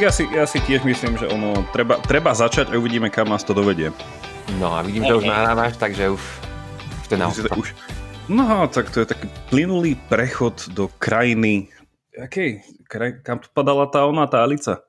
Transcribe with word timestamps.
Ja 0.00 0.08
si, 0.08 0.24
ja 0.32 0.48
si 0.48 0.64
tiež 0.64 0.80
myslím, 0.88 1.20
že 1.20 1.28
ono 1.28 1.60
treba, 1.76 2.00
treba 2.00 2.32
začať 2.32 2.72
a 2.72 2.80
uvidíme, 2.80 3.12
kam 3.12 3.28
nás 3.28 3.44
to 3.44 3.52
dovedie. 3.52 3.92
No 4.56 4.72
a 4.72 4.80
vidím, 4.80 5.04
že 5.04 5.12
už 5.12 5.28
nahrávaš, 5.28 5.76
takže 5.76 6.16
už, 6.16 6.22
už 7.04 7.06
to 7.12 7.14
je 7.20 7.52
už, 7.52 7.68
No, 8.32 8.64
tak 8.72 8.88
to 8.88 9.04
je 9.04 9.12
taký 9.12 9.28
plynulý 9.52 10.00
prechod 10.08 10.72
do 10.72 10.88
krajiny, 10.96 11.68
akej, 12.16 12.64
kraj, 12.88 13.20
kam 13.20 13.44
tu 13.44 13.52
padala 13.52 13.84
tá 13.92 14.08
ona, 14.08 14.24
tá 14.24 14.40
Alica? 14.40 14.80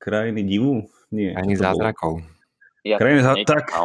Krajiny 0.00 0.40
divu? 0.40 0.88
Nie. 1.12 1.36
Krajiny 1.36 1.56
zázrakov. 1.60 2.24
Ja 2.80 2.96
krajiny 2.96 3.20
zá... 3.20 3.36
tak, 3.44 3.76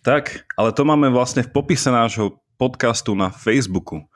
tak, 0.00 0.24
ale 0.56 0.72
to 0.72 0.88
máme 0.88 1.12
vlastne 1.12 1.44
v 1.44 1.52
popise 1.52 1.92
nášho 1.92 2.40
podcastu 2.56 3.12
na 3.12 3.28
Facebooku. 3.28 4.08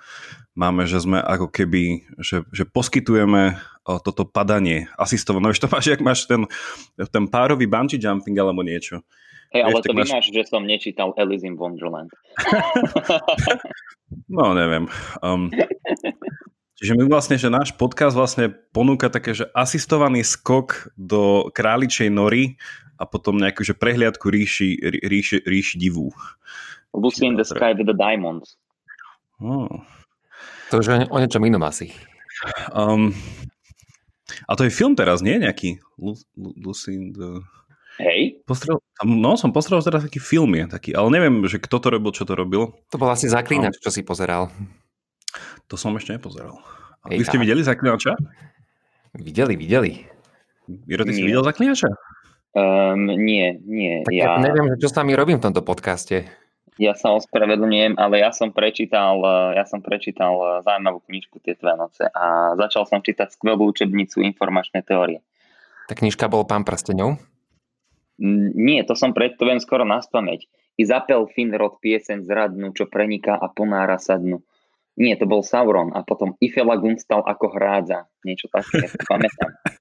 Máme, 0.57 0.89
že 0.89 1.05
sme 1.05 1.21
ako 1.21 1.53
keby, 1.53 2.09
že, 2.17 2.49
že 2.49 2.65
poskytujeme 2.65 3.61
toto 3.97 4.29
padanie 4.29 4.93
asistované. 5.01 5.41
No, 5.41 5.49
vieš, 5.49 5.65
to 5.65 5.73
máš, 5.73 5.87
jak 5.89 6.05
máš 6.05 6.29
ten, 6.29 6.45
ten 7.01 7.25
párový 7.25 7.65
bungee 7.65 7.97
jumping 7.97 8.37
alebo 8.37 8.61
niečo. 8.61 9.01
Hej, 9.57 9.65
ale 9.65 9.81
to 9.81 9.97
máš... 9.97 10.13
vymáš, 10.13 10.29
že 10.29 10.43
som 10.45 10.69
nečítal 10.69 11.17
Alice 11.17 11.49
in 11.49 11.57
Wonderland. 11.57 12.13
no, 14.37 14.53
neviem. 14.53 14.93
Um, 15.25 15.49
čiže 16.77 16.93
my 16.93 17.09
vlastne, 17.09 17.41
že 17.41 17.49
náš 17.49 17.73
podcast 17.73 18.13
vlastne 18.13 18.53
ponúka 18.77 19.09
také, 19.09 19.33
že 19.33 19.49
asistovaný 19.57 20.21
skok 20.21 20.93
do 21.01 21.49
králičej 21.57 22.13
nory 22.13 22.61
a 23.01 23.09
potom 23.09 23.41
nejakú, 23.41 23.65
že 23.65 23.73
prehliadku 23.73 24.29
ríši, 24.29 25.01
ríši, 25.01 25.49
ríši 25.49 25.81
divú. 25.81 26.13
Lucy 26.93 27.25
in 27.25 27.41
the 27.41 27.47
Sky 27.47 27.73
with 27.73 27.89
the 27.89 27.97
Diamonds. 27.97 28.61
Oh. 29.41 29.81
To 30.69 30.85
už 30.85 31.09
o 31.09 31.17
niečom 31.17 31.41
inom 31.49 31.65
asi. 31.65 31.89
Um, 32.77 33.17
a 34.47 34.53
to 34.57 34.65
je 34.65 34.73
film 34.73 34.95
teraz, 34.95 35.25
nie? 35.25 35.41
Nejaký 35.41 35.81
Lucy 36.37 36.91
in 36.95 37.05
the... 37.17 37.41
Hej. 37.99 38.47
Postrel, 38.47 38.79
no, 39.03 39.35
som 39.35 39.51
postrel 39.51 39.83
teraz 39.83 40.07
taký 40.07 40.23
film 40.23 40.55
je 40.55 40.71
taký, 40.71 40.91
ale 40.95 41.11
neviem, 41.11 41.43
že 41.51 41.59
kto 41.59 41.83
to 41.83 41.89
robil, 41.91 42.15
čo 42.15 42.23
to 42.23 42.39
robil. 42.39 42.79
To 42.95 42.97
bol 42.97 43.11
asi 43.11 43.27
Zaklínač, 43.27 43.75
no. 43.75 43.83
čo 43.83 43.91
si 43.91 44.07
pozeral. 44.07 44.55
To 45.67 45.75
som 45.75 45.99
ešte 45.99 46.15
nepozeral. 46.15 46.63
A 47.03 47.11
Vy 47.11 47.27
ste 47.27 47.43
videli 47.43 47.67
Zaklínača? 47.67 48.15
Videli, 49.19 49.59
videli. 49.59 50.07
Jiro, 50.87 51.03
ty 51.03 51.11
nie. 51.11 51.19
si 51.19 51.23
videl 51.27 51.43
Zaklínača? 51.43 51.91
Um, 52.55 53.11
nie, 53.11 53.59
nie. 53.67 54.07
Tak 54.07 54.15
ja... 54.15 54.39
ja 54.39 54.47
neviem, 54.47 54.79
čo 54.79 54.89
s 54.89 54.95
nami 54.95 55.19
robím 55.19 55.43
v 55.43 55.51
tomto 55.51 55.67
podcaste. 55.67 56.31
Ja 56.79 56.95
sa 56.95 57.11
ospravedlňujem, 57.19 57.99
ale 57.99 58.23
ja 58.23 58.31
som 58.31 58.55
prečítal, 58.55 59.19
ja 59.59 59.67
som 59.67 59.83
prečítal 59.83 60.63
zaujímavú 60.63 61.03
knižku 61.11 61.43
tieto 61.43 61.67
Vianoce 61.67 62.07
a 62.07 62.55
začal 62.55 62.87
som 62.87 63.03
čítať 63.03 63.35
skvelú 63.35 63.75
učebnicu 63.75 64.23
informačnej 64.23 64.87
teórie. 64.87 65.19
Tá 65.91 65.99
knižka 65.99 66.31
bol 66.31 66.47
Pán 66.47 66.63
prstenov? 66.63 67.19
Nie, 68.55 68.87
to 68.87 68.95
som 68.95 69.11
pred, 69.11 69.35
to 69.35 69.47
viem 69.47 69.59
skoro 69.59 69.83
na 69.83 69.99
spameť. 69.99 70.47
I 70.79 70.83
zapel 70.87 71.27
Finrod 71.35 71.83
pieseň 71.83 72.23
zradnú, 72.23 72.71
čo 72.71 72.87
preniká 72.87 73.35
a 73.35 73.51
ponára 73.51 73.99
sadnu. 73.99 74.47
Nie, 74.99 75.15
to 75.15 75.31
bol 75.31 75.47
Sauron 75.47 75.95
a 75.95 76.03
potom 76.03 76.35
Ifela 76.43 76.75
Gunstal 76.79 77.23
ako 77.23 77.55
hrádza. 77.55 78.11
Niečo 78.27 78.51
také, 78.51 78.91
pamätám. 79.07 79.51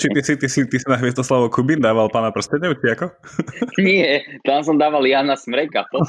Či 0.00 0.08
ty 0.16 0.20
si, 0.24 0.32
ty 0.40 0.48
si, 0.48 0.64
ty 0.64 0.76
si 0.80 0.86
na 0.88 0.96
Hviezdoslavo 0.96 1.52
Kubín 1.52 1.84
dával 1.84 2.08
pána 2.08 2.32
prstenov, 2.32 2.80
či 2.80 2.96
ako? 2.96 3.12
Nie, 3.84 4.24
tam 4.48 4.64
som 4.64 4.80
dával 4.80 5.04
Jana 5.04 5.36
Smreka. 5.36 5.84
To... 5.92 6.00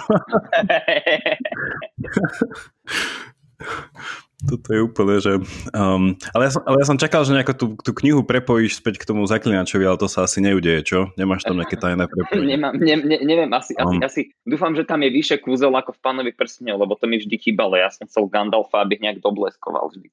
Toto 4.42 4.74
je 4.74 4.82
úplne, 4.82 5.22
že... 5.22 5.38
Um, 5.70 6.18
ale, 6.34 6.50
ja 6.50 6.52
som, 6.58 6.66
ale 6.66 6.82
ja 6.82 6.86
som 6.90 6.98
čakal, 6.98 7.22
že 7.22 7.38
nejako 7.38 7.54
tú, 7.54 7.68
tú 7.78 7.92
knihu 8.02 8.26
prepojíš 8.26 8.82
späť 8.82 8.98
k 8.98 9.06
tomu 9.14 9.22
zaklinačovi, 9.30 9.86
ale 9.86 10.02
to 10.02 10.10
sa 10.10 10.26
asi 10.26 10.42
neudeje, 10.42 10.82
čo? 10.82 11.14
Nemáš 11.14 11.46
tam 11.46 11.62
nejaké 11.62 11.78
tajné 11.78 12.10
prepojenie? 12.10 12.50
Nemám, 12.58 12.74
ne, 12.74 12.96
ne, 13.06 13.18
neviem, 13.22 13.52
asi, 13.54 13.78
um. 13.78 13.86
asi, 13.86 13.98
asi, 14.02 14.22
dúfam, 14.42 14.74
že 14.74 14.82
tam 14.82 15.06
je 15.06 15.14
vyššie 15.14 15.46
kúzel 15.46 15.70
ako 15.70 15.94
v 15.94 16.02
Pánovi 16.02 16.32
prstňov, 16.34 16.74
lebo 16.74 16.98
to 16.98 17.06
mi 17.06 17.22
vždy 17.22 17.38
chýbalo. 17.38 17.78
Ja 17.78 17.94
som 17.94 18.10
chcel 18.10 18.26
Gandalfa, 18.34 18.82
aby 18.82 18.98
nejak 18.98 19.22
dobleskoval 19.22 19.94
vždy. 19.94 20.10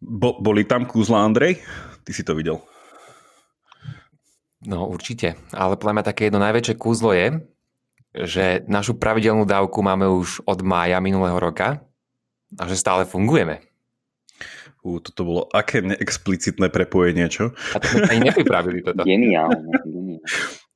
Bo, 0.00 0.36
boli 0.38 0.68
tam 0.68 0.84
kúzla, 0.84 1.24
Andrej? 1.24 1.60
Ty 2.04 2.10
si 2.12 2.22
to 2.22 2.36
videl? 2.36 2.60
No 4.66 4.88
určite, 4.90 5.38
ale 5.54 5.78
podľa 5.78 5.94
mňa 6.00 6.04
také 6.04 6.28
jedno 6.28 6.42
najväčšie 6.42 6.74
kúzlo 6.74 7.14
je, 7.14 7.38
že 8.16 8.64
našu 8.66 8.96
pravidelnú 8.96 9.44
dávku 9.44 9.84
máme 9.84 10.08
už 10.08 10.42
od 10.48 10.64
mája 10.64 10.98
minulého 11.04 11.36
roka 11.36 11.84
a 12.56 12.62
že 12.64 12.80
stále 12.80 13.04
fungujeme. 13.04 13.60
U, 14.86 15.02
toto 15.02 15.26
bolo 15.26 15.42
aké 15.50 15.82
neexplicitné 15.82 16.70
prepojenie, 16.70 17.26
čo? 17.26 17.52
A 17.74 17.82
to 17.82 17.90
sme 17.90 18.06
ani 18.06 18.30
nepripravili 18.30 18.86
toto. 18.86 19.02
Geniálne. 19.02 19.66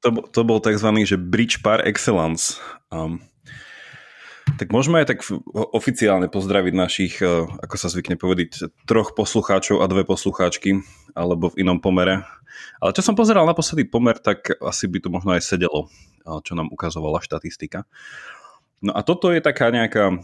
to, 0.02 0.08
to 0.34 0.40
bol 0.42 0.58
tzv. 0.58 0.90
že 1.06 1.14
bridge 1.14 1.62
par 1.62 1.80
excellence. 1.86 2.58
Um, 2.90 3.22
tak 4.60 4.76
môžeme 4.76 5.00
aj 5.00 5.16
tak 5.16 5.24
oficiálne 5.72 6.28
pozdraviť 6.28 6.74
našich, 6.76 7.24
uh, 7.24 7.48
ako 7.64 7.76
sa 7.80 7.88
zvykne 7.88 8.20
povedať, 8.20 8.68
troch 8.84 9.16
poslucháčov 9.16 9.80
a 9.80 9.88
dve 9.88 10.04
poslucháčky, 10.04 10.84
alebo 11.16 11.48
v 11.48 11.64
inom 11.64 11.80
pomere. 11.80 12.28
Ale 12.76 12.92
čo 12.92 13.00
som 13.00 13.16
pozeral 13.16 13.48
naposledy 13.48 13.88
pomer, 13.88 14.20
tak 14.20 14.52
asi 14.60 14.84
by 14.84 15.00
to 15.00 15.08
možno 15.08 15.32
aj 15.32 15.48
sedelo, 15.48 15.88
uh, 15.88 16.44
čo 16.44 16.52
nám 16.52 16.68
ukazovala 16.68 17.24
štatistika. 17.24 17.88
No 18.84 18.92
a 18.92 19.00
toto 19.00 19.32
je 19.32 19.40
taká 19.40 19.72
nejaká 19.72 20.20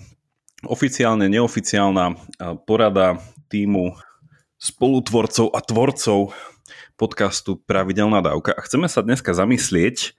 oficiálne, 0.65 1.29
neoficiálna 1.29 2.17
porada 2.65 3.21
týmu 3.53 3.97
spolutvorcov 4.57 5.53
a 5.53 5.61
tvorcov 5.61 6.33
podcastu 6.97 7.61
Pravidelná 7.61 8.25
dávka. 8.25 8.57
A 8.57 8.65
chceme 8.65 8.89
sa 8.89 9.05
dneska 9.05 9.37
zamyslieť, 9.37 10.17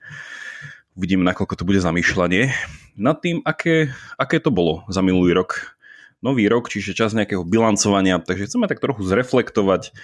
uvidíme, 0.98 1.22
nakoľko 1.22 1.54
to 1.54 1.62
bude 1.62 1.78
zamýšľanie, 1.78 2.50
nad 2.98 3.22
tým, 3.22 3.38
aké, 3.46 3.94
aké 4.18 4.42
to 4.42 4.50
bolo 4.50 4.82
za 4.90 4.98
minulý 4.98 5.30
rok. 5.30 5.78
Nový 6.18 6.50
rok, 6.50 6.66
čiže 6.66 6.98
čas 6.98 7.14
nejakého 7.14 7.46
bilancovania, 7.46 8.18
takže 8.18 8.50
chceme 8.50 8.66
tak 8.66 8.82
trochu 8.82 9.06
zreflektovať, 9.06 9.94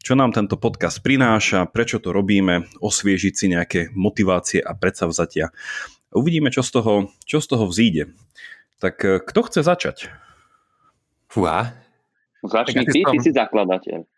čo 0.00 0.16
nám 0.16 0.32
tento 0.32 0.56
podcast 0.56 1.04
prináša, 1.04 1.68
prečo 1.68 2.00
to 2.00 2.16
robíme, 2.16 2.64
osviežiť 2.80 3.34
si 3.36 3.46
nejaké 3.52 3.80
motivácie 3.92 4.64
a 4.64 4.72
predsavzatia. 4.72 5.52
Uvidíme, 6.08 6.48
čo 6.48 6.64
z 6.64 6.72
toho, 6.72 7.12
čo 7.28 7.44
z 7.44 7.46
toho 7.52 7.68
vzíde. 7.68 8.16
Tak 8.80 8.96
e, 9.04 9.20
kto 9.20 9.40
chce 9.44 9.60
začať? 9.60 10.08
Fúha. 11.28 11.76
Začni 12.40 12.88
ty, 12.88 13.04
ty 13.04 13.18
si 13.20 13.28
zakladateľ. 13.36 14.08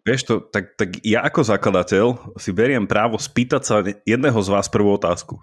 Vieš 0.00 0.20
to, 0.24 0.34
tak, 0.40 0.80
tak 0.80 1.04
ja 1.04 1.20
ako 1.20 1.44
zakladateľ 1.44 2.36
si 2.40 2.50
beriem 2.56 2.88
právo 2.88 3.20
spýtať 3.20 3.62
sa 3.62 3.84
jedného 3.84 4.38
z 4.40 4.48
vás 4.48 4.66
prvú 4.72 4.96
otázku. 4.96 5.40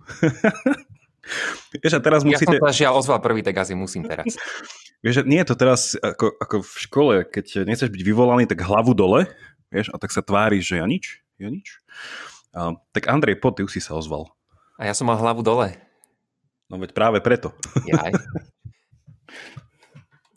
Vieš, 1.84 2.00
a 2.00 2.01
teraz 2.01 2.23
musíte... 2.23 2.57
Ja 2.57 2.63
som 2.63 2.72
sa 2.72 2.73
žiaľ 2.73 2.94
ozval 2.97 3.19
prvý, 3.19 3.44
tak 3.44 3.59
asi 3.59 3.78
musím 3.78 4.07
teraz. 4.07 4.34
Vieš, 5.06 5.29
nie 5.29 5.38
je 5.44 5.47
to 5.53 5.56
teraz 5.59 5.94
ako, 6.00 6.34
ako 6.41 6.56
v 6.66 6.78
škole, 6.81 7.16
keď 7.29 7.69
nechceš 7.69 7.94
byť 7.94 8.01
vyvolaný, 8.01 8.50
tak 8.50 8.66
hlavu 8.66 8.97
dole, 8.97 9.29
vieš, 9.69 9.94
a 9.94 10.01
tak 10.01 10.09
sa 10.09 10.25
tváriš, 10.25 10.74
že 10.74 10.75
ja 10.81 10.89
nič, 10.89 11.22
ja 11.38 11.53
nič. 11.53 11.78
A, 12.50 12.74
tak 12.97 13.06
Andrej, 13.06 13.38
poď, 13.38 13.62
ty 13.62 13.62
už 13.69 13.74
si 13.78 13.81
sa 13.84 13.94
ozval. 13.94 14.25
A 14.81 14.89
ja 14.89 14.97
som 14.97 15.06
mal 15.06 15.22
hlavu 15.22 15.45
dole. 15.45 15.78
No 16.66 16.81
veď 16.81 16.97
práve 16.97 17.22
preto. 17.22 17.53
Jaj. 17.85 18.13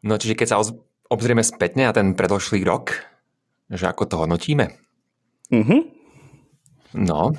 No 0.01 0.17
čiže 0.17 0.33
keď 0.33 0.49
sa 0.49 0.57
obzrieme 1.13 1.45
spätne 1.45 1.84
na 1.84 1.93
ten 1.93 2.16
predošlý 2.16 2.65
rok, 2.65 3.09
že 3.71 3.87
ako 3.87 4.05
to 4.07 4.17
hodnotíme? 4.19 4.75
Mm-hmm. 5.51 5.81
No, 6.99 7.34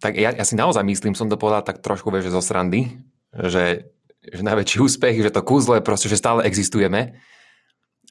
tak 0.00 0.16
ja, 0.16 0.32
ja 0.32 0.44
si 0.44 0.56
naozaj 0.56 0.84
myslím, 0.84 1.12
som 1.12 1.28
to 1.28 1.36
povedal 1.36 1.60
tak 1.60 1.84
trošku 1.84 2.08
vieš, 2.08 2.32
zo 2.32 2.40
srandy, 2.40 2.96
že, 3.36 3.92
že 4.24 4.40
najväčší 4.40 4.80
úspech, 4.80 5.20
že 5.20 5.34
to 5.34 5.44
kúzlo 5.44 5.76
je 5.76 5.84
proste, 5.84 6.08
že 6.08 6.20
stále 6.20 6.48
existujeme, 6.48 7.20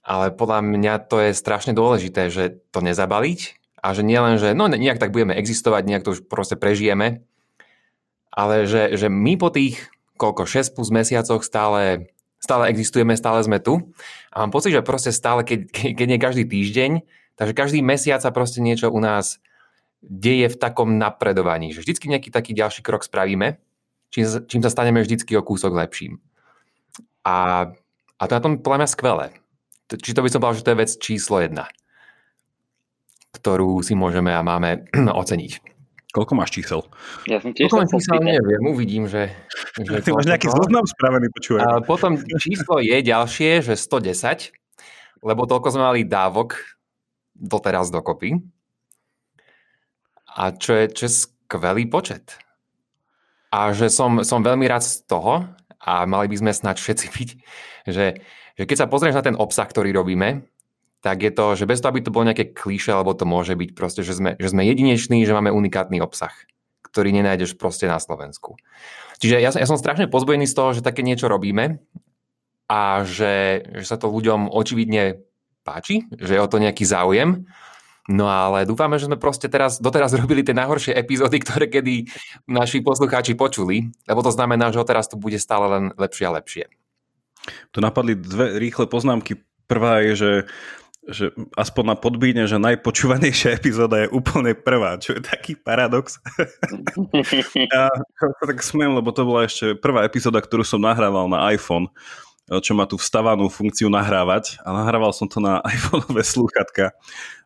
ale 0.06 0.26
podľa 0.36 0.62
mňa 0.62 0.94
to 1.10 1.18
je 1.22 1.32
strašne 1.34 1.74
dôležité, 1.74 2.30
že 2.30 2.62
to 2.70 2.86
nezabaliť 2.86 3.40
a 3.82 3.98
že 3.98 4.06
nie 4.06 4.20
len, 4.22 4.38
že 4.38 4.54
no 4.54 4.70
nejak 4.70 5.02
tak 5.02 5.12
budeme 5.12 5.34
existovať, 5.34 5.82
nejak 5.90 6.06
to 6.06 6.14
už 6.14 6.30
proste 6.30 6.56
prežijeme, 6.56 7.26
ale 8.30 8.70
že, 8.70 8.94
že 8.98 9.10
my 9.10 9.38
po 9.38 9.50
tých 9.50 9.94
koľko, 10.18 10.46
6 10.46 10.78
plus 10.78 10.90
mesiacoch 10.94 11.42
stále 11.42 12.08
stále 12.44 12.68
existujeme, 12.68 13.16
stále 13.16 13.40
sme 13.40 13.64
tu. 13.64 13.96
A 14.36 14.44
mám 14.44 14.52
pocit, 14.52 14.76
že 14.76 14.84
proste 14.84 15.16
stále, 15.16 15.48
keď, 15.48 15.72
keď 15.72 16.06
nie 16.12 16.20
každý 16.20 16.44
týždeň, 16.44 16.92
takže 17.40 17.54
každý 17.54 17.80
mesiac 17.82 18.22
sa 18.22 18.34
proste 18.34 18.60
niečo 18.60 18.90
u 18.90 19.00
nás 19.02 19.42
deje 20.04 20.52
v 20.52 20.60
takom 20.60 21.00
napredovaní, 21.00 21.72
že 21.72 21.80
vždycky 21.80 22.12
nejaký 22.12 22.30
taký 22.30 22.52
ďalší 22.52 22.84
krok 22.84 23.08
spravíme, 23.08 23.56
čím, 24.12 24.26
čím 24.46 24.62
sa 24.62 24.70
staneme 24.70 25.00
vždycky 25.00 25.32
o 25.40 25.46
kúsok 25.46 25.72
lepším. 25.72 26.20
A, 27.24 27.72
a 28.20 28.22
to 28.28 28.32
je 28.36 28.38
na 28.38 28.44
tom 28.44 28.60
podľa 28.60 28.84
mňa 28.84 28.90
skvelé. 28.92 29.26
Či 29.88 30.12
to 30.12 30.24
by 30.26 30.30
som 30.30 30.40
povedal, 30.44 30.60
že 30.60 30.66
to 30.68 30.72
je 30.76 30.82
vec 30.84 30.92
číslo 31.00 31.38
jedna, 31.40 31.66
ktorú 33.40 33.80
si 33.80 33.96
môžeme 33.96 34.36
a 34.36 34.44
máme 34.44 34.92
oceniť. 35.24 35.74
Koľko 36.14 36.38
máš 36.38 36.54
čísel? 36.54 36.86
Ja 37.26 37.42
som 37.42 37.58
tiež 37.58 37.74
Koľko 37.74 37.98
čísel 37.98 38.22
neviem, 38.22 38.62
uvidím, 38.70 39.10
že... 39.10 39.34
že 39.88 40.04
Ty 40.04 40.14
máš 40.14 40.30
nejaký 40.30 40.46
zoznam 40.52 40.86
spravený, 40.86 41.32
počúvaj. 41.34 41.62
A 41.64 41.70
potom 41.82 42.22
číslo 42.38 42.78
je 42.84 43.02
ďalšie, 43.02 43.66
že 43.66 43.74
110. 43.74 44.54
lebo 45.26 45.48
toľko 45.50 45.74
sme 45.74 45.82
mali 45.90 46.02
dávok 46.06 46.73
doteraz 47.44 47.92
dokopy. 47.92 48.40
A 50.34 50.56
čo 50.56 50.72
je, 50.74 50.86
čo 50.90 51.04
je 51.06 51.14
skvelý 51.28 51.86
počet. 51.92 52.40
A 53.54 53.76
že 53.76 53.92
som, 53.92 54.26
som 54.26 54.42
veľmi 54.42 54.66
rád 54.66 54.82
z 54.82 55.06
toho, 55.06 55.46
a 55.84 56.08
mali 56.08 56.32
by 56.32 56.40
sme 56.40 56.52
snať 56.56 56.78
všetci 56.80 57.08
byť, 57.12 57.30
že, 57.92 58.06
že 58.56 58.64
keď 58.64 58.78
sa 58.80 58.90
pozrieš 58.90 59.20
na 59.20 59.26
ten 59.28 59.36
obsah, 59.36 59.68
ktorý 59.68 59.92
robíme, 59.92 60.48
tak 61.04 61.20
je 61.20 61.36
to, 61.36 61.60
že 61.60 61.68
bez 61.68 61.84
toho, 61.84 61.92
aby 61.92 62.00
to 62.00 62.16
bolo 62.16 62.32
nejaké 62.32 62.56
klíše, 62.56 62.96
alebo 62.96 63.12
to 63.12 63.28
môže 63.28 63.60
byť 63.60 63.70
proste, 63.76 64.08
že 64.08 64.16
sme, 64.16 64.40
že 64.40 64.48
sme 64.48 64.64
jedineční, 64.64 65.28
že 65.28 65.36
máme 65.36 65.52
unikátny 65.52 66.00
obsah, 66.00 66.32
ktorý 66.88 67.12
nenájdeš 67.12 67.60
proste 67.60 67.92
na 67.92 68.00
Slovensku. 68.00 68.56
Čiže 69.20 69.36
ja, 69.44 69.52
ja 69.52 69.68
som 69.68 69.76
strašne 69.76 70.08
pozbojený 70.08 70.48
z 70.48 70.56
toho, 70.56 70.72
že 70.72 70.82
také 70.82 71.04
niečo 71.04 71.28
robíme 71.28 71.84
a 72.72 73.04
že, 73.04 73.68
že 73.84 73.86
sa 73.86 74.00
to 74.00 74.08
ľuďom 74.08 74.48
očividne 74.48 75.20
páči, 75.64 76.06
že 76.20 76.36
je 76.36 76.44
o 76.44 76.52
to 76.52 76.60
nejaký 76.60 76.84
záujem. 76.84 77.48
No 78.12 78.28
ale 78.28 78.68
dúfame, 78.68 79.00
že 79.00 79.08
sme 79.08 79.16
proste 79.16 79.48
teraz, 79.48 79.80
doteraz 79.80 80.12
robili 80.22 80.44
tie 80.44 80.54
najhoršie 80.54 80.94
epizódy, 80.94 81.40
ktoré 81.40 81.72
kedy 81.72 82.12
naši 82.52 82.84
poslucháči 82.84 83.34
počuli, 83.40 83.88
lebo 84.06 84.20
to 84.20 84.30
znamená, 84.30 84.70
že 84.76 84.84
teraz 84.84 85.08
to 85.08 85.16
bude 85.16 85.40
stále 85.40 85.72
len 85.72 85.84
lepšie 85.96 86.26
a 86.28 86.36
lepšie. 86.36 86.66
Tu 87.72 87.80
napadli 87.84 88.16
dve 88.16 88.56
rýchle 88.60 88.88
poznámky. 88.88 89.40
Prvá 89.68 90.04
je, 90.04 90.14
že 90.16 90.32
že 91.04 91.36
aspoň 91.60 91.84
na 91.84 91.96
podbíne, 92.00 92.44
že 92.48 92.56
najpočúvanejšia 92.56 93.60
epizóda 93.60 94.08
je 94.08 94.14
úplne 94.16 94.56
prvá, 94.56 94.96
čo 94.96 95.20
je 95.20 95.22
taký 95.24 95.60
paradox. 95.60 96.24
ja 97.76 97.92
tak 98.40 98.60
smiem, 98.64 98.96
lebo 98.96 99.12
to 99.12 99.28
bola 99.28 99.44
ešte 99.44 99.76
prvá 99.76 100.08
epizóda, 100.08 100.40
ktorú 100.40 100.64
som 100.64 100.80
nahrával 100.80 101.28
na 101.28 101.52
iPhone, 101.52 101.92
čo 102.50 102.76
má 102.76 102.84
tu 102.84 103.00
vstavanú 103.00 103.48
funkciu 103.48 103.88
nahrávať 103.88 104.60
a 104.68 104.76
nahrával 104.76 105.16
som 105.16 105.32
to 105.32 105.40
na 105.40 105.64
iPhoneové 105.76 106.24
slúchatka 106.26 106.92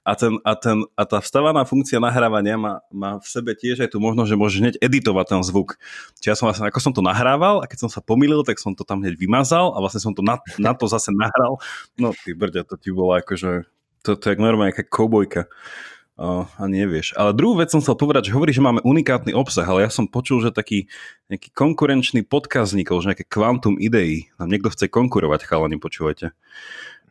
a, 0.08 0.16
ten, 0.16 0.40
a, 0.48 0.56
ten, 0.56 0.88
a 0.96 1.04
tá 1.04 1.20
vstávaná 1.20 1.68
funkcia 1.68 2.00
nahrávania 2.00 2.56
má, 2.56 2.80
má 2.88 3.20
v 3.20 3.28
sebe 3.28 3.52
tiež 3.52 3.84
aj 3.84 3.92
tu 3.92 4.00
možnosť, 4.00 4.30
že 4.32 4.40
môžeš 4.40 4.60
hneď 4.64 4.76
editovať 4.80 5.26
ten 5.36 5.42
zvuk. 5.44 5.76
Čiže 6.24 6.30
ja 6.32 6.38
som 6.40 6.48
vlastne, 6.48 6.72
ako 6.72 6.80
som 6.80 6.96
to 6.96 7.04
nahrával 7.04 7.60
a 7.60 7.68
keď 7.68 7.84
som 7.84 7.90
sa 7.92 8.00
pomýlil, 8.00 8.48
tak 8.48 8.56
som 8.56 8.72
to 8.72 8.88
tam 8.88 9.04
hneď 9.04 9.20
vymazal 9.20 9.76
a 9.76 9.84
vlastne 9.84 10.00
som 10.00 10.16
to 10.16 10.24
na, 10.24 10.40
na 10.56 10.72
to 10.72 10.88
zase 10.88 11.12
nahral. 11.12 11.60
No 12.00 12.16
ty 12.16 12.32
brďa, 12.32 12.64
to 12.64 12.80
ti 12.80 12.96
bolo 12.96 13.20
akože, 13.20 13.68
to, 14.08 14.16
to 14.16 14.26
je 14.32 14.40
normálne 14.40 14.72
nejaká 14.72 14.88
koubojka. 14.88 15.52
Uh, 16.18 16.50
a 16.58 16.66
nevieš. 16.66 17.14
Ale 17.14 17.30
druhú 17.30 17.62
vec 17.62 17.70
som 17.70 17.78
chcel 17.78 17.94
povedať, 17.94 18.30
že 18.30 18.34
hovorí, 18.34 18.50
že 18.50 18.58
máme 18.58 18.82
unikátny 18.82 19.38
obsah, 19.38 19.70
ale 19.70 19.86
ja 19.86 19.92
som 19.94 20.10
počul, 20.10 20.42
že 20.42 20.50
taký 20.50 20.90
nejaký 21.30 21.54
konkurenčný 21.54 22.26
podcast 22.26 22.74
vznikol, 22.74 23.06
že 23.06 23.14
nejaké 23.14 23.30
kvantum 23.30 23.78
ideí. 23.78 24.26
Nám 24.42 24.50
niekto 24.50 24.74
chce 24.74 24.90
konkurovať, 24.90 25.46
chalani, 25.46 25.78
počúvajte. 25.78 26.34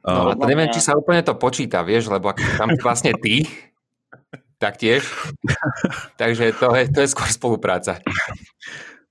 No, 0.02 0.34
uh, 0.34 0.46
neviem, 0.50 0.66
či 0.74 0.82
sa 0.82 0.98
úplne 0.98 1.22
to 1.22 1.38
počíta, 1.38 1.86
vieš, 1.86 2.10
lebo 2.10 2.34
ak 2.34 2.42
tam 2.58 2.74
vlastne 2.82 3.14
ty, 3.14 3.46
taktiež. 4.58 5.06
Takže 6.20 6.58
to 6.58 6.74
je, 6.74 6.82
to 6.90 6.98
je 7.06 7.08
skôr 7.14 7.30
spolupráca. 7.30 8.02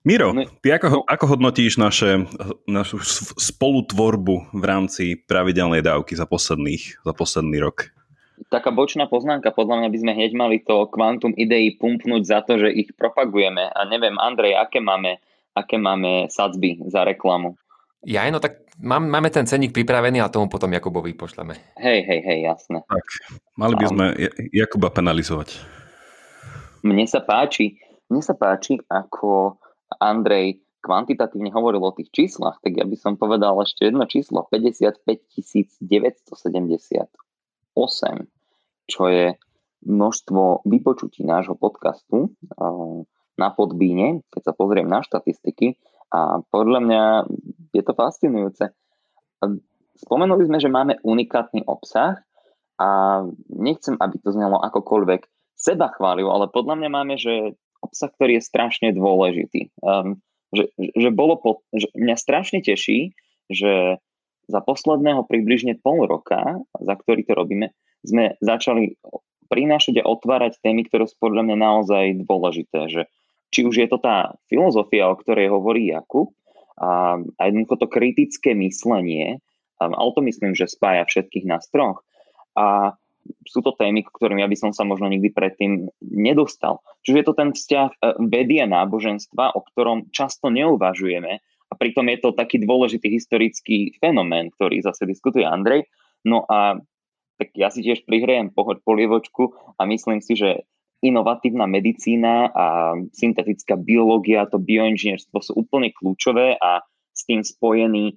Miro, 0.05 0.35
no, 0.35 0.45
ty 0.61 0.69
ako, 0.69 0.87
no. 0.91 0.99
ako 1.07 1.25
hodnotíš 1.33 1.81
naše, 1.81 2.29
našu 2.69 3.01
spolutvorbu 3.39 4.53
v 4.53 4.63
rámci 4.67 5.17
pravidelnej 5.17 5.81
dávky 5.81 6.13
za, 6.13 6.29
posledných, 6.29 7.01
za 7.01 7.13
posledný 7.15 7.57
rok? 7.63 7.94
Taká 8.51 8.69
bočná 8.71 9.07
poznámka, 9.07 9.55
podľa 9.55 9.83
mňa 9.83 9.89
by 9.91 9.97
sme 10.01 10.11
hneď 10.15 10.31
mali 10.35 10.57
to 10.59 10.91
kvantum 10.91 11.31
ideí 11.39 11.75
pumpnúť 11.79 12.23
za 12.27 12.39
to, 12.43 12.59
že 12.59 12.69
ich 12.71 12.89
propagujeme. 12.95 13.71
A 13.71 13.79
neviem, 13.87 14.19
Andrej, 14.19 14.59
aké 14.59 14.83
máme, 14.83 15.23
aké 15.55 15.79
máme 15.79 16.27
sadzby 16.27 16.79
za 16.91 17.07
reklamu? 17.07 17.55
Ja, 18.05 18.27
no 18.29 18.37
tak 18.37 18.69
mám, 18.77 19.09
máme 19.09 19.33
ten 19.33 19.49
cenník 19.49 19.73
pripravený 19.73 20.21
a 20.21 20.29
tomu 20.29 20.45
potom 20.45 20.69
Jakubovi 20.69 21.17
pošleme. 21.17 21.57
Hej, 21.79 22.05
hej, 22.05 22.21
hej, 22.21 22.39
jasné. 22.45 22.85
Tak, 22.85 23.05
mali 23.57 23.73
by 23.79 23.85
sme 23.89 24.05
Jakuba 24.53 24.93
penalizovať. 24.93 25.57
Mne 26.85 27.09
sa 27.09 27.25
páči, 27.25 27.81
mne 28.13 28.21
sa 28.21 28.37
páči, 28.37 28.77
ako 28.85 29.57
Andrej 29.97 30.61
kvantitatívne 30.85 31.49
hovoril 31.49 31.81
o 31.81 31.95
tých 31.97 32.13
číslach, 32.13 32.61
tak 32.61 32.77
ja 32.77 32.85
by 32.85 32.93
som 32.93 33.17
povedal 33.17 33.57
ešte 33.65 33.89
jedno 33.89 34.05
číslo, 34.05 34.45
55 34.53 35.01
978, 35.81 37.09
čo 38.87 39.11
je 39.11 39.35
množstvo 39.85 40.65
vypočutí 40.65 41.21
nášho 41.21 41.53
podcastu 41.59 42.31
eh, 42.31 42.97
na 43.35 43.49
podbíne, 43.51 44.23
keď 44.31 44.41
sa 44.51 44.53
pozriem 44.55 44.87
na 44.87 45.03
štatistiky, 45.03 45.75
a 46.15 46.39
podľa 46.47 46.79
mňa 46.79 47.03
je 47.75 47.83
to 47.83 47.91
fascinujúce. 47.91 48.71
Spomenuli 49.99 50.43
sme, 50.47 50.63
že 50.63 50.71
máme 50.71 51.01
unikátny 51.03 51.67
obsah 51.67 52.23
a 52.79 53.23
nechcem, 53.51 53.99
aby 53.99 54.15
to 54.23 54.31
znelo 54.31 54.59
akokoľvek 54.63 55.27
seba 55.55 55.91
chváliu, 55.95 56.27
ale 56.31 56.51
podľa 56.51 56.75
mňa 56.79 56.89
máme, 56.91 57.15
že 57.15 57.55
obsah, 57.83 58.11
ktorý 58.11 58.39
je 58.39 58.47
strašne 58.47 58.89
dôležitý. 58.91 59.71
Um, 59.79 60.23
že, 60.51 60.71
že, 60.75 61.09
bolo 61.11 61.39
po, 61.39 61.51
že 61.75 61.91
mňa 61.95 62.15
strašne 62.15 62.59
teší, 62.63 63.15
že 63.51 63.99
za 64.45 64.59
posledného 64.61 65.25
približne 65.25 65.77
pol 65.81 66.05
roka, 66.05 66.61
za 66.77 66.93
ktorý 66.95 67.25
to 67.25 67.33
robíme, 67.33 67.67
sme 68.05 68.37
začali 68.39 68.97
prinášať 69.49 70.01
a 70.01 70.07
otvárať 70.09 70.61
témy, 70.61 70.85
ktoré 70.89 71.05
sú 71.05 71.17
podľa 71.21 71.45
mňa 71.45 71.57
naozaj 71.57 72.05
dôležité. 72.25 72.79
Že 72.89 73.01
či 73.53 73.59
už 73.65 73.75
je 73.77 73.87
to 73.89 74.01
tá 74.01 74.35
filozofia, 74.49 75.09
o 75.09 75.15
ktorej 75.17 75.53
hovorí 75.53 75.93
Jakub, 75.93 76.33
a, 76.75 77.15
a 77.39 77.41
jednoducho 77.47 77.87
to 77.87 77.87
kritické 77.87 78.51
myslenie, 78.57 79.39
a, 79.79 79.83
ale 79.87 80.11
to 80.11 80.21
myslím, 80.27 80.51
že 80.57 80.67
spája 80.67 81.07
všetkých 81.07 81.45
nás 81.47 81.71
troch. 81.71 82.03
A 82.55 82.97
sú 83.49 83.65
to 83.65 83.73
témy, 83.73 84.05
k 84.05 84.13
ktorým 84.13 84.41
ja 84.41 84.47
by 84.49 84.57
som 84.57 84.71
sa 84.75 84.85
možno 84.85 85.09
nikdy 85.09 85.33
predtým 85.33 85.89
nedostal. 86.01 86.85
Čiže 87.01 87.17
je 87.17 87.25
to 87.25 87.33
ten 87.33 87.49
vzťah 87.57 87.89
e, 87.89 87.97
vedy 88.29 88.61
a 88.61 88.69
náboženstva, 88.69 89.57
o 89.57 89.61
ktorom 89.65 90.13
často 90.13 90.53
neuvažujeme 90.53 91.41
a 91.75 91.77
pritom 91.77 92.07
je 92.07 92.23
to 92.23 92.31
taký 92.31 92.63
dôležitý 92.63 93.11
historický 93.11 93.91
fenomén, 93.99 94.47
ktorý 94.55 94.79
zase 94.79 95.03
diskutuje 95.03 95.43
Andrej. 95.43 95.91
No 96.23 96.47
a 96.47 96.79
tak 97.35 97.51
ja 97.51 97.67
si 97.67 97.83
tiež 97.83 98.07
prihrejem 98.07 98.55
polievočku 98.55 99.75
a 99.75 99.83
myslím 99.83 100.23
si, 100.23 100.39
že 100.39 100.63
inovatívna 101.03 101.67
medicína 101.67 102.47
a 102.55 102.95
syntetická 103.11 103.75
biológia, 103.75 104.47
to 104.47 104.55
bioinžinierstvo 104.55 105.37
sú 105.43 105.51
úplne 105.59 105.91
kľúčové 105.91 106.55
a 106.55 106.79
s 107.11 107.27
tým 107.27 107.43
spojený 107.43 108.15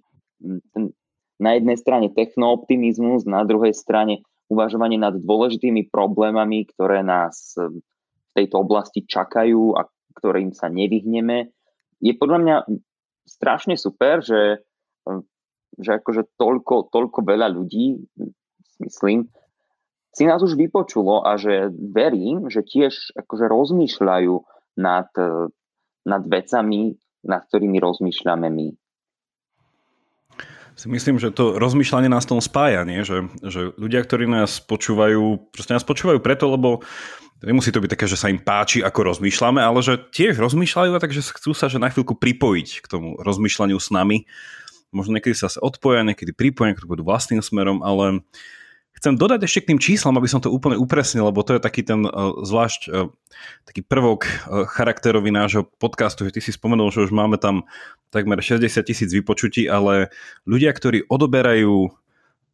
na 1.43 1.51
jednej 1.59 1.77
strane 1.83 2.15
technooptimizmus, 2.15 3.27
na 3.27 3.43
druhej 3.43 3.75
strane 3.75 4.23
uvažovanie 4.47 5.03
nad 5.03 5.19
dôležitými 5.19 5.91
problémami, 5.91 6.71
ktoré 6.71 7.03
nás 7.03 7.59
v 7.59 8.31
tejto 8.39 8.63
oblasti 8.63 9.03
čakajú 9.03 9.75
a 9.75 9.85
ktorým 10.15 10.55
sa 10.55 10.71
nevyhneme. 10.71 11.51
Je 11.99 12.15
podľa 12.15 12.39
mňa 12.39 12.57
strašne 13.29 13.77
super, 13.77 14.25
že, 14.25 14.65
že 15.77 15.91
akože 16.01 16.35
toľko, 16.41 16.89
toľko 16.89 17.19
veľa 17.23 17.53
ľudí, 17.53 18.01
myslím, 18.81 19.29
si 20.17 20.25
nás 20.27 20.41
už 20.43 20.57
vypočulo 20.57 21.23
a 21.23 21.37
že 21.37 21.69
verím, 21.71 22.49
že 22.49 22.65
tiež 22.65 23.15
akože 23.15 23.45
rozmýšľajú 23.47 24.35
nad, 24.81 25.11
nad 26.09 26.23
vecami, 26.27 26.97
nad 27.23 27.43
ktorými 27.47 27.79
rozmýšľame 27.79 28.49
my. 28.49 28.69
Si 30.79 30.87
myslím, 30.87 31.19
že 31.19 31.35
to 31.35 31.59
rozmýšľanie 31.59 32.07
nás 32.07 32.23
tom 32.23 32.39
spája, 32.39 32.87
nie? 32.87 33.03
Že, 33.03 33.27
že 33.43 33.61
ľudia, 33.75 33.99
ktorí 33.99 34.31
nás 34.31 34.63
počúvajú, 34.63 35.51
proste 35.51 35.75
nás 35.75 35.83
počúvajú 35.83 36.23
preto, 36.23 36.47
lebo 36.47 36.87
nemusí 37.43 37.71
to 37.71 37.83
byť 37.83 37.91
také, 37.95 38.07
že 38.11 38.19
sa 38.19 38.31
im 38.31 38.41
páči, 38.43 38.83
ako 38.83 39.15
rozmýšľame, 39.15 39.63
ale 39.63 39.79
že 39.85 39.99
tiež 39.99 40.39
rozmýšľajú 40.39 40.91
a 40.95 41.03
takže 41.03 41.23
chcú 41.35 41.53
sa 41.55 41.71
že 41.71 41.79
na 41.79 41.91
chvíľku 41.93 42.19
pripojiť 42.19 42.69
k 42.83 42.87
tomu 42.87 43.15
rozmýšľaniu 43.21 43.79
s 43.79 43.89
nami. 43.95 44.27
Možno 44.89 45.21
niekedy 45.21 45.37
sa 45.37 45.53
odpoja, 45.61 46.01
niekedy 46.01 46.33
pripoja, 46.33 46.73
niekedy 46.73 46.89
budú 46.89 47.05
vlastným 47.05 47.45
smerom, 47.45 47.85
ale 47.85 48.25
Chcem 48.99 49.15
dodať 49.15 49.47
ešte 49.47 49.63
k 49.63 49.69
tým 49.71 49.79
číslam, 49.79 50.19
aby 50.19 50.27
som 50.27 50.43
to 50.43 50.51
úplne 50.51 50.75
upresnil, 50.75 51.31
lebo 51.31 51.47
to 51.47 51.55
je 51.55 51.63
taký 51.63 51.87
ten 51.87 52.03
uh, 52.03 52.35
zvlášť 52.43 52.91
uh, 52.91 53.07
taký 53.63 53.87
prvok 53.87 54.27
uh, 54.27 54.67
charakterový 54.67 55.31
nášho 55.31 55.71
podcastu, 55.79 56.27
že 56.27 56.35
ty 56.35 56.41
si 56.43 56.51
spomenul, 56.51 56.91
že 56.91 57.07
už 57.07 57.15
máme 57.15 57.39
tam 57.39 57.63
takmer 58.11 58.43
60 58.43 58.67
tisíc 58.83 59.15
vypočutí, 59.15 59.71
ale 59.71 60.11
ľudia, 60.51 60.75
ktorí 60.75 61.07
odoberajú 61.07 61.95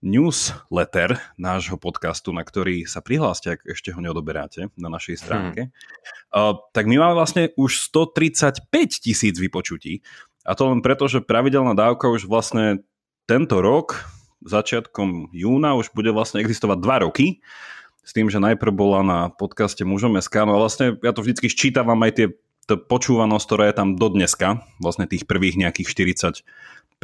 newsletter 0.04 1.16
nášho 1.40 1.80
podcastu, 1.80 2.30
na 2.36 2.44
ktorý 2.44 2.84
sa 2.84 3.00
prihláste, 3.00 3.56
ak 3.56 3.60
ešte 3.64 3.96
ho 3.96 4.00
neodoberáte 4.04 4.68
na 4.76 4.92
našej 4.92 5.16
stránke, 5.24 5.60
hmm. 5.66 5.72
uh, 6.36 6.60
tak 6.76 6.84
my 6.84 7.00
máme 7.00 7.16
vlastne 7.16 7.50
už 7.56 7.80
135 7.88 8.68
tisíc 9.00 9.34
vypočutí. 9.40 10.04
A 10.44 10.52
to 10.52 10.68
len 10.68 10.84
preto, 10.84 11.08
že 11.08 11.24
pravidelná 11.24 11.72
dávka 11.72 12.12
už 12.12 12.28
vlastne 12.28 12.84
tento 13.24 13.64
rok 13.64 14.04
začiatkom 14.44 15.32
júna 15.32 15.72
už 15.72 15.96
bude 15.96 16.12
vlastne 16.12 16.44
existovať 16.44 16.78
dva 16.84 16.96
roky, 17.08 17.40
s 18.04 18.12
tým, 18.12 18.28
že 18.28 18.36
najprv 18.36 18.72
bola 18.76 19.00
na 19.00 19.18
podcaste 19.32 19.80
Mužom 19.80 20.20
SK, 20.20 20.44
no 20.44 20.60
a 20.60 20.60
vlastne 20.60 21.00
ja 21.00 21.16
to 21.16 21.24
vždycky 21.24 21.48
ščítavam 21.48 21.96
aj 22.04 22.12
tie 22.12 22.26
to 22.68 22.80
počúvanosť, 22.80 23.44
ktorá 23.44 23.64
je 23.68 23.76
tam 23.76 23.88
do 23.96 24.08
dneska, 24.12 24.64
vlastne 24.80 25.08
tých 25.08 25.28
prvých 25.28 25.56
nejakých 25.56 25.88
40 26.44 26.44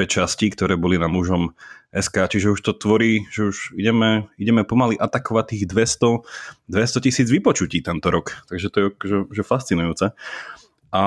5 0.00 0.06
častí, 0.08 0.48
ktoré 0.48 0.80
boli 0.80 0.96
na 0.96 1.10
mužom 1.10 1.52
SK, 1.90 2.30
čiže 2.30 2.54
už 2.54 2.60
to 2.62 2.72
tvorí, 2.72 3.26
že 3.34 3.50
už 3.50 3.56
ideme, 3.74 4.30
ideme 4.38 4.62
pomaly 4.62 4.94
atakovať 4.94 5.44
tých 5.50 5.64
200, 5.66 6.22
200 6.70 7.04
tisíc 7.06 7.28
vypočutí 7.30 7.82
tento 7.82 8.14
rok. 8.14 8.46
Takže 8.46 8.66
to 8.70 8.76
je 8.78 8.86
že, 9.02 9.18
že 9.30 9.42
fascinujúce. 9.42 10.14
A 10.94 11.00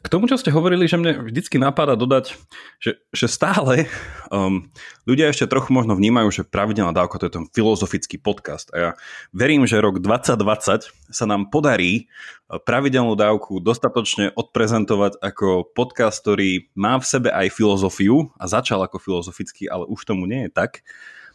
k 0.00 0.08
tomu, 0.08 0.24
čo 0.24 0.40
ste 0.40 0.48
hovorili, 0.48 0.88
že 0.88 0.96
mne 0.96 1.28
vždycky 1.28 1.60
napadá 1.60 1.92
dodať, 1.92 2.32
že, 2.80 2.96
že 3.12 3.26
stále 3.28 3.84
um, 4.32 4.64
ľudia 5.04 5.28
ešte 5.28 5.44
trochu 5.44 5.76
možno 5.76 5.92
vnímajú, 5.92 6.28
že 6.32 6.42
pravidelná 6.48 6.96
dávka 6.96 7.20
to 7.20 7.28
je 7.28 7.36
ten 7.36 7.46
filozofický 7.52 8.16
podcast. 8.16 8.72
A 8.72 8.76
ja 8.76 8.90
verím, 9.36 9.68
že 9.68 9.76
rok 9.76 10.00
2020 10.00 10.88
sa 11.12 11.24
nám 11.28 11.52
podarí 11.52 12.08
uh, 12.48 12.56
pravidelnú 12.56 13.12
dávku 13.12 13.60
dostatočne 13.60 14.32
odprezentovať 14.32 15.20
ako 15.20 15.68
podcast, 15.76 16.24
ktorý 16.24 16.72
má 16.72 16.96
v 16.96 17.04
sebe 17.04 17.28
aj 17.28 17.52
filozofiu 17.52 18.32
a 18.40 18.48
začal 18.48 18.80
ako 18.80 18.96
filozofický, 18.96 19.68
ale 19.68 19.84
už 19.84 20.08
tomu 20.08 20.24
nie 20.24 20.48
je 20.48 20.50
tak. 20.56 20.80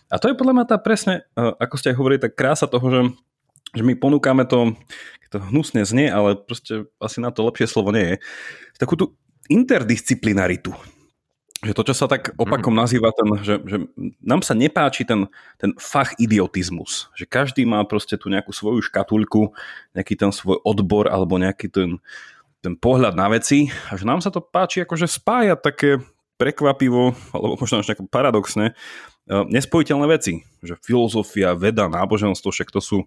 A 0.10 0.18
to 0.18 0.30
je 0.30 0.38
podľa 0.38 0.54
mňa 0.58 0.66
tá 0.66 0.78
presne, 0.82 1.30
uh, 1.38 1.54
ako 1.62 1.76
ste 1.78 1.94
aj 1.94 1.98
hovorili, 2.02 2.26
tá 2.26 2.34
krása 2.34 2.66
toho, 2.66 2.88
že 2.90 3.02
že 3.76 3.84
my 3.84 3.94
ponúkame 4.00 4.48
to, 4.48 4.72
to 5.36 5.44
hnusne 5.52 5.84
znie, 5.84 6.08
ale 6.08 6.40
proste 6.40 6.88
asi 6.98 7.20
na 7.20 7.30
to 7.30 7.44
lepšie 7.44 7.68
slovo 7.68 7.92
nie 7.92 8.16
je, 8.16 8.16
takú 8.80 8.96
tú 8.96 9.06
interdisciplinaritu. 9.52 10.72
Že 11.66 11.74
to, 11.74 11.84
čo 11.92 11.96
sa 11.98 12.06
tak 12.06 12.36
opakom 12.38 12.76
mhm. 12.76 12.80
nazýva, 12.80 13.10
ten, 13.16 13.30
že, 13.42 13.56
že 13.66 13.78
nám 14.22 14.46
sa 14.46 14.54
nepáči 14.54 15.08
ten, 15.08 15.26
ten 15.58 15.74
fach 15.82 16.14
idiotizmus. 16.22 17.10
Že 17.18 17.26
každý 17.26 17.62
má 17.66 17.82
proste 17.88 18.20
tu 18.20 18.30
nejakú 18.30 18.54
svoju 18.54 18.86
škatulku, 18.86 19.52
nejaký 19.98 20.14
ten 20.14 20.30
svoj 20.30 20.62
odbor 20.62 21.10
alebo 21.10 21.42
nejaký 21.42 21.68
ten, 21.74 21.98
ten 22.62 22.74
pohľad 22.78 23.18
na 23.18 23.32
veci 23.34 23.74
a 23.90 23.98
že 23.98 24.06
nám 24.06 24.22
sa 24.22 24.30
to 24.30 24.46
páči 24.46 24.86
akože 24.86 25.10
spájať 25.10 25.60
také 25.62 25.90
prekvapivo, 26.36 27.16
alebo 27.34 27.56
možno 27.56 27.80
až 27.80 27.92
nejako 27.92 28.12
paradoxne, 28.12 28.76
nespojiteľné 29.26 30.06
veci, 30.06 30.46
že 30.62 30.78
filozofia, 30.86 31.58
veda, 31.58 31.90
náboženstvo, 31.90 32.54
však 32.54 32.70
to 32.70 32.82
sú 32.82 32.98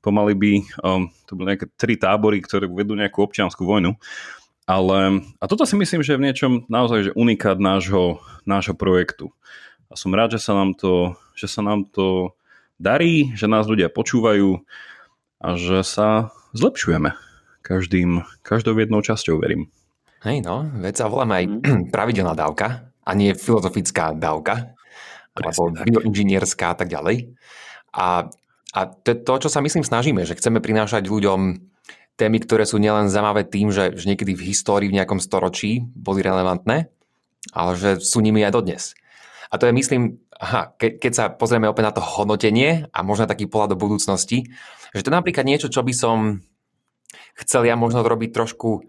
pomaly 0.00 0.32
by, 0.32 0.52
um, 0.80 1.12
to 1.28 1.36
boli 1.36 1.52
nejaké 1.52 1.68
tri 1.76 2.00
tábory, 2.00 2.40
ktoré 2.40 2.64
vedú 2.64 2.96
nejakú 2.96 3.20
občianskú 3.20 3.68
vojnu. 3.68 3.92
Ale, 4.66 5.22
a 5.38 5.44
toto 5.46 5.62
si 5.62 5.78
myslím, 5.78 6.02
že 6.02 6.16
je 6.16 6.20
v 6.20 6.26
niečom 6.26 6.52
naozaj 6.66 7.12
že 7.12 7.12
unikát 7.14 7.60
nášho, 7.60 8.18
nášho 8.48 8.74
projektu. 8.74 9.30
A 9.86 9.94
som 9.94 10.10
rád, 10.10 10.34
že 10.34 10.42
sa 10.42 10.58
nám 10.58 10.74
to, 10.74 11.14
že 11.38 11.46
sa 11.46 11.62
nám 11.62 11.86
to 11.86 12.34
darí, 12.80 13.30
že 13.38 13.46
nás 13.46 13.70
ľudia 13.70 13.92
počúvajú 13.92 14.58
a 15.38 15.48
že 15.54 15.86
sa 15.86 16.34
zlepšujeme 16.56 17.14
každým, 17.62 18.26
každou 18.42 18.74
jednou 18.80 19.04
časťou, 19.04 19.38
verím. 19.38 19.70
Hej 20.24 20.42
no, 20.42 20.66
veď 20.82 21.04
sa 21.04 21.06
voláme 21.06 21.34
aj 21.36 21.44
mhm. 21.46 21.82
pravidelná 21.94 22.34
dávka 22.34 22.90
a 23.06 23.10
nie 23.14 23.36
filozofická 23.36 24.16
dávka 24.18 24.75
alebo 25.36 25.72
bioinžinierská 25.72 26.72
a 26.72 26.76
tak 26.76 26.88
ďalej. 26.88 27.36
A, 27.92 28.28
a 28.72 28.80
to 28.88 29.06
je 29.12 29.16
to, 29.20 29.34
čo 29.46 29.48
sa 29.52 29.60
myslím 29.60 29.84
snažíme, 29.84 30.24
že 30.24 30.36
chceme 30.36 30.60
prinášať 30.60 31.08
ľuďom 31.08 31.60
témy, 32.16 32.38
ktoré 32.42 32.64
sú 32.64 32.80
nielen 32.80 33.12
zaujímavé 33.12 33.44
tým, 33.44 33.68
že, 33.68 33.92
že 33.92 34.08
niekedy 34.08 34.32
v 34.32 34.52
histórii 34.52 34.88
v 34.88 34.96
nejakom 34.96 35.20
storočí 35.20 35.84
boli 35.92 36.24
relevantné, 36.24 36.88
ale 37.52 37.70
že 37.76 38.00
sú 38.00 38.24
nimi 38.24 38.40
aj 38.42 38.56
dodnes. 38.56 38.96
A 39.52 39.60
to 39.60 39.68
je, 39.68 39.76
myslím, 39.76 40.18
aha, 40.40 40.74
ke, 40.74 40.98
keď 40.98 41.12
sa 41.12 41.24
pozrieme 41.30 41.70
opäť 41.70 41.84
na 41.86 41.94
to 41.94 42.02
hodnotenie 42.02 42.90
a 42.90 42.98
možno 43.04 43.30
taký 43.30 43.46
pohľad 43.46 43.76
do 43.76 43.80
budúcnosti, 43.80 44.48
že 44.96 45.04
to 45.04 45.12
je 45.12 45.18
napríklad 45.18 45.46
niečo, 45.46 45.68
čo 45.70 45.84
by 45.84 45.94
som 45.94 46.40
chcel 47.36 47.68
ja 47.68 47.76
možno 47.76 48.02
robiť 48.02 48.32
trošku, 48.32 48.88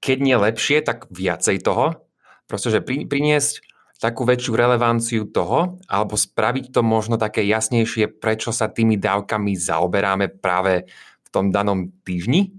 keď 0.00 0.16
nie 0.22 0.36
lepšie, 0.38 0.80
tak 0.80 1.10
viacej 1.12 1.60
toho. 1.60 2.06
Proste, 2.48 2.72
že 2.72 2.80
pri, 2.80 3.04
priniesť 3.04 3.69
takú 4.00 4.24
väčšiu 4.24 4.56
relevanciu 4.56 5.28
toho, 5.28 5.76
alebo 5.84 6.16
spraviť 6.16 6.72
to 6.72 6.80
možno 6.80 7.20
také 7.20 7.44
jasnejšie, 7.44 8.08
prečo 8.16 8.48
sa 8.48 8.72
tými 8.72 8.96
dávkami 8.96 9.52
zaoberáme 9.52 10.32
práve 10.40 10.88
v 11.20 11.28
tom 11.28 11.52
danom 11.52 11.92
týždni 12.02 12.56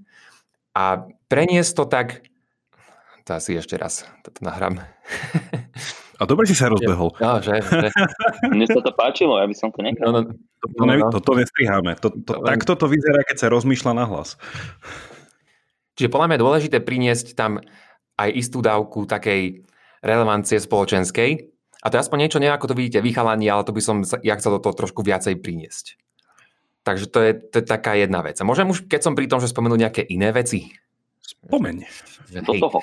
a 0.78 1.10
preniesť 1.28 1.72
to 1.74 1.86
tak, 1.90 2.08
to 3.26 3.34
asi 3.34 3.58
ešte 3.58 3.74
raz, 3.76 4.06
toto 4.22 4.46
nahrám. 4.46 4.86
A 6.22 6.30
dobre 6.30 6.46
si 6.46 6.54
sa 6.54 6.70
rozbehol. 6.70 7.10
No, 7.26 7.42
že, 7.42 7.58
že. 7.66 7.90
Mne 8.46 8.70
sa 8.70 8.78
to 8.86 8.94
páčilo, 8.94 9.42
ja 9.42 9.50
by 9.50 9.56
som 9.58 9.74
to 9.74 9.82
nechal. 9.82 10.14
No, 10.14 10.22
no, 10.22 10.38
toto, 10.62 10.84
ne, 10.86 10.96
no, 11.02 11.10
no. 11.10 11.12
toto 11.12 11.34
nestriháme. 11.34 11.98
To, 11.98 12.14
to, 12.14 12.38
to, 12.38 12.46
takto 12.46 12.78
to 12.78 12.86
vyzerá, 12.86 13.26
keď 13.26 13.38
sa 13.42 13.48
rozmýšľa 13.50 13.98
na 13.98 14.06
hlas. 14.06 14.38
Čiže 15.98 16.14
podľa 16.14 16.30
mňa 16.30 16.36
je 16.38 16.44
dôležité 16.46 16.78
priniesť 16.86 17.34
tam 17.34 17.58
aj 18.22 18.30
istú 18.38 18.62
dávku 18.62 19.10
takej 19.10 19.66
relevancie 20.02 20.58
spoločenskej. 20.58 21.50
A 21.82 21.90
to 21.90 21.98
je 21.98 22.04
aspoň 22.06 22.28
niečo, 22.28 22.38
neviem, 22.38 22.54
ako 22.54 22.74
to 22.74 22.78
vidíte 22.78 23.02
vychalanie, 23.02 23.50
ale 23.50 23.66
to 23.66 23.74
by 23.74 23.82
som 23.82 24.06
ja 24.22 24.38
chcel 24.38 24.58
do 24.58 24.62
toho 24.62 24.78
trošku 24.78 25.02
viacej 25.02 25.42
priniesť. 25.42 25.98
Takže 26.82 27.06
to 27.10 27.20
je, 27.22 27.32
to 27.38 27.56
je 27.62 27.66
taká 27.66 27.94
jedna 27.98 28.26
vec. 28.26 28.38
A 28.42 28.46
môžem 28.46 28.70
už, 28.70 28.90
keď 28.90 29.02
som 29.06 29.14
pri 29.14 29.30
tom, 29.30 29.42
že 29.42 29.50
spomenú 29.50 29.78
nejaké 29.78 30.02
iné 30.06 30.34
veci? 30.34 30.74
Spomeň. 31.22 31.86
Do 32.46 32.54
toho. 32.58 32.80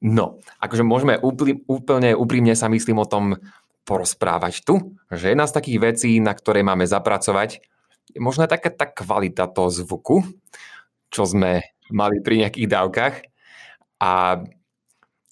No, 0.00 0.40
akože 0.62 0.80
môžeme 0.80 1.20
úplne, 1.20 1.60
úplne 1.68 2.16
úprimne 2.16 2.56
sa 2.56 2.72
myslím 2.72 3.04
o 3.04 3.10
tom 3.10 3.36
porozprávať 3.84 4.64
tu, 4.64 4.96
že 5.12 5.34
jedna 5.34 5.44
z 5.44 5.56
takých 5.60 5.78
vecí, 5.82 6.10
na 6.22 6.32
ktorej 6.32 6.64
máme 6.64 6.88
zapracovať, 6.88 7.60
je 8.10 8.20
možno 8.22 8.46
taká 8.46 8.70
tá 8.70 8.86
kvalita 8.88 9.50
toho 9.50 9.70
zvuku, 9.70 10.24
čo 11.10 11.22
sme 11.26 11.74
mali 11.90 12.22
pri 12.22 12.46
nejakých 12.46 12.70
dávkach. 12.70 13.14
A 14.00 14.40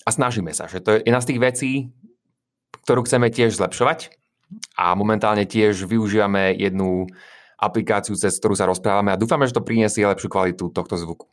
a 0.09 0.15
snažíme 0.15 0.57
sa, 0.57 0.65
že 0.65 0.81
to 0.81 0.97
je 0.97 1.05
jedna 1.05 1.21
z 1.21 1.29
tých 1.29 1.41
vecí, 1.45 1.71
ktorú 2.89 3.05
chceme 3.05 3.29
tiež 3.29 3.61
zlepšovať 3.61 4.17
a 4.81 4.97
momentálne 4.97 5.45
tiež 5.45 5.85
využívame 5.85 6.57
jednu 6.57 7.05
aplikáciu, 7.61 8.17
cez 8.17 8.41
ktorú 8.41 8.57
sa 8.57 8.65
rozprávame 8.65 9.13
a 9.13 9.21
dúfame, 9.21 9.45
že 9.45 9.53
to 9.53 9.61
priniesie 9.61 10.09
lepšiu 10.09 10.33
kvalitu 10.33 10.73
tohto 10.73 10.97
zvuku. 10.97 11.29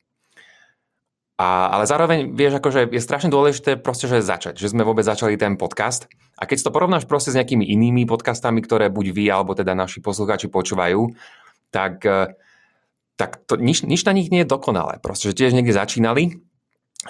A, 1.40 1.72
ale 1.72 1.84
zároveň, 1.88 2.32
vieš, 2.32 2.60
akože 2.60 2.92
je 2.92 3.00
strašne 3.04 3.32
dôležité 3.32 3.80
proste, 3.80 4.08
že 4.12 4.24
začať, 4.24 4.60
že 4.60 4.72
sme 4.72 4.88
vôbec 4.88 5.04
začali 5.04 5.40
ten 5.40 5.56
podcast. 5.56 6.12
A 6.36 6.48
keď 6.48 6.68
to 6.68 6.76
porovnáš 6.76 7.08
proste 7.08 7.32
s 7.32 7.40
nejakými 7.40 7.64
inými 7.64 8.08
podcastami, 8.08 8.64
ktoré 8.64 8.88
buď 8.92 9.06
vy, 9.12 9.26
alebo 9.32 9.52
teda 9.52 9.76
naši 9.76 10.00
poslucháči 10.00 10.48
počúvajú, 10.48 11.12
tak, 11.76 12.04
eh, 12.08 12.32
tak 13.20 13.44
to, 13.48 13.60
nič, 13.60 13.84
nič 13.84 14.08
na 14.08 14.16
nich 14.16 14.32
nie 14.32 14.48
je 14.48 14.52
dokonalé. 14.52 15.00
Proste, 15.04 15.32
že 15.32 15.40
tiež 15.40 15.56
niekde 15.56 15.76
začínali 15.76 16.40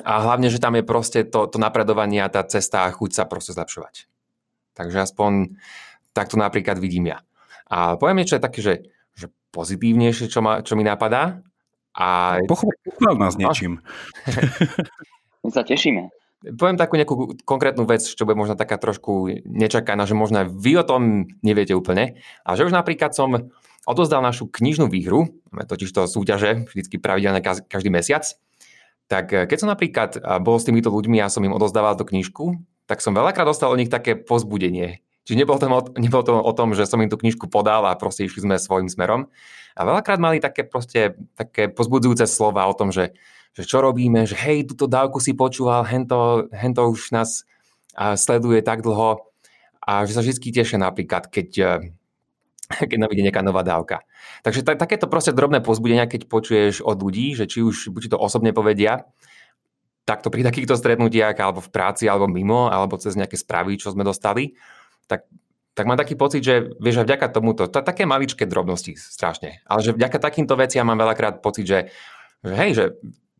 a 0.03 0.13
hlavne, 0.19 0.51
že 0.51 0.59
tam 0.59 0.75
je 0.75 0.83
proste 0.83 1.23
to, 1.23 1.47
to 1.47 1.55
napredovanie 1.55 2.19
a 2.19 2.27
tá 2.27 2.43
cesta 2.43 2.83
a 2.83 2.91
chuť 2.91 3.11
sa 3.15 3.23
proste 3.23 3.55
zlepšovať. 3.55 4.11
Takže 4.75 5.07
aspoň 5.07 5.55
takto 6.11 6.35
napríklad 6.35 6.75
vidím 6.79 7.15
ja. 7.15 7.23
A 7.71 7.95
poviem 7.95 8.19
niečo 8.19 8.43
také, 8.43 8.59
že, 8.59 8.91
že 9.15 9.31
pozitívnejšie, 9.55 10.27
čo, 10.27 10.43
ma, 10.43 10.59
čo 10.59 10.75
mi 10.75 10.83
napadá. 10.83 11.39
A... 11.95 12.37
Pochvál 12.43 13.15
nás 13.15 13.39
niečím. 13.39 13.79
My 15.45 15.49
sa 15.53 15.63
tešíme. 15.63 16.11
Poviem 16.59 16.77
takú 16.77 16.99
nejakú 16.99 17.41
konkrétnu 17.47 17.87
vec, 17.89 18.05
čo 18.05 18.27
bude 18.27 18.37
možno 18.37 18.53
taká 18.59 18.77
trošku 18.77 19.41
nečakaná, 19.47 20.05
že 20.05 20.13
možno 20.13 20.45
vy 20.45 20.77
o 20.77 20.85
tom 20.85 21.25
neviete 21.41 21.73
úplne. 21.73 22.21
A 22.45 22.53
že 22.53 22.67
už 22.67 22.75
napríklad 22.75 23.15
som 23.17 23.49
odozdal 23.87 24.21
našu 24.21 24.49
knižnú 24.49 24.91
výhru, 24.91 25.41
máme 25.49 25.65
totiž 25.65 25.89
to 25.89 26.05
súťaže 26.05 26.69
vždycky 26.69 27.01
pravidelne 27.01 27.41
každý 27.41 27.89
mesiac, 27.89 28.25
tak 29.07 29.33
eh, 29.33 29.45
keď 29.45 29.57
som 29.57 29.69
napríklad 29.69 30.09
eh, 30.17 30.21
bol 30.41 30.57
s 30.57 30.67
týmito 30.67 30.89
ľuďmi 30.89 31.21
a 31.21 31.31
som 31.31 31.43
im 31.43 31.53
odozdával 31.53 31.97
tú 31.97 32.05
knižku, 32.05 32.59
tak 32.85 33.01
som 33.01 33.17
veľakrát 33.17 33.49
dostal 33.49 33.73
od 33.73 33.79
nich 33.81 33.89
také 33.89 34.13
pozbudenie. 34.13 35.01
Čiže 35.25 35.41
nebolo 35.41 35.57
to, 35.57 35.67
nebolo 35.97 36.21
to 36.21 36.33
o 36.37 36.53
tom, 36.53 36.77
že 36.77 36.85
som 36.85 37.01
im 37.01 37.09
tú 37.09 37.17
knižku 37.17 37.49
podal 37.49 37.81
a 37.89 37.97
proste 37.97 38.29
išli 38.29 38.45
sme 38.45 38.61
svojim 38.61 38.85
smerom. 38.85 39.25
A 39.73 39.81
veľakrát 39.81 40.21
mali 40.21 40.37
také 40.37 40.61
proste 40.69 41.17
také 41.33 41.65
pozbudzujúce 41.65 42.29
slova 42.29 42.69
o 42.69 42.77
tom, 42.77 42.93
že, 42.93 43.17
že 43.57 43.65
čo 43.65 43.81
robíme, 43.81 44.29
že 44.29 44.37
hej, 44.37 44.69
túto 44.69 44.85
dávku 44.85 45.17
si 45.17 45.33
počúval, 45.33 45.81
hento, 45.89 46.45
hento 46.53 46.85
už 46.85 47.09
nás 47.09 47.41
sleduje 47.97 48.61
tak 48.61 48.85
dlho 48.85 49.33
a 49.85 50.03
že 50.09 50.17
sa 50.17 50.21
vždy 50.25 50.49
tešia 50.49 50.81
napríklad, 50.81 51.29
keď 51.29 51.49
eh, 51.61 51.69
keď 52.89 52.97
nám 52.97 53.11
ide 53.13 53.25
nejaká 53.25 53.41
nová 53.45 53.61
dávka. 53.61 54.03
Takže 54.41 54.65
t- 54.65 54.79
takéto 54.79 55.05
proste 55.05 55.31
drobné 55.31 55.61
pozbudenia, 55.61 56.09
keď 56.09 56.27
počuješ 56.29 56.81
od 56.81 56.97
ľudí, 56.97 57.37
že 57.37 57.45
či 57.45 57.61
už 57.61 57.93
buď 57.93 58.15
to 58.15 58.17
osobne 58.17 58.51
povedia, 58.51 59.05
takto 60.05 60.29
pri 60.29 60.45
takýchto 60.45 60.77
stretnutiach, 60.77 61.33
alebo 61.41 61.65
v 61.65 61.73
práci, 61.73 62.05
alebo 62.05 62.29
mimo, 62.29 62.69
alebo 62.69 62.97
cez 63.01 63.17
nejaké 63.17 63.41
správy, 63.41 63.81
čo 63.81 63.89
sme 63.89 64.05
dostali, 64.05 64.53
tak, 65.09 65.25
tak 65.73 65.89
mám 65.89 65.97
taký 65.97 66.13
pocit, 66.13 66.45
že 66.45 66.69
vieš, 66.77 67.01
že 67.01 67.05
vďaka 67.09 67.33
tomuto, 67.33 67.65
to 67.65 67.81
také 67.81 68.05
maličké 68.05 68.45
drobnosti 68.45 68.93
strašne, 69.01 69.65
ale 69.65 69.81
že 69.81 69.97
vďaka 69.97 70.21
takýmto 70.21 70.53
veciam 70.53 70.85
mám 70.85 71.01
veľakrát 71.01 71.41
pocit, 71.41 71.65
že, 71.65 71.79
že 72.45 72.53
hej, 72.53 72.71
že 72.77 72.85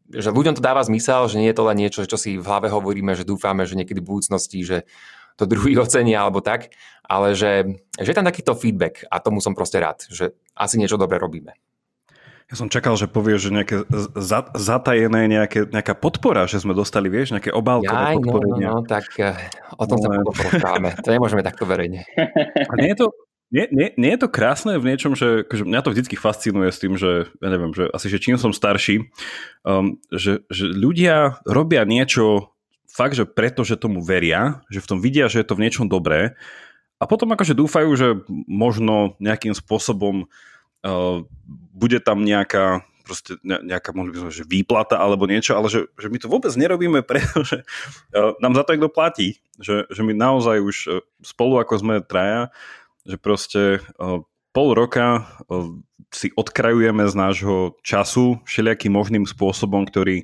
že 0.06 0.30
ľuďom 0.30 0.54
to 0.54 0.62
dáva 0.62 0.86
zmysel, 0.86 1.26
že 1.26 1.42
nie 1.42 1.50
je 1.50 1.58
to 1.58 1.66
len 1.66 1.78
niečo, 1.82 2.06
čo 2.06 2.14
si 2.14 2.38
v 2.38 2.46
hlave 2.46 2.70
hovoríme, 2.70 3.18
že 3.18 3.26
dúfame, 3.26 3.66
že 3.66 3.74
niekedy 3.74 4.06
v 4.06 4.10
budúcnosti, 4.14 4.62
že 4.62 4.78
to 5.36 5.44
druhý 5.48 5.78
ocenia 5.84 6.24
alebo 6.24 6.40
tak, 6.40 6.72
ale 7.06 7.38
že, 7.38 7.80
že 8.00 8.10
je 8.12 8.18
tam 8.18 8.28
takýto 8.28 8.58
feedback 8.58 9.06
a 9.08 9.22
tomu 9.22 9.40
som 9.40 9.54
proste 9.54 9.78
rád, 9.78 10.04
že 10.10 10.34
asi 10.58 10.80
niečo 10.82 10.98
dobre 10.98 11.22
robíme. 11.22 11.54
Ja 12.46 12.62
som 12.62 12.70
čakal, 12.70 12.94
že 12.94 13.10
povieš, 13.10 13.50
že 13.50 13.52
nejaké 13.58 13.76
za, 14.14 14.46
zatajené 14.54 15.26
nejaké, 15.26 15.66
nejaká 15.66 15.98
podpora, 15.98 16.46
že 16.46 16.62
sme 16.62 16.78
dostali, 16.78 17.10
vieš, 17.10 17.34
nejaké 17.34 17.50
obálkové 17.50 17.90
Jaj. 17.90 18.22
No, 18.22 18.38
no, 18.38 18.58
no, 18.62 18.82
tak 18.86 19.10
uh, 19.18 19.34
o 19.82 19.86
tom 19.90 19.98
no, 19.98 20.04
sa 20.06 20.08
potom 20.22 20.34
porozprávame. 20.38 20.90
To 21.02 21.10
nemôžeme 21.10 21.42
takto 21.42 21.66
verejne. 21.66 22.06
A 22.70 22.74
nie 22.78 22.94
je 22.94 23.02
to, 23.02 23.18
nie, 23.50 23.66
nie, 23.74 23.90
nie 23.98 24.12
je 24.14 24.22
to 24.22 24.30
krásne 24.30 24.78
v 24.78 24.94
niečom, 24.94 25.18
že, 25.18 25.50
že 25.50 25.66
mňa 25.66 25.82
to 25.82 25.90
vždy 25.90 26.18
fascinuje 26.18 26.70
s 26.70 26.82
tým, 26.82 26.94
že 26.98 27.34
ja 27.34 27.50
neviem, 27.50 27.74
že 27.74 27.90
asi, 27.90 28.14
že 28.14 28.22
čím 28.22 28.38
som 28.38 28.54
starší, 28.54 29.10
um, 29.66 29.98
že, 30.14 30.46
že 30.46 30.70
ľudia 30.70 31.42
robia 31.50 31.82
niečo 31.82 32.54
fakt, 32.96 33.20
že 33.20 33.28
preto, 33.28 33.68
že 33.68 33.76
tomu 33.76 34.00
veria, 34.00 34.64
že 34.72 34.80
v 34.80 34.90
tom 34.96 35.00
vidia, 35.04 35.28
že 35.28 35.44
je 35.44 35.48
to 35.52 35.60
v 35.60 35.68
niečom 35.68 35.92
dobré. 35.92 36.40
A 36.96 37.04
potom 37.04 37.28
akože 37.36 37.52
dúfajú, 37.52 37.92
že 38.00 38.08
možno 38.48 39.20
nejakým 39.20 39.52
spôsobom 39.52 40.24
uh, 40.24 41.18
bude 41.76 42.00
tam 42.00 42.24
nejaká 42.24 42.88
proste 43.06 43.38
nejaká, 43.46 43.94
mohli 43.94 44.18
by 44.18 44.26
sme, 44.26 44.32
že 44.34 44.50
výplata 44.50 44.98
alebo 44.98 45.30
niečo, 45.30 45.54
ale 45.54 45.70
že, 45.70 45.86
že 45.94 46.10
my 46.10 46.18
to 46.18 46.26
vôbec 46.26 46.50
nerobíme, 46.58 47.06
pretože 47.10 47.62
uh, 47.62 48.34
nám 48.42 48.58
za 48.58 48.66
to 48.66 48.74
niekto 48.74 48.90
platí, 48.90 49.38
že, 49.62 49.86
že 49.94 50.02
my 50.02 50.16
naozaj 50.16 50.58
už 50.64 50.78
uh, 50.90 50.94
spolu 51.22 51.62
ako 51.62 51.74
sme 51.78 51.96
traja, 52.02 52.50
že 53.06 53.22
proste 53.22 53.62
uh, 54.02 54.26
pol 54.56 54.72
roka 54.72 55.28
si 56.16 56.32
odkrajujeme 56.32 57.04
z 57.12 57.14
nášho 57.14 57.76
času 57.84 58.40
všelijakým 58.48 58.96
možným 58.96 59.26
spôsobom, 59.28 59.84
ktorý 59.84 60.24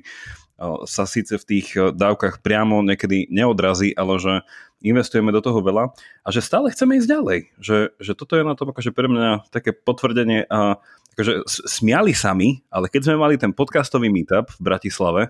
sa 0.86 1.04
síce 1.04 1.34
v 1.36 1.44
tých 1.44 1.74
dávkach 1.74 2.38
priamo 2.40 2.80
niekedy 2.86 3.26
neodrazí, 3.28 3.90
ale 3.98 4.18
že 4.22 4.34
investujeme 4.82 5.30
do 5.30 5.42
toho 5.42 5.62
veľa 5.62 5.94
a 6.26 6.28
že 6.30 6.42
stále 6.42 6.70
chceme 6.70 6.98
ísť 6.98 7.08
ďalej. 7.08 7.38
Že, 7.58 7.78
že 8.02 8.12
toto 8.18 8.34
je 8.34 8.46
na 8.46 8.54
tom 8.58 8.70
akože 8.70 8.90
pre 8.90 9.06
mňa 9.06 9.50
také 9.50 9.70
potvrdenie 9.70 10.46
a 10.50 10.82
akože 11.14 11.46
smiali 11.46 12.12
sami, 12.16 12.62
ale 12.72 12.90
keď 12.90 13.10
sme 13.10 13.16
mali 13.20 13.34
ten 13.38 13.54
podcastový 13.54 14.10
meetup 14.10 14.50
v 14.58 14.60
Bratislave 14.60 15.22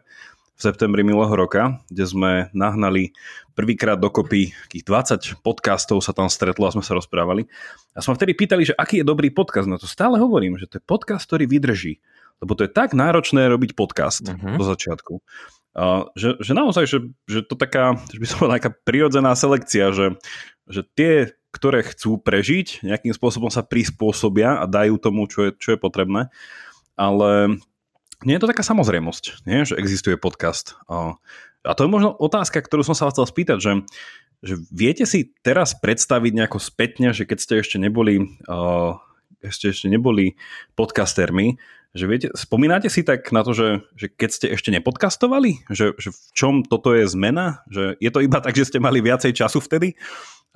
v 0.52 0.60
septembri 0.60 1.02
minulého 1.02 1.32
roka, 1.32 1.80
kde 1.88 2.04
sme 2.06 2.30
nahnali 2.52 3.12
prvýkrát 3.52 3.98
dokopy 3.98 4.52
takých 4.68 4.84
20 5.36 5.44
podcastov 5.44 6.00
sa 6.00 6.14
tam 6.16 6.30
stretlo 6.30 6.68
a 6.68 6.74
sme 6.74 6.84
sa 6.84 6.96
rozprávali. 6.96 7.48
A 7.92 8.00
sme 8.00 8.16
vtedy 8.16 8.32
pýtali, 8.36 8.62
že 8.68 8.76
aký 8.76 9.02
je 9.02 9.06
dobrý 9.06 9.32
podcast. 9.32 9.68
No 9.68 9.76
to 9.76 9.90
stále 9.90 10.16
hovorím, 10.16 10.56
že 10.56 10.68
to 10.68 10.78
je 10.78 10.84
podcast, 10.84 11.26
ktorý 11.28 11.50
vydrží. 11.50 12.00
Lebo 12.42 12.58
to 12.58 12.66
je 12.66 12.74
tak 12.74 12.90
náročné 12.92 13.46
robiť 13.46 13.78
podcast 13.78 14.26
uh-huh. 14.26 14.58
do 14.58 14.64
začiatku. 14.66 15.22
Uh, 15.72 16.10
že, 16.12 16.36
že 16.42 16.52
naozaj, 16.52 16.84
že, 16.84 16.98
že 17.24 17.40
to 17.46 17.56
taká, 17.56 17.96
že 18.12 18.18
by 18.20 18.26
som 18.28 18.38
bola 18.44 18.60
taká 18.60 18.76
prirodzená 18.84 19.32
selekcia, 19.32 19.94
že, 19.94 20.20
že 20.68 20.84
tie, 20.84 21.32
ktoré 21.48 21.80
chcú 21.86 22.20
prežiť, 22.20 22.84
nejakým 22.84 23.16
spôsobom 23.16 23.48
sa 23.48 23.64
prispôsobia 23.64 24.60
a 24.60 24.68
dajú 24.68 25.00
tomu, 25.00 25.24
čo 25.32 25.48
je, 25.48 25.50
čo 25.56 25.72
je 25.72 25.78
potrebné. 25.80 26.28
Ale 26.98 27.56
nie 28.26 28.34
je 28.36 28.42
to 28.42 28.50
taká 28.50 28.60
samozrejmosť, 28.60 29.48
nie? 29.48 29.64
že 29.64 29.80
existuje 29.80 30.20
podcast. 30.20 30.76
Uh, 30.90 31.16
a 31.64 31.72
to 31.72 31.86
je 31.86 31.94
možno 31.94 32.10
otázka, 32.12 32.60
ktorú 32.60 32.82
som 32.84 32.98
sa 32.98 33.08
chcel 33.08 33.24
spýtať, 33.24 33.58
že, 33.62 33.72
že 34.42 34.54
viete 34.68 35.06
si 35.06 35.30
teraz 35.40 35.72
predstaviť 35.78 36.32
nejako 36.36 36.58
spätne, 36.58 37.14
že 37.14 37.24
keď 37.24 37.38
ste 37.38 37.54
ešte 37.62 37.78
neboli, 37.80 38.28
uh, 38.50 38.98
ešte, 39.40 39.72
ešte 39.72 39.86
neboli 39.88 40.36
podcastermi, 40.74 41.56
že 41.92 42.08
viete, 42.08 42.28
spomínate 42.32 42.88
si 42.88 43.04
tak 43.04 43.28
na 43.36 43.44
to, 43.44 43.52
že, 43.52 43.68
že 44.00 44.08
keď 44.08 44.30
ste 44.32 44.46
ešte 44.56 44.72
nepodcastovali? 44.72 45.68
Že, 45.68 46.00
že 46.00 46.08
v 46.08 46.20
čom 46.32 46.54
toto 46.64 46.96
je 46.96 47.04
zmena? 47.04 47.60
Že 47.68 48.00
je 48.00 48.10
to 48.10 48.24
iba 48.24 48.40
tak, 48.40 48.56
že 48.56 48.64
ste 48.64 48.80
mali 48.80 49.04
viacej 49.04 49.36
času 49.36 49.60
vtedy? 49.60 50.00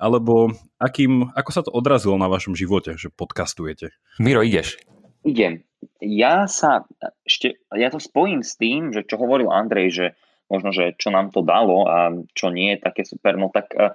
Alebo 0.01 0.53
akým, 0.81 1.29
ako 1.33 1.49
sa 1.53 1.61
to 1.61 1.73
odrazilo 1.73 2.17
na 2.17 2.25
vašom 2.25 2.57
živote, 2.57 2.97
že 2.97 3.13
podcastujete? 3.13 3.93
Miro, 4.17 4.41
ideš. 4.41 4.81
Idem. 5.21 5.61
Ja 6.01 6.49
sa 6.49 6.89
ešte, 7.21 7.61
ja 7.69 7.93
to 7.93 8.01
spojím 8.01 8.41
s 8.41 8.57
tým, 8.57 8.89
že 8.89 9.05
čo 9.05 9.21
hovoril 9.21 9.53
Andrej, 9.53 9.87
že 9.93 10.05
možno, 10.49 10.73
že 10.73 10.97
čo 10.97 11.13
nám 11.13 11.29
to 11.29 11.45
dalo 11.45 11.85
a 11.85 12.17
čo 12.33 12.49
nie 12.49 12.73
je 12.77 12.81
také 12.81 13.05
super, 13.05 13.37
no 13.37 13.53
tak 13.53 13.73
uh, 13.77 13.93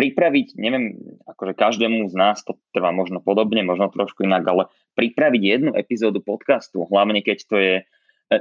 pripraviť, 0.00 0.56
neviem, 0.56 0.96
akože 1.28 1.52
každému 1.52 2.08
z 2.08 2.16
nás 2.16 2.40
to 2.40 2.56
trvá 2.72 2.88
možno 2.88 3.20
podobne, 3.20 3.60
možno 3.60 3.92
trošku 3.92 4.24
inak, 4.24 4.48
ale 4.48 4.72
pripraviť 4.96 5.42
jednu 5.44 5.70
epizódu 5.76 6.24
podcastu, 6.24 6.88
hlavne 6.88 7.20
keď 7.20 7.38
to 7.44 7.56
je 7.60 7.74
e, 7.76 7.84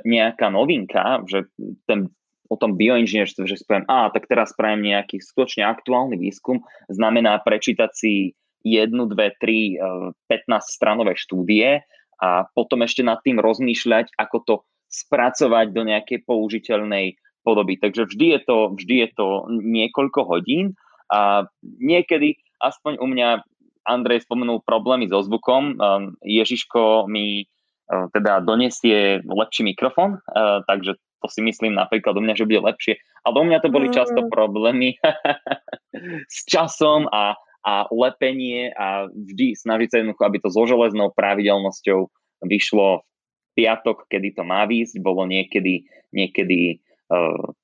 nejaká 0.08 0.48
novinka, 0.48 1.20
že 1.28 1.52
ten, 1.84 2.08
o 2.48 2.56
tom 2.56 2.80
bioinžinierstve, 2.80 3.44
že 3.44 3.60
spravím, 3.60 3.84
a 3.92 4.08
tak 4.08 4.32
teraz 4.32 4.56
spravím 4.56 4.96
nejaký 4.96 5.20
skutočne 5.20 5.68
aktuálny 5.68 6.16
výskum, 6.16 6.64
znamená 6.88 7.36
prečítať 7.44 7.92
si 7.92 8.40
jednu, 8.64 9.12
dve, 9.12 9.36
tri, 9.36 9.76
15 9.76 10.32
e, 10.32 10.64
stranové 10.64 11.20
štúdie 11.20 11.84
a 12.24 12.48
potom 12.56 12.88
ešte 12.88 13.04
nad 13.04 13.20
tým 13.20 13.36
rozmýšľať, 13.36 14.16
ako 14.16 14.38
to 14.48 14.56
spracovať 14.88 15.76
do 15.76 15.84
nejakej 15.84 16.24
použiteľnej 16.24 17.20
podoby. 17.44 17.76
Takže 17.76 18.08
vždy 18.08 18.26
je 18.36 18.40
to, 18.48 18.58
vždy 18.80 18.96
je 19.04 19.10
to 19.12 19.28
niekoľko 19.52 20.24
hodín 20.24 20.80
a 21.10 21.50
niekedy, 21.82 22.38
aspoň 22.62 23.02
u 23.02 23.08
mňa, 23.10 23.30
Andrej 23.90 24.30
spomenul 24.30 24.62
problémy 24.62 25.10
so 25.10 25.26
zvukom. 25.26 25.82
Um, 25.82 26.14
Ježiško 26.22 27.10
mi 27.10 27.50
uh, 27.90 28.06
teda 28.14 28.46
donesie 28.46 29.26
lepší 29.26 29.66
mikrofón, 29.66 30.22
uh, 30.30 30.62
takže 30.70 30.94
to 31.20 31.28
si 31.28 31.42
myslím 31.44 31.76
napríklad 31.76 32.16
u 32.16 32.22
mňa, 32.22 32.38
že 32.38 32.48
bude 32.48 32.62
lepšie. 32.64 33.02
Ale 33.28 33.36
u 33.42 33.46
mňa 33.50 33.60
to 33.60 33.70
boli 33.74 33.92
často 33.92 34.22
mm. 34.24 34.30
problémy 34.32 34.96
s 36.36 36.48
časom 36.48 37.12
a, 37.12 37.36
a 37.66 37.74
lepenie 37.92 38.72
a 38.78 39.12
vždy 39.12 39.58
snažiť 39.58 39.88
sa 39.90 39.98
jednoducho, 40.00 40.24
aby 40.24 40.38
to 40.40 40.50
so 40.54 40.64
železnou 40.64 41.12
pravidelnosťou 41.12 42.08
vyšlo 42.48 43.04
v 43.04 43.50
piatok, 43.60 44.08
kedy 44.08 44.38
to 44.38 44.48
má 44.48 44.64
výjsť, 44.64 45.04
bolo 45.04 45.28
niekedy, 45.28 45.84
niekedy 46.16 46.80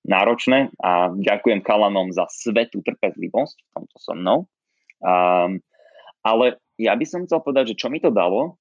náročné 0.05 0.73
a 0.81 1.13
ďakujem 1.13 1.61
chalanom 1.61 2.09
za 2.09 2.25
svetú 2.33 2.81
trpezlivosť 2.81 3.55
v 3.61 3.69
tomto 3.77 3.97
so 4.01 4.13
mnou. 4.17 4.49
Um, 5.05 5.61
ale 6.25 6.57
ja 6.81 6.97
by 6.97 7.05
som 7.05 7.29
chcel 7.29 7.45
povedať, 7.45 7.77
že 7.77 7.79
čo 7.85 7.93
mi 7.93 8.01
to 8.01 8.09
dalo, 8.09 8.57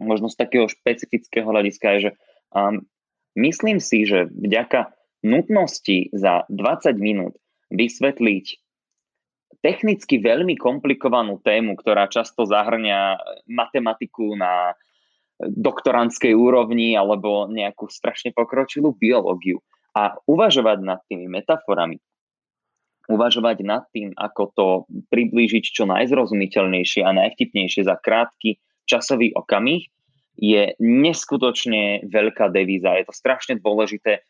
možno 0.00 0.32
z 0.32 0.40
takého 0.40 0.66
špecifického 0.72 1.44
hľadiska 1.44 1.86
je, 1.96 1.98
že 2.00 2.10
um, 2.56 2.80
myslím 3.36 3.76
si, 3.76 4.08
že 4.08 4.32
vďaka 4.32 4.96
nutnosti 5.20 6.08
za 6.16 6.48
20 6.48 6.96
minút 6.96 7.36
vysvetliť 7.68 8.46
technicky 9.60 10.16
veľmi 10.20 10.56
komplikovanú 10.56 11.42
tému, 11.44 11.76
ktorá 11.76 12.08
často 12.08 12.48
zahrňa 12.48 13.20
matematiku 13.50 14.32
na 14.36 14.72
doktorantskej 15.36 16.32
úrovni 16.32 16.96
alebo 16.96 17.44
nejakú 17.52 17.92
strašne 17.92 18.32
pokročilú 18.32 18.96
biológiu 18.96 19.60
a 19.96 20.20
uvažovať 20.28 20.78
nad 20.84 21.00
tými 21.08 21.24
metaforami, 21.32 21.96
uvažovať 23.08 23.56
nad 23.64 23.88
tým, 23.96 24.12
ako 24.12 24.42
to 24.52 24.66
priblížiť 25.08 25.64
čo 25.72 25.88
najzrozumiteľnejšie 25.88 27.00
a 27.00 27.16
najvtipnejšie 27.16 27.88
za 27.88 27.96
krátky 27.96 28.60
časový 28.84 29.32
okamih, 29.32 29.88
je 30.36 30.76
neskutočne 30.76 32.12
veľká 32.12 32.52
devíza. 32.52 32.92
Je 33.00 33.08
to 33.08 33.14
strašne 33.16 33.56
dôležité 33.56 34.20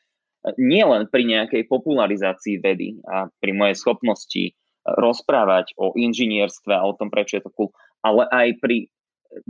nie 0.54 0.86
len 0.86 1.10
pri 1.10 1.26
nejakej 1.26 1.66
popularizácii 1.66 2.62
vedy 2.62 3.02
a 3.10 3.26
pri 3.42 3.50
mojej 3.50 3.74
schopnosti 3.74 4.54
rozprávať 4.86 5.74
o 5.74 5.90
inžinierstve 5.98 6.70
a 6.70 6.86
o 6.86 6.94
tom, 6.94 7.10
prečo 7.10 7.42
je 7.42 7.42
to 7.42 7.50
cool, 7.58 7.74
ale 8.06 8.30
aj 8.30 8.62
pri 8.62 8.86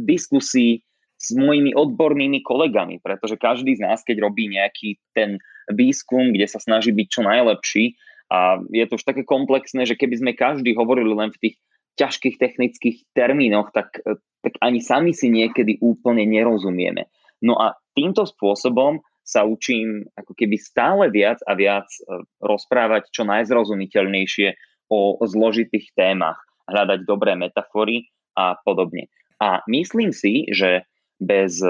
diskusii 0.01 0.81
s 1.27 1.35
mojimi 1.35 1.75
odbornými 1.75 2.47
kolegami, 2.47 3.03
pretože 3.03 3.35
každý 3.35 3.75
z 3.75 3.83
nás, 3.83 4.07
keď 4.07 4.23
robí 4.23 4.47
nejaký 4.47 5.03
ten 5.11 5.43
výskum, 5.67 6.31
kde 6.31 6.47
sa 6.47 6.63
snaží 6.63 6.95
byť 6.95 7.07
čo 7.11 7.23
najlepší 7.27 7.99
a 8.31 8.63
je 8.71 8.85
to 8.87 8.99
už 8.99 9.05
také 9.07 9.23
komplexné, 9.27 9.87
že 9.87 9.99
keby 9.99 10.15
sme 10.19 10.33
každý 10.39 10.75
hovorili 10.79 11.11
len 11.11 11.31
v 11.35 11.41
tých 11.43 11.57
ťažkých 11.97 12.37
technických 12.37 12.97
termínoch, 13.17 13.73
tak, 13.73 13.99
tak 14.45 14.55
ani 14.61 14.85
sami 14.85 15.17
si 15.17 15.33
niekedy 15.33 15.81
úplne 15.81 16.29
nerozumieme. 16.29 17.09
No 17.41 17.57
a 17.57 17.75
týmto 17.97 18.29
spôsobom 18.29 19.01
sa 19.27 19.43
učím 19.43 20.07
ako 20.15 20.33
keby 20.39 20.57
stále 20.61 21.11
viac 21.11 21.43
a 21.43 21.59
viac 21.59 21.91
e, 21.91 22.23
rozprávať 22.39 23.11
čo 23.11 23.27
najzrozumiteľnejšie 23.27 24.55
o 24.87 25.19
zložitých 25.27 25.91
témach, 25.99 26.39
hľadať 26.71 27.03
dobré 27.03 27.35
metafory 27.35 28.07
a 28.39 28.55
podobne. 28.63 29.11
A 29.43 29.67
myslím 29.67 30.15
si, 30.15 30.47
že 30.55 30.87
bez, 31.21 31.61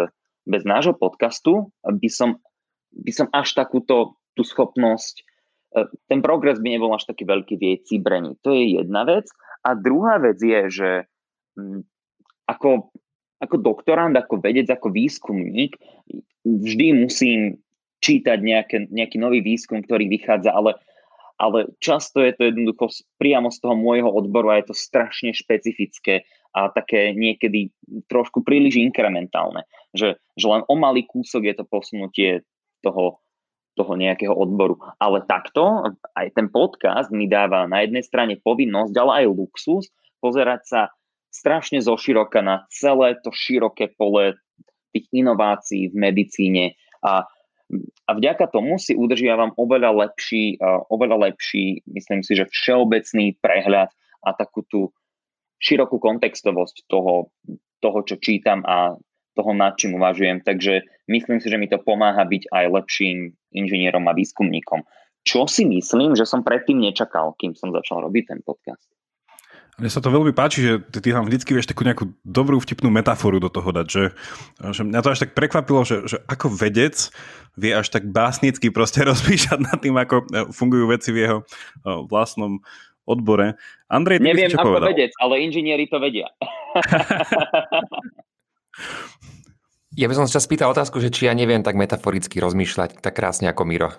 bez 0.47 0.63
nášho 0.67 0.95
podcastu 0.95 1.71
by 1.83 2.09
som, 2.11 2.39
by 2.93 3.13
som 3.13 3.27
až 3.31 3.55
takúto 3.55 4.19
tú 4.37 4.43
schopnosť, 4.45 5.15
e, 5.21 5.25
ten 6.07 6.21
progres 6.21 6.61
by 6.61 6.77
nebol 6.77 6.93
až 6.93 7.09
taký 7.09 7.25
veľký 7.25 7.55
vie 7.57 7.81
cibrení. 7.83 8.37
To 8.45 8.53
je 8.53 8.77
jedna 8.79 9.09
vec. 9.09 9.27
A 9.65 9.75
druhá 9.75 10.21
vec 10.21 10.39
je, 10.39 10.61
že 10.71 10.91
mm, 11.57 11.83
ako, 12.47 12.93
ako 13.43 13.57
doktorant, 13.59 14.15
ako 14.15 14.39
vedec, 14.39 14.71
ako 14.71 14.95
výskumník 14.95 15.75
vždy 16.47 16.87
musím 16.95 17.59
čítať 17.99 18.39
nejaké, 18.39 18.77
nejaký 18.93 19.19
nový 19.19 19.43
výskum, 19.43 19.83
ktorý 19.83 20.07
vychádza, 20.07 20.55
ale, 20.55 20.79
ale 21.41 21.75
často 21.83 22.23
je 22.23 22.37
to 22.37 22.53
jednoducho 22.53 22.93
priamo 23.19 23.51
z 23.51 23.59
toho 23.59 23.75
môjho 23.75 24.07
odboru 24.07 24.55
a 24.55 24.63
je 24.63 24.71
to 24.71 24.77
strašne 24.77 25.35
špecifické 25.35 26.23
a 26.57 26.73
také 26.73 27.13
niekedy 27.13 27.69
trošku 28.09 28.41
príliš 28.41 28.81
inkrementálne. 28.81 29.69
Že, 29.93 30.17
že 30.17 30.47
len 30.49 30.65
o 30.65 30.75
malý 30.81 31.05
kúsok 31.05 31.45
je 31.45 31.55
to 31.61 31.65
posunutie 31.69 32.49
toho, 32.81 33.21
toho 33.77 33.93
nejakého 33.93 34.33
odboru. 34.33 34.81
Ale 34.97 35.21
takto 35.29 35.93
aj 36.17 36.33
ten 36.33 36.49
podcast 36.49 37.13
mi 37.13 37.29
dáva 37.29 37.69
na 37.69 37.85
jednej 37.85 38.01
strane 38.01 38.41
povinnosť, 38.41 38.95
ale 38.97 39.13
aj 39.23 39.37
luxus 39.37 39.93
pozerať 40.25 40.63
sa 40.65 40.81
strašne 41.29 41.85
zoširoka 41.85 42.41
na 42.41 42.65
celé 42.73 43.21
to 43.21 43.29
široké 43.29 43.93
pole 43.93 44.33
tých 44.97 45.05
inovácií 45.13 45.93
v 45.93 45.97
medicíne 46.01 46.65
a 47.05 47.29
a 48.07 48.15
vďaka 48.15 48.47
tomu 48.47 48.79
si 48.79 48.95
udržiavam 48.95 49.51
oveľa 49.59 50.07
lepší, 50.07 50.55
oveľa 50.87 51.31
lepší, 51.31 51.83
myslím 51.91 52.23
si, 52.23 52.39
že 52.39 52.47
všeobecný 52.47 53.43
prehľad 53.43 53.91
a 54.23 54.31
takú 54.39 54.63
tú 54.71 54.95
širokú 55.67 55.99
kontextovosť 55.99 56.87
toho, 56.87 57.35
toho, 57.83 57.99
čo 58.07 58.23
čítam 58.23 58.63
a 58.63 58.95
toho, 59.35 59.53
nad 59.53 59.75
čím 59.75 59.99
uvažujem. 59.99 60.47
Takže 60.47 60.87
myslím 61.11 61.43
si, 61.43 61.51
že 61.51 61.59
mi 61.59 61.67
to 61.67 61.83
pomáha 61.83 62.23
byť 62.23 62.49
aj 62.55 62.65
lepším 62.71 63.35
inžinierom 63.51 64.07
a 64.07 64.15
výskumníkom. 64.15 64.87
Čo 65.27 65.51
si 65.51 65.67
myslím, 65.67 66.15
že 66.15 66.23
som 66.23 66.47
predtým 66.47 66.79
nečakal, 66.79 67.35
kým 67.35 67.59
som 67.59 67.75
začal 67.75 68.07
robiť 68.07 68.25
ten 68.31 68.41
podcast. 68.47 68.87
Mne 69.77 69.93
sa 69.93 70.01
to 70.01 70.09
veľmi 70.09 70.33
páči, 70.33 70.65
že 70.65 70.73
ty, 70.89 71.05
ty 71.05 71.09
tam 71.13 71.29
vždycky 71.29 71.53
vieš 71.53 71.69
takú 71.69 71.85
nejakú 71.85 72.09
dobrú 72.25 72.57
vtipnú 72.57 72.89
metaforu 72.89 73.37
do 73.37 73.53
toho 73.53 73.77
dať, 73.77 73.87
že, 73.93 74.05
že 74.73 74.83
mňa 74.89 75.05
to 75.05 75.13
až 75.13 75.29
tak 75.29 75.37
prekvapilo, 75.37 75.85
že, 75.85 76.09
že 76.09 76.17
ako 76.25 76.49
vedec 76.49 76.97
vie 77.61 77.77
až 77.77 77.93
tak 77.93 78.09
básnicky 78.09 78.73
proste 78.73 79.05
rozpíšať 79.11 79.61
nad 79.61 79.77
tým, 79.77 80.01
ako 80.01 80.25
e, 80.25 80.49
fungujú 80.49 80.89
veci 80.89 81.13
v 81.13 81.29
jeho 81.29 81.39
e, 81.45 81.45
vlastnom 82.09 82.65
odbore. 83.05 83.61
Andrej, 83.87 84.19
Neviem 84.19 84.51
si 84.51 84.55
čo 84.55 84.63
ako 84.63 84.71
povedal? 84.75 84.91
vedec, 84.91 85.13
ale 85.23 85.35
inžinieri 85.47 85.87
to 85.87 86.03
vedia. 86.03 86.27
ja 90.01 90.07
by 90.11 90.15
som 90.19 90.27
sa 90.27 90.43
spýtal 90.43 90.75
otázku, 90.75 90.99
že 90.99 91.15
či 91.15 91.31
ja 91.31 91.35
neviem 91.39 91.63
tak 91.63 91.79
metaforicky 91.79 92.43
rozmýšľať 92.43 92.99
tak 92.99 93.15
krásne 93.15 93.47
ako 93.47 93.63
Miro. 93.63 93.91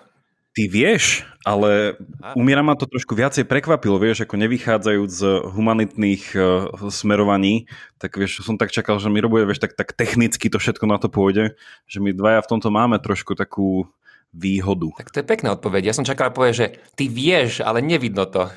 Ty 0.56 0.64
vieš, 0.66 1.22
ale 1.46 1.94
u 2.34 2.42
Mira 2.42 2.66
ma 2.66 2.74
to 2.74 2.88
trošku 2.88 3.14
viacej 3.14 3.46
prekvapilo, 3.46 4.00
vieš, 4.00 4.26
ako 4.26 4.42
nevychádzajúc 4.42 5.10
z 5.12 5.22
humanitných 5.54 6.24
uh, 6.34 6.66
smerovaní, 6.90 7.70
tak 8.00 8.18
vieš, 8.18 8.42
som 8.42 8.58
tak 8.58 8.74
čakal, 8.74 8.98
že 8.98 9.06
mi 9.06 9.22
robuje, 9.22 9.46
vieš, 9.46 9.62
tak, 9.62 9.78
tak 9.78 9.94
technicky 9.94 10.50
to 10.50 10.58
všetko 10.58 10.88
na 10.90 10.98
to 10.98 11.06
pôjde, 11.12 11.54
že 11.86 12.02
my 12.02 12.10
dvaja 12.10 12.42
v 12.42 12.50
tomto 12.50 12.74
máme 12.74 12.98
trošku 12.98 13.38
takú 13.38 13.86
výhodu. 14.34 14.90
Tak 14.98 15.14
to 15.14 15.20
je 15.22 15.30
pekná 15.30 15.54
odpoveď. 15.54 15.92
Ja 15.92 15.96
som 15.96 16.08
čakal 16.08 16.34
povedať, 16.34 16.54
že 16.56 16.66
ty 16.98 17.06
vieš, 17.06 17.62
ale 17.62 17.78
nevidno 17.80 18.26
to. 18.28 18.50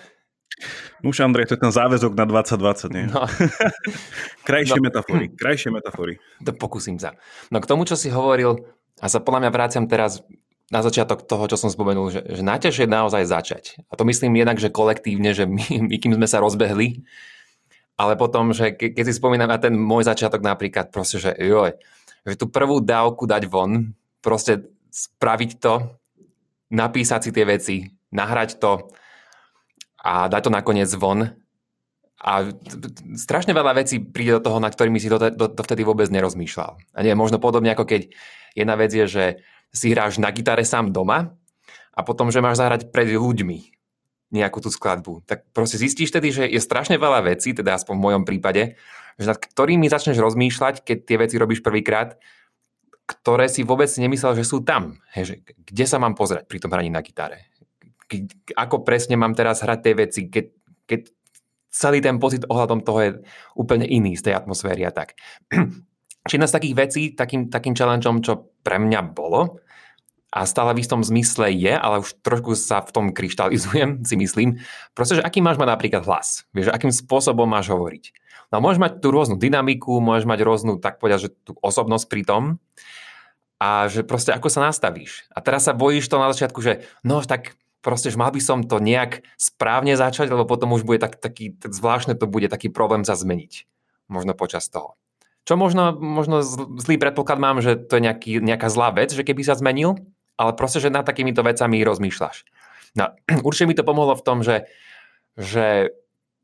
Už 1.01 1.25
Andrej, 1.25 1.49
to 1.49 1.57
je 1.57 1.63
ten 1.65 1.73
záväzok 1.73 2.13
na 2.13 2.25
2020, 2.29 2.93
nie? 2.93 3.05
No. 3.09 3.25
krajšie 4.47 4.77
No. 4.77 4.85
metafory, 4.85 5.25
krajšie 5.33 5.73
metafory. 5.73 6.21
To 6.45 6.53
pokúsim 6.53 7.01
sa. 7.01 7.17
No 7.49 7.57
k 7.57 7.69
tomu, 7.69 7.87
čo 7.89 7.97
si 7.97 8.13
hovoril, 8.13 8.61
a 9.01 9.05
sa 9.09 9.17
podľa 9.17 9.47
mňa 9.47 9.51
vráciam 9.51 9.85
teraz 9.89 10.21
na 10.71 10.79
začiatok 10.79 11.25
toho, 11.25 11.49
čo 11.51 11.57
som 11.59 11.73
spomenul, 11.73 12.13
že, 12.13 12.21
že 12.23 12.41
najťažšie 12.45 12.85
je 12.87 12.95
naozaj 12.95 13.23
začať. 13.27 13.63
A 13.91 13.97
to 13.97 14.07
myslím 14.07 14.39
jednak, 14.39 14.61
že 14.61 14.71
kolektívne, 14.71 15.33
že 15.33 15.49
my, 15.49 15.65
my 15.89 15.95
kým 15.97 16.13
sme 16.15 16.27
sa 16.29 16.39
rozbehli, 16.39 17.01
ale 17.97 18.13
potom, 18.15 18.53
že 18.55 18.71
ke, 18.71 18.93
keď 18.93 19.03
si 19.09 19.17
spomínam 19.17 19.49
na 19.51 19.59
ten 19.59 19.73
môj 19.73 20.07
začiatok 20.07 20.45
napríklad, 20.45 20.93
proste, 20.93 21.17
že 21.17 21.33
joj, 21.35 21.75
že 22.23 22.35
tú 22.37 22.47
prvú 22.47 22.79
dávku 22.79 23.25
dať 23.25 23.49
von, 23.49 23.91
proste 24.21 24.69
spraviť 24.93 25.51
to, 25.57 25.73
napísať 26.71 27.19
si 27.27 27.31
tie 27.35 27.43
veci, 27.43 27.75
nahrať 28.15 28.61
to 28.61 28.93
a 30.01 30.25
dať 30.27 30.49
to 30.49 30.51
nakoniec 30.51 30.89
von. 30.97 31.37
A 32.21 32.33
strašne 33.17 33.53
veľa 33.53 33.81
vecí 33.81 33.97
príde 33.97 34.37
do 34.37 34.45
toho, 34.45 34.57
na 34.61 34.69
ktorými 34.69 35.01
si 35.01 35.09
to, 35.09 35.17
to, 35.17 35.45
to 35.57 35.61
vtedy 35.65 35.81
vôbec 35.81 36.05
nerozmýšľal. 36.09 36.77
A 36.93 36.99
nie, 37.01 37.17
možno 37.17 37.41
podobne 37.41 37.73
ako 37.73 37.89
keď 37.89 38.13
jedna 38.53 38.77
vec 38.77 38.93
je, 38.93 39.05
že 39.09 39.25
si 39.73 39.89
hráš 39.89 40.21
na 40.21 40.29
gitare 40.29 40.61
sám 40.61 40.93
doma 40.93 41.33
a 41.97 41.99
potom, 42.05 42.29
že 42.29 42.43
máš 42.43 42.61
zahrať 42.61 42.93
pred 42.93 43.09
ľuďmi 43.09 43.73
nejakú 44.31 44.63
tú 44.63 44.69
skladbu. 44.71 45.27
Tak 45.27 45.49
proste 45.51 45.81
zistíš 45.81 46.13
tedy, 46.13 46.31
že 46.31 46.47
je 46.47 46.61
strašne 46.61 46.95
veľa 46.95 47.25
vecí, 47.25 47.51
teda 47.51 47.75
aspoň 47.75 47.95
v 47.99 48.05
mojom 48.05 48.23
prípade, 48.23 48.79
že 49.19 49.25
nad 49.27 49.37
ktorými 49.37 49.91
začneš 49.91 50.21
rozmýšľať, 50.23 50.87
keď 50.87 50.97
tie 51.03 51.17
veci 51.19 51.35
robíš 51.35 51.59
prvýkrát, 51.59 52.15
ktoré 53.03 53.51
si 53.51 53.67
vôbec 53.67 53.91
nemyslel, 53.91 54.39
že 54.39 54.47
sú 54.47 54.63
tam. 54.63 55.03
Hej, 55.11 55.23
že 55.27 55.35
kde 55.43 55.85
sa 55.89 55.99
mám 55.99 56.15
pozrieť 56.15 56.47
pri 56.47 56.63
tom 56.63 56.71
hraní 56.71 56.87
na 56.87 57.03
gitare? 57.03 57.50
Ako 58.57 58.83
presne 58.83 59.15
mám 59.15 59.37
teraz 59.37 59.63
hrať 59.63 59.79
tie 59.81 59.93
veci, 59.95 60.21
keď, 60.27 60.45
keď 60.87 61.01
celý 61.71 62.03
ten 62.03 62.19
pocit 62.19 62.43
ohľadom 62.45 62.83
toho 62.83 62.99
je 62.99 63.11
úplne 63.55 63.87
iný 63.87 64.19
z 64.19 64.29
tej 64.29 64.33
atmosféry 64.35 64.83
a 64.83 64.91
tak. 64.91 65.15
Či 66.27 66.33
jedna 66.35 66.47
z 66.51 66.55
takých 66.59 66.75
vecí, 66.75 67.01
takým, 67.15 67.47
takým 67.47 67.73
challengeom, 67.73 68.19
čo 68.19 68.51
pre 68.61 68.77
mňa 68.77 69.01
bolo, 69.15 69.63
a 70.31 70.47
stále 70.47 70.71
v 70.71 70.79
istom 70.79 71.03
zmysle 71.03 71.51
je, 71.51 71.75
ale 71.75 71.99
už 71.99 72.23
trošku 72.23 72.55
sa 72.55 72.79
v 72.79 72.91
tom 72.95 73.05
kryštalizujem, 73.11 74.01
si 74.09 74.15
myslím, 74.15 74.63
proste, 74.95 75.19
že 75.19 75.25
aký 75.27 75.43
máš 75.43 75.59
mať 75.59 75.69
napríklad 75.75 76.03
hlas, 76.07 76.47
vieš, 76.55 76.71
akým 76.71 76.91
spôsobom 76.91 77.47
máš 77.47 77.67
hovoriť. 77.67 78.15
No 78.51 78.59
môžeš 78.59 78.79
mať 78.83 78.93
tú 78.99 79.15
rôznu 79.15 79.39
dynamiku, 79.39 80.03
môžeš 80.03 80.27
mať 80.27 80.39
rôznu, 80.43 80.73
tak 80.79 80.99
povedať, 80.99 81.27
že 81.27 81.29
tú 81.47 81.55
osobnosť 81.63 82.05
pri 82.11 82.23
tom 82.27 82.43
a 83.63 83.87
že 83.87 84.03
proste 84.03 84.35
ako 84.35 84.51
sa 84.51 84.67
nastavíš. 84.67 85.23
A 85.31 85.39
teraz 85.39 85.67
sa 85.67 85.75
bojíš 85.75 86.11
to 86.11 86.19
na 86.19 86.27
začiatku, 86.35 86.59
že 86.59 86.83
no 87.07 87.23
tak 87.23 87.55
proste, 87.81 88.13
že 88.13 88.17
mal 88.17 88.29
by 88.29 88.41
som 88.41 88.63
to 88.63 88.77
nejak 88.77 89.25
správne 89.35 89.97
začať, 89.97 90.29
lebo 90.29 90.45
potom 90.45 90.73
už 90.77 90.85
bude 90.85 91.01
tak, 91.01 91.17
taký, 91.17 91.57
tak 91.57 91.73
zvláštne 91.73 92.13
to 92.15 92.29
bude 92.29 92.47
taký 92.47 92.69
problém 92.69 93.01
sa 93.03 93.17
zmeniť. 93.17 93.65
Možno 94.07 94.37
počas 94.37 94.69
toho. 94.69 94.95
Čo 95.41 95.57
možno, 95.57 95.97
možno 95.97 96.45
zlý 96.77 97.01
predpoklad 97.01 97.41
mám, 97.41 97.65
že 97.65 97.73
to 97.73 97.97
je 97.97 98.05
nejaký, 98.05 98.31
nejaká 98.37 98.69
zlá 98.69 98.93
vec, 98.93 99.09
že 99.09 99.25
keby 99.25 99.41
sa 99.41 99.57
zmenil, 99.57 99.97
ale 100.37 100.53
proste, 100.53 100.77
že 100.77 100.93
nad 100.93 101.05
takýmito 101.05 101.41
vecami 101.41 101.81
rozmýšľaš. 101.81 102.45
No, 102.95 103.09
určite 103.47 103.67
mi 103.67 103.75
to 103.77 103.87
pomohlo 103.87 104.13
v 104.13 104.25
tom, 104.25 104.45
že, 104.45 104.69
že 105.33 105.89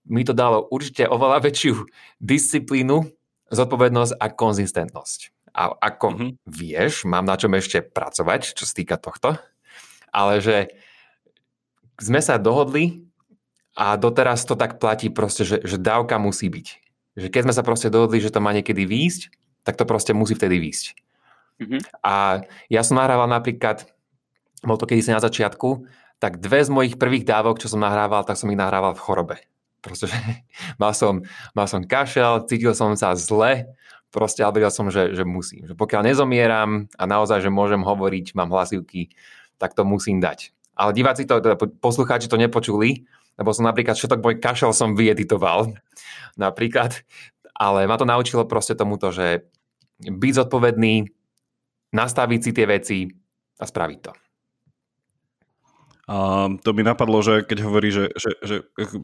mi 0.09 0.25
to 0.25 0.33
dalo 0.33 0.65
určite 0.65 1.05
oveľa 1.05 1.45
väčšiu 1.45 1.85
disciplínu, 2.17 3.05
zodpovednosť 3.53 4.13
a 4.17 4.25
konzistentnosť. 4.33 5.19
A 5.57 5.73
ako 5.73 6.07
mm-hmm. 6.13 6.31
vieš, 6.45 7.07
mám 7.09 7.25
na 7.25 7.33
čom 7.37 7.53
ešte 7.57 7.81
pracovať, 7.81 8.53
čo 8.53 8.63
sa 8.65 8.73
týka 8.73 8.95
tohto, 8.99 9.37
ale 10.13 10.41
že 10.41 10.69
sme 11.97 12.21
sa 12.21 12.37
dohodli 12.37 13.05
a 13.77 13.97
doteraz 13.97 14.45
to 14.45 14.57
tak 14.57 14.81
platí 14.81 15.09
proste, 15.09 15.45
že, 15.45 15.57
že 15.65 15.77
dávka 15.81 16.17
musí 16.17 16.49
byť 16.49 16.87
že 17.17 17.33
keď 17.33 17.49
sme 17.49 17.57
sa 17.57 17.65
proste 17.65 17.89
dohodli, 17.89 18.21
že 18.21 18.29
to 18.29 18.37
má 18.37 18.53
niekedy 18.53 18.85
výjsť, 18.85 19.33
tak 19.65 19.75
to 19.75 19.89
proste 19.89 20.13
musí 20.13 20.37
vtedy 20.37 20.61
výjsť. 20.61 20.85
Mm-hmm. 21.57 21.81
A 22.05 22.45
ja 22.69 22.81
som 22.85 23.01
nahrával 23.01 23.25
napríklad, 23.25 23.89
bol 24.61 24.77
to 24.77 24.85
kedysi 24.85 25.09
na 25.09 25.19
začiatku, 25.19 25.89
tak 26.21 26.37
dve 26.37 26.61
z 26.61 26.69
mojich 26.69 26.95
prvých 27.01 27.25
dávok, 27.25 27.57
čo 27.57 27.73
som 27.73 27.81
nahrával, 27.81 28.21
tak 28.21 28.37
som 28.37 28.53
ich 28.53 28.61
nahrával 28.61 28.93
v 28.93 29.01
chorobe. 29.01 29.37
Proste, 29.81 30.13
mal 30.81 30.93
som, 30.93 31.25
mal 31.57 31.65
som 31.65 31.81
kašel, 31.81 32.45
cítil 32.45 32.77
som 32.77 32.93
sa 32.93 33.17
zle, 33.17 33.65
proste 34.13 34.45
ale 34.45 34.61
vedel 34.61 34.69
som, 34.71 34.93
že, 34.93 35.17
že 35.17 35.25
musím. 35.25 35.65
Že 35.65 35.73
pokiaľ 35.73 36.13
nezomieram 36.13 36.85
a 36.93 37.03
naozaj, 37.09 37.41
že 37.41 37.49
môžem 37.49 37.81
hovoriť, 37.81 38.37
mám 38.37 38.53
hlasivky, 38.53 39.09
tak 39.57 39.73
to 39.73 39.81
musím 39.81 40.21
dať. 40.21 40.53
Ale 40.77 40.93
diváci 40.93 41.25
to, 41.25 41.41
teda 41.41 41.57
poslucháči 41.81 42.29
to 42.29 42.37
nepočuli, 42.37 43.09
lebo 43.37 43.49
som 43.53 43.65
napríklad 43.65 43.97
všetok 43.97 44.21
môj 44.21 44.35
kašel 44.37 44.71
som 44.73 44.93
vyeditoval, 44.93 45.73
napríklad, 46.39 47.01
ale 47.57 47.89
ma 47.89 47.97
to 47.97 48.05
naučilo 48.05 48.45
proste 48.45 48.77
tomuto, 48.77 49.09
že 49.09 49.49
byť 49.97 50.33
zodpovedný, 50.45 51.09
nastaviť 51.89 52.39
si 52.39 52.51
tie 52.53 52.65
veci 52.69 52.99
a 53.57 53.65
spraviť 53.65 53.99
to. 54.05 54.26
A 56.07 56.47
to 56.63 56.71
mi 56.71 56.87
napadlo, 56.87 57.19
že 57.19 57.43
keď 57.43 57.67
hovorí, 57.67 57.91
že, 57.91 58.07
že, 58.15 58.31
že 58.39 58.55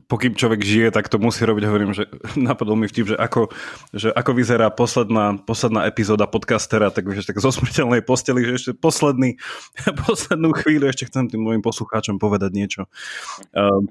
pokým 0.08 0.39
človek 0.39 0.63
žije, 0.63 0.88
tak 0.96 1.12
to 1.12 1.20
musí 1.20 1.44
robiť, 1.44 1.63
hovorím, 1.68 1.92
že 1.92 2.08
napadlo 2.39 2.80
mi 2.80 2.88
vtip, 2.88 3.12
že 3.12 3.18
ako, 3.20 3.52
že 3.92 4.08
ako 4.16 4.32
vyzerá 4.32 4.72
posledná, 4.72 5.36
posledná 5.44 5.84
epizóda 5.84 6.32
podcastera, 6.32 6.96
tak 6.96 7.04
vieš, 7.04 7.28
tak 7.28 7.44
zo 7.44 7.52
smrteľnej 7.52 8.08
posteli, 8.08 8.48
že 8.48 8.56
ešte 8.56 8.72
posledný, 8.80 9.36
poslednú 10.08 10.56
chvíľu 10.56 10.88
ešte 10.88 11.12
chcem 11.12 11.28
tým 11.28 11.44
mojim 11.44 11.60
poslucháčom 11.60 12.24
povedať 12.24 12.56
niečo. 12.56 12.82
A, 13.52 13.84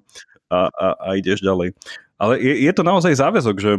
a, 0.48 0.59
a, 0.72 0.87
a 0.96 1.09
ideš 1.20 1.44
ďalej. 1.44 1.77
Ale 2.16 2.40
je, 2.40 2.64
je 2.64 2.72
to 2.72 2.81
naozaj 2.81 3.12
záväzok, 3.12 3.57
že 3.61 3.72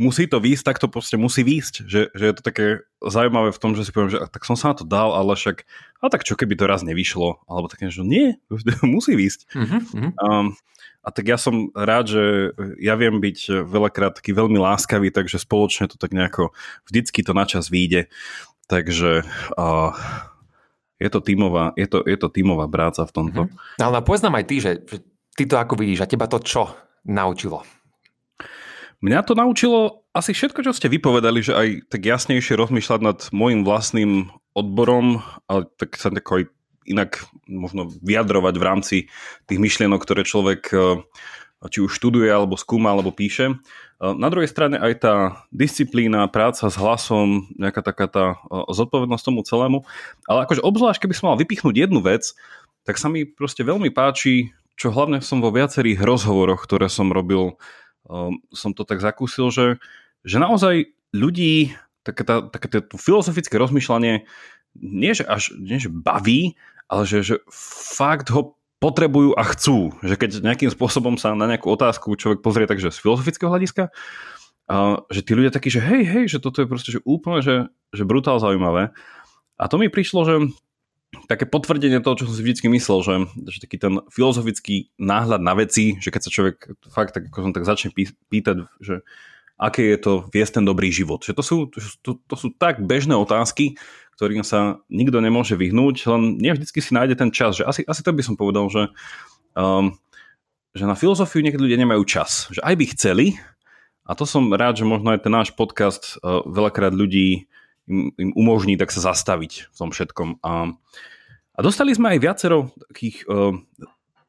musí 0.00 0.24
to 0.24 0.40
výjsť, 0.40 0.64
tak 0.64 0.80
to 0.80 0.88
proste 0.88 1.20
musí 1.20 1.44
výjsť. 1.44 1.74
Že, 1.84 2.00
že 2.16 2.24
je 2.24 2.34
to 2.34 2.42
také 2.42 2.66
zaujímavé 3.04 3.52
v 3.52 3.60
tom, 3.60 3.76
že 3.76 3.84
si 3.84 3.92
poviem, 3.92 4.16
že 4.16 4.24
tak 4.32 4.48
som 4.48 4.56
sa 4.56 4.72
na 4.72 4.76
to 4.80 4.88
dal, 4.88 5.12
ale 5.12 5.36
však 5.36 5.68
a 6.00 6.08
tak 6.08 6.24
čo 6.24 6.40
keby 6.40 6.56
to 6.56 6.64
raz 6.64 6.80
nevyšlo? 6.80 7.44
Alebo 7.44 7.68
také, 7.68 7.92
že 7.92 8.00
nie, 8.00 8.40
musí 8.82 9.12
výjsť. 9.12 9.40
Mm-hmm. 9.52 10.10
Um, 10.24 10.56
a 11.00 11.08
tak 11.12 11.32
ja 11.32 11.40
som 11.40 11.72
rád, 11.72 12.12
že 12.12 12.24
ja 12.80 12.96
viem 12.96 13.20
byť 13.20 13.64
veľakrát 13.64 14.20
taký 14.20 14.36
veľmi 14.36 14.60
láskavý, 14.60 15.08
takže 15.08 15.40
spoločne 15.40 15.88
to 15.88 15.96
tak 15.96 16.12
nejako 16.12 16.52
vždycky 16.88 17.24
to 17.24 17.32
načas 17.32 17.72
vyjde. 17.72 18.12
Takže 18.68 19.24
uh, 19.56 19.90
je 21.00 21.08
to 21.08 21.20
tímová, 21.24 21.72
je 21.80 21.88
to, 21.88 22.04
je 22.04 22.16
to 22.20 22.28
tímová 22.28 22.68
práca 22.68 23.04
v 23.08 23.12
tomto. 23.16 23.40
Mm-hmm. 23.48 23.80
Ale 23.80 24.04
povedz 24.04 24.24
nám 24.24 24.36
aj 24.36 24.44
ty, 24.44 24.56
že, 24.60 24.72
že 24.84 25.00
ty 25.36 25.48
to 25.48 25.56
ako 25.56 25.80
vidíš 25.80 26.04
a 26.04 26.10
teba 26.10 26.28
to 26.28 26.36
čo 26.44 26.68
naučilo? 27.08 27.64
Mňa 29.00 29.24
to 29.24 29.32
naučilo 29.32 30.04
asi 30.12 30.36
všetko, 30.36 30.60
čo 30.60 30.76
ste 30.76 30.92
vypovedali, 30.92 31.40
že 31.40 31.56
aj 31.56 31.68
tak 31.88 32.04
jasnejšie 32.04 32.52
rozmýšľať 32.52 33.00
nad 33.00 33.18
môjim 33.32 33.64
vlastným 33.64 34.28
odborom, 34.52 35.24
ale 35.48 35.64
tak 35.80 35.96
sa 35.96 36.12
tak 36.12 36.28
aj 36.28 36.52
inak 36.84 37.24
možno 37.48 37.88
vyjadrovať 37.88 38.54
v 38.60 38.66
rámci 38.66 38.96
tých 39.48 39.56
myšlienok, 39.56 40.00
ktoré 40.04 40.26
človek 40.26 40.62
e, 40.74 41.00
či 41.72 41.78
už 41.80 41.96
študuje, 41.96 42.28
alebo 42.28 42.60
skúma, 42.60 42.92
alebo 42.92 43.08
píše. 43.08 43.48
E, 43.48 43.54
na 44.04 44.28
druhej 44.28 44.52
strane 44.52 44.76
aj 44.76 44.92
tá 45.00 45.14
disciplína, 45.48 46.28
práca 46.28 46.68
s 46.68 46.76
hlasom, 46.76 47.48
nejaká 47.56 47.80
taká 47.80 48.04
tá 48.04 48.24
e, 48.36 48.68
zodpovednosť 48.68 49.24
tomu 49.24 49.40
celému. 49.46 49.88
Ale 50.28 50.44
akože 50.44 50.60
obzvlášť, 50.60 51.08
keby 51.08 51.14
som 51.16 51.32
mal 51.32 51.40
vypichnúť 51.40 51.88
jednu 51.88 52.04
vec, 52.04 52.36
tak 52.84 53.00
sa 53.00 53.08
mi 53.08 53.24
proste 53.24 53.64
veľmi 53.64 53.88
páči, 53.94 54.52
čo 54.80 54.88
hlavne 54.88 55.20
som 55.20 55.44
vo 55.44 55.52
viacerých 55.52 56.00
rozhovoroch, 56.00 56.64
ktoré 56.64 56.88
som 56.88 57.12
robil 57.12 57.60
um, 58.10 58.42
som 58.50 58.74
to 58.74 58.82
tak 58.82 58.98
zakúsil, 58.98 59.54
že, 59.54 59.78
že 60.26 60.42
naozaj 60.42 60.90
ľudí 61.14 61.70
také, 62.02 62.26
tá, 62.26 62.42
také 62.50 62.82
to 62.82 62.98
filozofické 62.98 63.54
rozmýšľanie 63.54 64.26
nie 64.78 65.12
že 65.14 65.26
až 65.26 65.54
nie, 65.58 65.82
že 65.82 65.90
baví, 65.90 66.54
ale 66.90 67.06
že, 67.06 67.22
že 67.22 67.36
fakt 67.94 68.30
ho 68.30 68.58
potrebujú 68.80 69.36
a 69.36 69.42
chcú. 69.44 69.94
Že 70.00 70.14
keď 70.16 70.30
nejakým 70.42 70.70
spôsobom 70.72 71.18
sa 71.20 71.34
na 71.36 71.46
nejakú 71.46 71.68
otázku 71.70 72.14
človek 72.16 72.40
pozrie 72.40 72.66
takže 72.66 72.94
z 72.94 73.02
filozofického 73.02 73.50
hľadiska, 73.50 73.90
že 75.10 75.20
tí 75.26 75.32
ľudia 75.34 75.50
takí, 75.50 75.68
že 75.68 75.82
hej, 75.82 76.06
hej, 76.06 76.24
že 76.30 76.38
toto 76.38 76.62
je 76.62 76.70
proste 76.70 76.94
že 76.94 77.02
úplne, 77.02 77.42
že, 77.42 77.66
že 77.90 78.06
brutál 78.06 78.38
zaujímavé. 78.38 78.94
A 79.60 79.64
to 79.68 79.76
mi 79.76 79.92
prišlo, 79.92 80.20
že 80.24 80.34
také 81.26 81.46
potvrdenie 81.46 81.98
toho, 82.02 82.14
čo 82.14 82.26
som 82.30 82.34
si 82.34 82.42
vždy 82.42 82.70
myslel, 82.70 82.98
že, 83.02 83.14
že 83.50 83.58
taký 83.62 83.82
ten 83.82 83.98
filozofický 84.10 84.94
náhľad 84.98 85.42
na 85.42 85.58
veci, 85.58 85.98
že 85.98 86.14
keď 86.14 86.22
sa 86.22 86.30
človek 86.30 86.56
fakt 86.86 87.18
tak, 87.18 87.30
ako 87.30 87.50
som 87.50 87.54
tak 87.54 87.66
začne 87.66 87.90
pýtať, 88.30 88.70
že 88.78 89.02
aké 89.60 89.90
je 89.92 89.98
to 90.00 90.12
viesť 90.30 90.62
ten 90.62 90.64
dobrý 90.64 90.88
život. 90.88 91.20
Že 91.20 91.32
to 91.36 91.42
sú, 91.42 91.56
to, 92.00 92.10
to 92.16 92.34
sú 92.38 92.48
tak 92.56 92.80
bežné 92.80 93.12
otázky, 93.18 93.76
ktorým 94.16 94.46
sa 94.46 94.80
nikto 94.88 95.20
nemôže 95.20 95.58
vyhnúť, 95.58 96.08
len 96.08 96.40
nie 96.40 96.52
vždycky 96.54 96.80
si 96.80 96.96
nájde 96.96 97.18
ten 97.20 97.30
čas. 97.34 97.60
Že 97.60 97.64
asi, 97.68 97.80
asi 97.84 98.00
to 98.00 98.14
by 98.14 98.22
som 98.24 98.38
povedal, 98.38 98.70
že, 98.72 98.88
um, 99.58 99.92
že 100.72 100.88
na 100.88 100.96
filozofiu 100.96 101.44
niekedy 101.44 101.60
ľudia 101.60 101.82
nemajú 101.82 102.02
čas. 102.08 102.48
Že 102.54 102.64
aj 102.64 102.74
by 102.76 102.84
chceli, 102.96 103.26
a 104.06 104.16
to 104.16 104.24
som 104.24 104.48
rád, 104.52 104.80
že 104.80 104.88
možno 104.88 105.12
aj 105.12 105.26
ten 105.26 105.32
náš 105.32 105.52
podcast 105.52 106.16
uh, 106.24 106.40
veľakrát 106.48 106.96
ľudí 106.96 107.50
im, 107.90 108.14
im 108.14 108.30
umožní 108.38 108.78
tak 108.78 108.94
sa 108.94 109.10
zastaviť 109.10 109.74
v 109.74 109.76
tom 109.76 109.90
všetkom. 109.90 110.38
A, 110.46 110.70
a 111.54 111.58
dostali 111.58 111.90
sme 111.90 112.14
aj 112.14 112.22
viacero 112.22 112.70
takých 112.94 113.26
uh, 113.26 113.58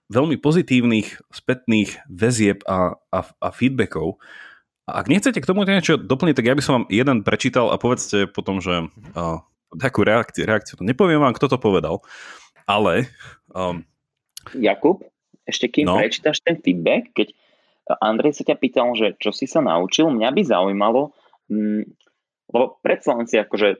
veľmi 0.09 0.41
pozitívnych 0.41 1.21
spätných 1.29 2.01
väzieb 2.09 2.65
a, 2.65 2.97
a, 3.13 3.19
a 3.21 3.47
feedbackov. 3.53 4.17
A 4.89 4.99
ak 4.99 5.07
nechcete 5.07 5.37
k 5.37 5.47
tomu 5.47 5.63
niečo 5.63 5.95
doplniť, 6.01 6.35
tak 6.35 6.49
ja 6.49 6.57
by 6.57 6.63
som 6.65 6.73
vám 6.81 6.87
jeden 6.89 7.21
prečítal 7.21 7.69
a 7.69 7.77
povedzte 7.77 8.25
potom, 8.25 8.59
že 8.59 8.89
uh, 8.89 9.39
takú 9.77 10.01
reakciu, 10.01 10.43
reakciu. 10.43 10.81
Nepoviem 10.81 11.21
vám, 11.21 11.37
kto 11.37 11.47
to 11.47 11.57
povedal, 11.61 12.01
ale... 12.65 13.07
Um, 13.53 13.85
Jakub, 14.57 15.05
ešte 15.45 15.69
kým 15.69 15.85
no. 15.85 16.01
prečítaš 16.01 16.41
ten 16.41 16.57
feedback, 16.57 17.13
keď 17.13 17.37
Andrej 18.01 18.41
sa 18.41 18.43
ťa 18.47 18.55
pýtal, 18.57 18.89
že 18.97 19.13
čo 19.21 19.29
si 19.29 19.45
sa 19.45 19.61
naučil, 19.61 20.09
mňa 20.09 20.29
by 20.33 20.41
zaujímalo, 20.47 21.13
lebo 22.51 22.79
predsa 22.83 23.15
len 23.15 23.27
si 23.27 23.39
akože 23.39 23.79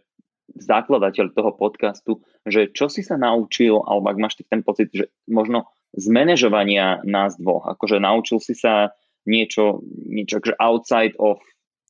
zakladateľ 0.57 1.31
toho 1.31 1.51
podcastu, 1.55 2.11
že 2.43 2.71
čo 2.71 2.91
si 2.91 3.05
sa 3.05 3.15
naučil, 3.15 3.79
alebo 3.87 4.11
ak 4.11 4.17
máš 4.19 4.33
ten 4.43 4.63
pocit, 4.65 4.91
že 4.91 5.07
možno 5.27 5.71
z 5.95 6.11
manažovania 6.11 7.03
nás 7.07 7.39
dvoch, 7.39 7.67
akože 7.67 7.99
naučil 7.99 8.39
si 8.43 8.55
sa 8.55 8.95
niečo, 9.27 9.83
niečo 9.87 10.39
akože 10.39 10.55
outside 10.59 11.13
of 11.19 11.39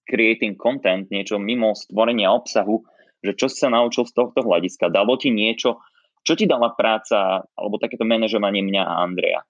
creating 0.06 0.58
content, 0.58 1.08
niečo 1.10 1.39
mimo 1.39 1.74
stvorenia 1.78 2.34
obsahu, 2.34 2.84
že 3.22 3.38
čo 3.38 3.46
si 3.48 3.62
sa 3.62 3.70
naučil 3.70 4.10
z 4.10 4.13
tohto 4.17 4.41
hľadiska, 4.41 4.89
dalo 4.89 5.15
ti 5.15 5.30
niečo, 5.30 5.80
čo 6.22 6.34
ti 6.38 6.46
dala 6.46 6.74
práca 6.74 7.46
alebo 7.58 7.82
takéto 7.82 8.06
manažovanie 8.06 8.62
mňa 8.62 8.84
a 8.84 8.94
Andreja? 9.06 9.41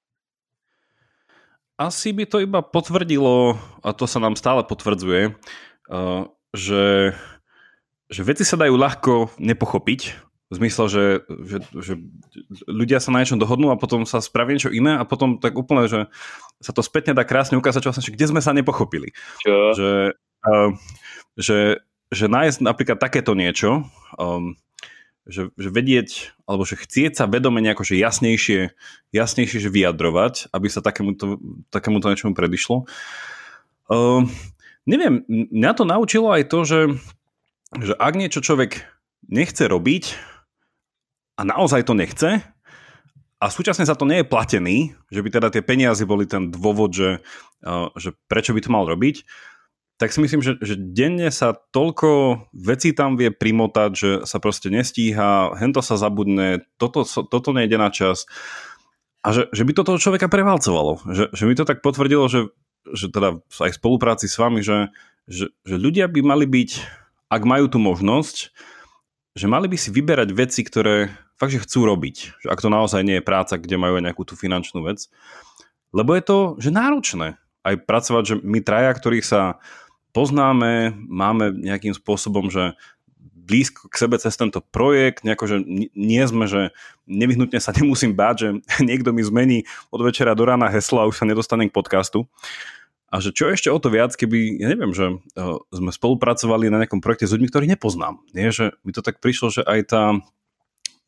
Asi 1.82 2.14
by 2.14 2.30
to 2.30 2.38
iba 2.44 2.62
potvrdilo, 2.62 3.58
a 3.82 3.90
to 3.98 4.06
sa 4.06 4.22
nám 4.22 4.38
stále 4.38 4.62
potvrdzuje, 4.62 5.34
uh, 5.34 6.30
že, 6.52 7.16
že 8.12 8.22
veci 8.24 8.44
sa 8.44 8.60
dajú 8.60 8.76
ľahko 8.76 9.36
nepochopiť, 9.40 10.32
v 10.52 10.60
zmysle, 10.60 10.86
že, 10.92 11.06
že, 11.48 11.58
že 11.72 11.94
ľudia 12.68 13.00
sa 13.00 13.16
na 13.16 13.24
niečom 13.24 13.40
dohodnú 13.40 13.72
a 13.72 13.80
potom 13.80 14.04
sa 14.04 14.20
spraví 14.20 14.60
niečo 14.60 14.68
iné 14.68 15.00
a 15.00 15.08
potom 15.08 15.40
tak 15.40 15.56
úplne, 15.56 15.88
že 15.88 16.12
sa 16.60 16.76
to 16.76 16.84
spätne 16.84 17.16
dá 17.16 17.24
krásne 17.24 17.56
ukázať, 17.56 17.80
čo 17.80 17.90
vlastne, 17.96 18.12
kde 18.12 18.28
sme 18.28 18.44
sa 18.44 18.52
nepochopili. 18.52 19.16
Čo? 19.40 19.56
Že, 19.80 19.92
uh, 20.44 20.70
že, 21.40 21.80
že 22.12 22.26
nájsť 22.28 22.68
napríklad 22.68 23.00
takéto 23.00 23.32
niečo, 23.32 23.88
um, 24.20 24.60
že, 25.24 25.56
že 25.56 25.70
vedieť, 25.72 26.36
alebo 26.44 26.68
že 26.68 26.76
chcieť 26.76 27.24
sa 27.24 27.32
vedome 27.32 27.64
nejako 27.64 27.88
že 27.88 27.96
jasnejšie, 27.96 28.76
jasnejšie 29.16 29.58
že 29.64 29.72
vyjadrovať, 29.72 30.52
aby 30.52 30.68
sa 30.68 30.84
takémuto, 30.84 31.40
takémuto 31.72 32.12
niečomu 32.12 32.36
predišlo. 32.36 32.84
Um, 33.88 34.28
neviem, 34.86 35.26
mňa 35.30 35.72
to 35.78 35.84
naučilo 35.86 36.34
aj 36.34 36.44
to, 36.50 36.60
že, 36.66 36.80
že 37.78 37.94
ak 37.98 38.14
niečo 38.18 38.42
človek 38.42 38.86
nechce 39.30 39.66
robiť 39.70 40.04
a 41.38 41.42
naozaj 41.46 41.86
to 41.86 41.94
nechce 41.94 42.42
a 43.42 43.46
súčasne 43.50 43.86
za 43.86 43.98
to 43.98 44.06
nie 44.06 44.22
je 44.22 44.30
platený, 44.30 44.78
že 45.10 45.22
by 45.26 45.30
teda 45.34 45.48
tie 45.50 45.66
peniaze 45.66 46.06
boli 46.06 46.30
ten 46.30 46.54
dôvod, 46.54 46.94
že, 46.94 47.26
že 47.98 48.14
prečo 48.30 48.54
by 48.54 48.62
to 48.62 48.70
mal 48.70 48.86
robiť, 48.86 49.26
tak 50.02 50.10
si 50.10 50.22
myslím, 50.22 50.42
že, 50.42 50.58
že 50.58 50.78
denne 50.78 51.30
sa 51.30 51.54
toľko 51.54 52.42
vecí 52.58 52.90
tam 52.90 53.22
vie 53.22 53.30
primotať, 53.30 53.92
že 53.94 54.10
sa 54.26 54.42
proste 54.42 54.74
nestíha, 54.74 55.54
hento 55.62 55.86
sa 55.86 55.94
zabudne, 55.94 56.66
toto, 56.82 57.06
toto 57.06 57.50
nejde 57.54 57.78
na 57.78 57.94
čas. 57.94 58.26
A 59.22 59.30
že, 59.30 59.46
že 59.54 59.62
by 59.62 59.78
to 59.78 59.86
toho 59.86 60.02
človeka 60.02 60.26
prevalcovalo. 60.26 61.06
Že, 61.06 61.38
že 61.38 61.44
mi 61.46 61.54
to 61.54 61.70
tak 61.70 61.86
potvrdilo, 61.86 62.26
že, 62.26 62.50
že 62.90 63.14
teda 63.14 63.42
aj 63.42 63.72
v 63.74 63.80
spolupráci 63.80 64.26
s 64.26 64.36
vami, 64.40 64.66
že, 64.66 64.90
že, 65.30 65.54
že 65.64 65.76
ľudia 65.78 66.10
by 66.10 66.22
mali 66.26 66.46
byť, 66.50 66.72
ak 67.32 67.42
majú 67.46 67.66
tú 67.72 67.78
možnosť, 67.78 68.52
že 69.38 69.46
mali 69.48 69.72
by 69.72 69.78
si 69.80 69.90
vyberať 69.94 70.30
veci, 70.36 70.62
ktoré 70.66 71.14
fakt, 71.40 71.56
že 71.56 71.64
chcú 71.64 71.88
robiť. 71.88 72.46
Že 72.46 72.48
ak 72.52 72.60
to 72.60 72.70
naozaj 72.70 73.02
nie 73.02 73.18
je 73.18 73.26
práca, 73.26 73.56
kde 73.56 73.80
majú 73.80 73.98
aj 73.98 74.06
nejakú 74.12 74.24
tú 74.28 74.36
finančnú 74.36 74.84
vec. 74.84 75.08
Lebo 75.96 76.14
je 76.14 76.24
to, 76.24 76.38
že 76.60 76.70
náročné 76.70 77.40
aj 77.64 77.76
pracovať, 77.88 78.24
že 78.24 78.36
my 78.44 78.60
traja, 78.62 78.92
ktorých 78.92 79.26
sa 79.26 79.62
poznáme, 80.12 80.94
máme 80.96 81.56
nejakým 81.56 81.96
spôsobom, 81.96 82.52
že 82.52 82.76
blízko 83.52 83.92
k 83.92 84.00
sebe 84.00 84.16
cez 84.16 84.40
tento 84.40 84.64
projekt, 84.64 85.28
nejako, 85.28 85.46
že 85.52 85.58
nie 85.92 86.24
sme, 86.24 86.48
že 86.48 86.72
nevyhnutne 87.04 87.60
sa 87.60 87.76
nemusím 87.78 88.16
báť, 88.16 88.36
že 88.40 88.50
niekto 88.90 89.12
mi 89.12 89.20
zmení 89.20 89.68
od 89.92 90.00
večera 90.08 90.32
do 90.32 90.48
rána 90.48 90.72
heslo 90.72 91.04
a 91.04 91.10
už 91.12 91.20
sa 91.20 91.28
nedostanem 91.28 91.68
k 91.68 91.76
podcastu. 91.76 92.32
A 93.12 93.20
že 93.20 93.36
čo 93.36 93.52
ešte 93.52 93.68
o 93.68 93.76
to 93.76 93.92
viac, 93.92 94.16
keby, 94.16 94.64
ja 94.64 94.72
neviem, 94.72 94.96
že 94.96 95.20
uh, 95.20 95.60
sme 95.68 95.92
spolupracovali 95.92 96.72
na 96.72 96.80
nejakom 96.80 97.04
projekte 97.04 97.28
s 97.28 97.36
ľuďmi, 97.36 97.52
ktorých 97.52 97.74
nepoznám. 97.76 98.24
Nie, 98.32 98.56
že 98.56 98.72
mi 98.88 98.96
to 98.96 99.04
tak 99.04 99.20
prišlo, 99.20 99.52
že 99.52 99.68
aj 99.68 99.80
tá 99.92 100.04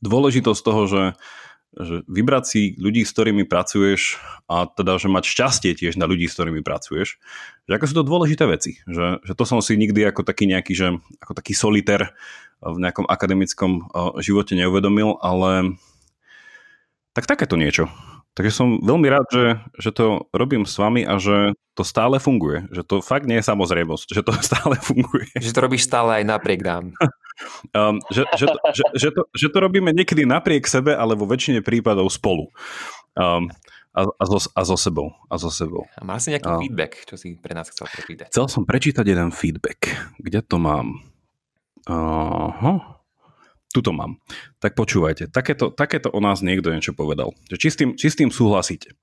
dôležitosť 0.03 0.61
toho, 0.67 0.81
že, 0.83 1.03
že 1.73 2.05
vybrať 2.05 2.43
si 2.45 2.61
ľudí, 2.77 3.01
s 3.01 3.13
ktorými 3.13 3.49
pracuješ 3.49 4.21
a 4.45 4.69
teda, 4.69 5.01
že 5.01 5.09
mať 5.09 5.25
šťastie 5.25 5.71
tiež 5.73 5.97
na 5.97 6.05
ľudí, 6.05 6.29
s 6.29 6.37
ktorými 6.37 6.61
pracuješ, 6.61 7.17
že 7.65 7.71
ako 7.73 7.85
sú 7.89 7.95
to 7.97 8.05
dôležité 8.05 8.43
veci. 8.45 8.77
Že, 8.85 9.25
že 9.25 9.33
to 9.33 9.43
som 9.49 9.59
si 9.59 9.73
nikdy 9.73 10.05
ako 10.05 10.21
taký 10.21 10.45
nejaký, 10.45 10.73
že 10.77 10.87
ako 11.23 11.33
taký 11.33 11.57
soliter 11.57 12.13
v 12.63 12.77
nejakom 12.79 13.09
akademickom 13.09 13.89
uh, 13.91 14.15
živote 14.21 14.55
neuvedomil, 14.55 15.19
ale 15.19 15.75
tak 17.17 17.25
takéto 17.25 17.57
niečo. 17.57 17.89
Takže 18.33 18.49
som 18.49 18.67
veľmi 18.81 19.07
rád, 19.13 19.27
že, 19.29 19.45
že 19.77 19.89
to 19.93 20.25
robím 20.33 20.65
s 20.65 20.73
vami 20.81 21.05
a 21.05 21.21
že 21.21 21.53
to 21.77 21.85
stále 21.85 22.17
funguje. 22.17 22.65
Že 22.73 22.81
to 22.85 22.95
fakt 23.05 23.29
nie 23.29 23.37
je 23.37 23.45
samozrejmosť, 23.45 24.07
že 24.09 24.21
to 24.25 24.33
stále 24.49 24.73
funguje. 24.81 25.29
Že 25.37 25.53
to 25.53 25.59
robíš 25.61 25.85
stále 25.85 26.21
aj 26.21 26.25
napriek 26.25 26.61
nám. 26.65 26.93
um, 27.73 27.99
že, 28.09 28.23
že, 28.37 28.45
to, 28.47 28.57
že, 28.73 28.83
že, 28.95 29.09
to, 29.13 29.21
že 29.33 29.47
to 29.49 29.57
robíme 29.61 29.89
niekedy 29.93 30.23
napriek 30.23 30.65
sebe, 30.65 30.93
ale 30.93 31.17
vo 31.17 31.29
väčšine 31.29 31.65
prípadov 31.65 32.09
spolu. 32.09 32.49
Um, 33.13 33.49
a, 33.93 34.09
a, 34.09 34.23
so, 34.25 34.37
a 34.57 34.61
so 34.65 34.77
sebou. 34.77 35.13
A 35.29 35.37
so 35.37 35.53
sebou. 35.53 35.85
A 35.93 36.01
má 36.01 36.17
si 36.17 36.33
nejaký 36.33 36.49
um, 36.49 36.61
feedback, 36.61 37.05
čo 37.05 37.15
si 37.15 37.37
pre 37.37 37.53
nás 37.53 37.69
chcel 37.69 37.85
prečítať? 37.85 38.33
Chcel 38.33 38.47
som 38.49 38.65
prečítať 38.65 39.05
jeden 39.05 39.29
feedback. 39.29 39.93
Kde 40.17 40.41
to 40.41 40.57
mám? 40.57 40.97
Aha 41.85 42.93
tuto 43.73 43.89
mám. 43.89 44.21
Tak 44.61 44.77
počúvajte, 44.77 45.33
takéto, 45.33 45.73
takéto 45.73 46.13
o 46.13 46.21
nás 46.21 46.45
niekto 46.45 46.69
niečo 46.69 46.93
povedal. 46.93 47.33
Či, 47.49 47.67
s 47.73 47.75
tým, 47.75 47.89
či 47.97 48.13
s 48.13 48.15
tým 48.15 48.29
súhlasíte. 48.29 48.93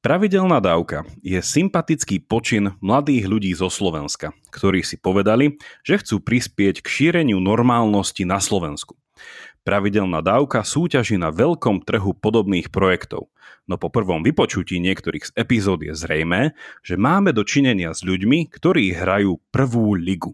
Pravidelná 0.00 0.64
dávka 0.64 1.04
je 1.20 1.36
sympatický 1.44 2.24
počin 2.24 2.72
mladých 2.80 3.28
ľudí 3.28 3.52
zo 3.52 3.68
Slovenska, 3.68 4.32
ktorí 4.48 4.80
si 4.80 4.96
povedali, 4.96 5.60
že 5.84 6.00
chcú 6.00 6.24
prispieť 6.24 6.80
k 6.80 6.88
šíreniu 6.88 7.36
normálnosti 7.36 8.24
na 8.24 8.40
Slovensku. 8.40 8.96
Pravidelná 9.60 10.24
dávka 10.24 10.64
súťaží 10.64 11.20
na 11.20 11.28
veľkom 11.28 11.84
trhu 11.84 12.16
podobných 12.16 12.72
projektov. 12.72 13.28
No 13.68 13.76
po 13.76 13.92
prvom 13.92 14.24
vypočutí 14.24 14.80
niektorých 14.80 15.28
z 15.28 15.32
epizód 15.36 15.84
je 15.84 15.92
zrejme, 15.92 16.56
že 16.80 16.96
máme 16.96 17.36
dočinenia 17.36 17.92
s 17.92 18.00
ľuďmi, 18.00 18.48
ktorí 18.48 18.96
hrajú 18.96 19.36
prvú 19.52 20.00
ligu. 20.00 20.32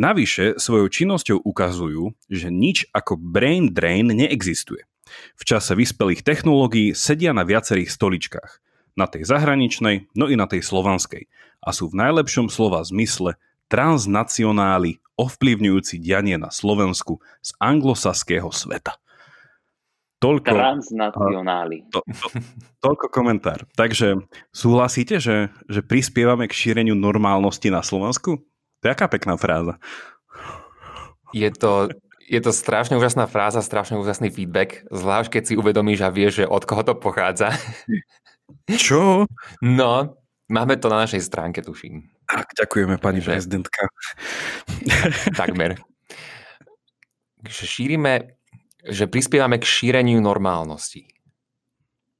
Navyše 0.00 0.56
svojou 0.56 0.88
činnosťou 0.88 1.44
ukazujú, 1.44 2.16
že 2.32 2.48
nič 2.48 2.88
ako 2.96 3.20
brain 3.20 3.68
drain 3.68 4.08
neexistuje. 4.08 4.88
V 5.36 5.42
čase 5.42 5.72
vyspelých 5.74 6.22
technológií 6.22 6.92
sedia 6.96 7.30
na 7.36 7.42
viacerých 7.42 7.90
stoličkách. 7.90 8.50
Na 8.96 9.08
tej 9.08 9.24
zahraničnej, 9.24 10.12
no 10.12 10.28
i 10.28 10.36
na 10.36 10.44
tej 10.44 10.60
slovanskej. 10.60 11.28
A 11.64 11.72
sú 11.72 11.88
v 11.88 11.98
najlepšom 11.98 12.52
slova 12.52 12.84
zmysle 12.84 13.40
transnacionáli 13.72 15.00
ovplyvňujúci 15.16 15.96
dianie 16.02 16.36
na 16.36 16.52
Slovensku 16.52 17.24
z 17.40 17.56
anglosaského 17.56 18.52
sveta. 18.52 19.00
Toľko, 20.22 20.54
Transnacionáli. 20.54 21.90
To, 21.90 21.98
to, 22.06 22.28
toľko 22.78 23.10
komentár. 23.10 23.66
Takže 23.74 24.22
súhlasíte, 24.54 25.18
že, 25.18 25.50
že 25.66 25.82
prispievame 25.82 26.46
k 26.46 26.54
šíreniu 26.54 26.94
normálnosti 26.94 27.74
na 27.74 27.82
Slovensku? 27.82 28.38
To 28.38 28.84
je 28.86 28.94
aká 28.94 29.10
pekná 29.10 29.34
fráza. 29.34 29.82
Je 31.34 31.50
to, 31.50 31.90
je 32.32 32.40
to 32.40 32.50
strašne 32.56 32.96
úžasná 32.96 33.28
fráza, 33.28 33.60
strašne 33.60 34.00
úžasný 34.00 34.32
feedback, 34.32 34.88
zvlášť 34.88 35.36
keď 35.36 35.42
si 35.44 35.54
uvedomíš 35.60 36.00
a 36.00 36.08
vieš, 36.08 36.42
že 36.42 36.44
od 36.48 36.64
koho 36.64 36.80
to 36.80 36.96
pochádza. 36.96 37.52
Čo? 38.64 39.28
No, 39.60 40.16
máme 40.48 40.80
to 40.80 40.88
na 40.88 41.04
našej 41.04 41.20
stránke, 41.28 41.60
tuším. 41.60 42.08
Tak, 42.24 42.56
ďakujeme, 42.56 42.96
pani 42.96 43.20
že... 43.20 43.36
prezidentka. 43.36 43.92
Takmer. 45.36 45.76
Že 47.44 47.64
šírime 47.68 48.40
že 48.82 49.06
prispievame 49.06 49.62
k 49.62 49.68
šíreniu 49.68 50.18
normálnosti. 50.18 51.06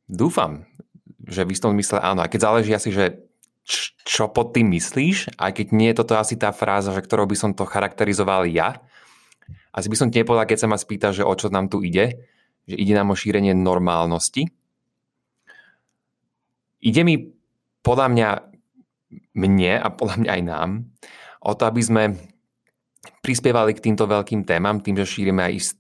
Dúfam, 0.06 0.62
že 1.26 1.42
v 1.42 1.52
istom 1.54 1.74
mysle 1.74 1.98
áno. 1.98 2.22
A 2.22 2.30
keď 2.30 2.50
záleží 2.50 2.70
asi, 2.70 2.94
že 2.94 3.18
čo 4.06 4.30
pod 4.30 4.54
tým 4.54 4.70
myslíš, 4.74 5.38
aj 5.38 5.52
keď 5.58 5.66
nie 5.74 5.90
je 5.90 5.98
toto 6.02 6.18
asi 6.18 6.38
tá 6.38 6.50
fráza, 6.50 6.94
že 6.94 7.02
ktorou 7.02 7.26
by 7.26 7.36
som 7.38 7.50
to 7.54 7.66
charakterizoval 7.66 8.46
ja, 8.46 8.78
asi 9.72 9.88
by 9.88 9.96
som 9.96 10.08
ti 10.12 10.20
nepovedal, 10.20 10.44
keď 10.44 10.58
sa 10.60 10.70
ma 10.70 10.76
spýta, 10.76 11.16
že 11.16 11.24
o 11.24 11.32
čo 11.32 11.48
nám 11.48 11.72
tu 11.72 11.80
ide, 11.80 12.28
že 12.68 12.76
ide 12.76 12.92
nám 12.92 13.10
o 13.12 13.18
šírenie 13.18 13.56
normálnosti. 13.56 14.52
Ide 16.82 17.02
mi 17.02 17.16
podľa 17.80 18.06
mňa 18.12 18.28
mne 19.32 19.74
a 19.80 19.88
podľa 19.88 20.16
mňa 20.20 20.30
aj 20.30 20.42
nám 20.44 20.70
o 21.42 21.52
to, 21.56 21.62
aby 21.66 21.82
sme 21.82 22.04
prispievali 23.24 23.74
k 23.74 23.82
týmto 23.90 24.06
veľkým 24.06 24.46
témam 24.46 24.78
tým, 24.78 24.98
že 25.02 25.08
šírime 25.08 25.42
aj 25.42 25.74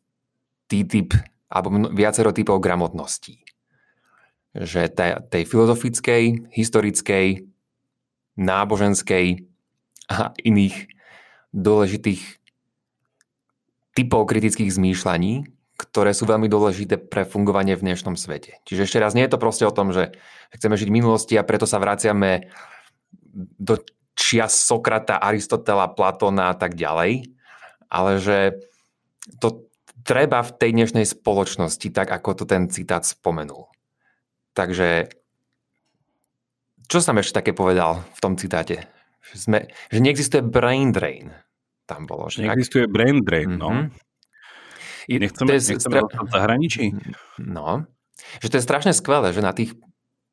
typ 0.66 1.12
alebo 1.52 1.92
viacero 1.92 2.32
typov 2.32 2.64
gramotností. 2.64 3.44
Že 4.56 4.88
tej, 4.92 5.10
tej 5.28 5.42
filozofickej, 5.44 6.52
historickej, 6.52 7.44
náboženskej 8.40 9.26
a 10.08 10.32
iných 10.40 10.88
dôležitých 11.52 12.41
typov 13.92 14.28
kritických 14.28 14.72
zmýšľaní, 14.72 15.46
ktoré 15.76 16.14
sú 16.14 16.28
veľmi 16.28 16.46
dôležité 16.46 17.00
pre 17.00 17.26
fungovanie 17.26 17.74
v 17.74 17.84
dnešnom 17.90 18.14
svete. 18.14 18.60
Čiže 18.68 18.84
ešte 18.86 18.98
raz, 19.02 19.16
nie 19.16 19.24
je 19.26 19.32
to 19.34 19.42
proste 19.42 19.64
o 19.66 19.74
tom, 19.74 19.90
že 19.90 20.14
chceme 20.54 20.78
žiť 20.78 20.88
v 20.88 20.96
minulosti 21.02 21.34
a 21.36 21.46
preto 21.46 21.66
sa 21.66 21.82
vraciame 21.82 22.52
do 23.58 23.80
čias 24.12 24.54
Sokrata, 24.54 25.18
Aristotela, 25.18 25.88
Platóna 25.90 26.52
a 26.52 26.56
tak 26.56 26.76
ďalej, 26.76 27.32
ale 27.88 28.10
že 28.20 28.60
to, 29.40 29.68
treba 30.04 30.42
v 30.44 30.54
tej 30.54 30.70
dnešnej 30.76 31.06
spoločnosti, 31.08 31.88
tak 31.94 32.12
ako 32.12 32.42
to 32.42 32.44
ten 32.44 32.68
citát 32.68 33.06
spomenul. 33.06 33.72
Takže 34.52 35.08
čo 36.90 36.98
som 37.00 37.16
ešte 37.16 37.40
také 37.40 37.52
povedal 37.56 38.04
v 38.12 38.20
tom 38.20 38.36
citáte? 38.36 38.84
Že, 39.32 39.36
sme, 39.38 39.58
že 39.88 39.98
neexistuje 40.02 40.42
brain 40.44 40.92
drain. 40.92 41.32
Tam 41.86 42.06
bolo. 42.06 42.30
Že 42.30 42.46
neexistuje 42.46 42.84
ak... 42.86 42.92
brain 42.92 43.16
drain, 43.22 43.50
no. 43.58 43.70
Mm-hmm. 43.70 44.10
Nechceme, 45.18 45.48
to 45.50 45.54
je 45.58 45.62
nechceme 45.74 45.98
stra... 45.98 46.22
v 46.22 46.30
zahraničí? 46.30 46.84
No. 47.42 47.90
Že 48.38 48.48
to 48.48 48.56
je 48.58 48.66
strašne 48.66 48.92
skvelé, 48.94 49.34
že 49.34 49.42
na 49.42 49.50
tých 49.50 49.74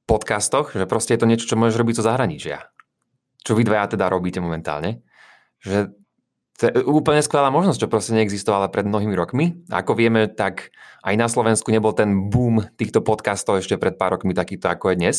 podcastoch, 0.06 0.78
že 0.78 0.86
proste 0.86 1.18
je 1.18 1.22
to 1.22 1.30
niečo, 1.30 1.50
čo 1.50 1.58
môžeš 1.58 1.78
robiť 1.78 1.96
zo 1.98 2.06
zahraničia. 2.06 2.70
Čo 3.42 3.58
vy 3.58 3.66
dvaja 3.66 3.98
teda 3.98 4.10
robíte 4.10 4.38
momentálne. 4.42 5.02
Že 5.66 5.94
to 6.60 6.62
je 6.68 6.72
úplne 6.86 7.24
skvelá 7.24 7.48
možnosť, 7.50 7.88
čo 7.88 7.88
proste 7.88 8.12
neexistovala 8.20 8.68
pred 8.68 8.84
mnohými 8.84 9.16
rokmi. 9.16 9.64
Ako 9.72 9.96
vieme, 9.96 10.28
tak 10.28 10.76
aj 11.08 11.16
na 11.16 11.32
Slovensku 11.32 11.72
nebol 11.72 11.96
ten 11.96 12.28
boom 12.28 12.68
týchto 12.76 13.00
podcastov 13.00 13.64
ešte 13.64 13.80
pred 13.80 13.96
pár 13.96 14.20
rokmi 14.20 14.36
takýto, 14.36 14.68
ako 14.68 14.92
je 14.92 14.96
dnes. 15.00 15.18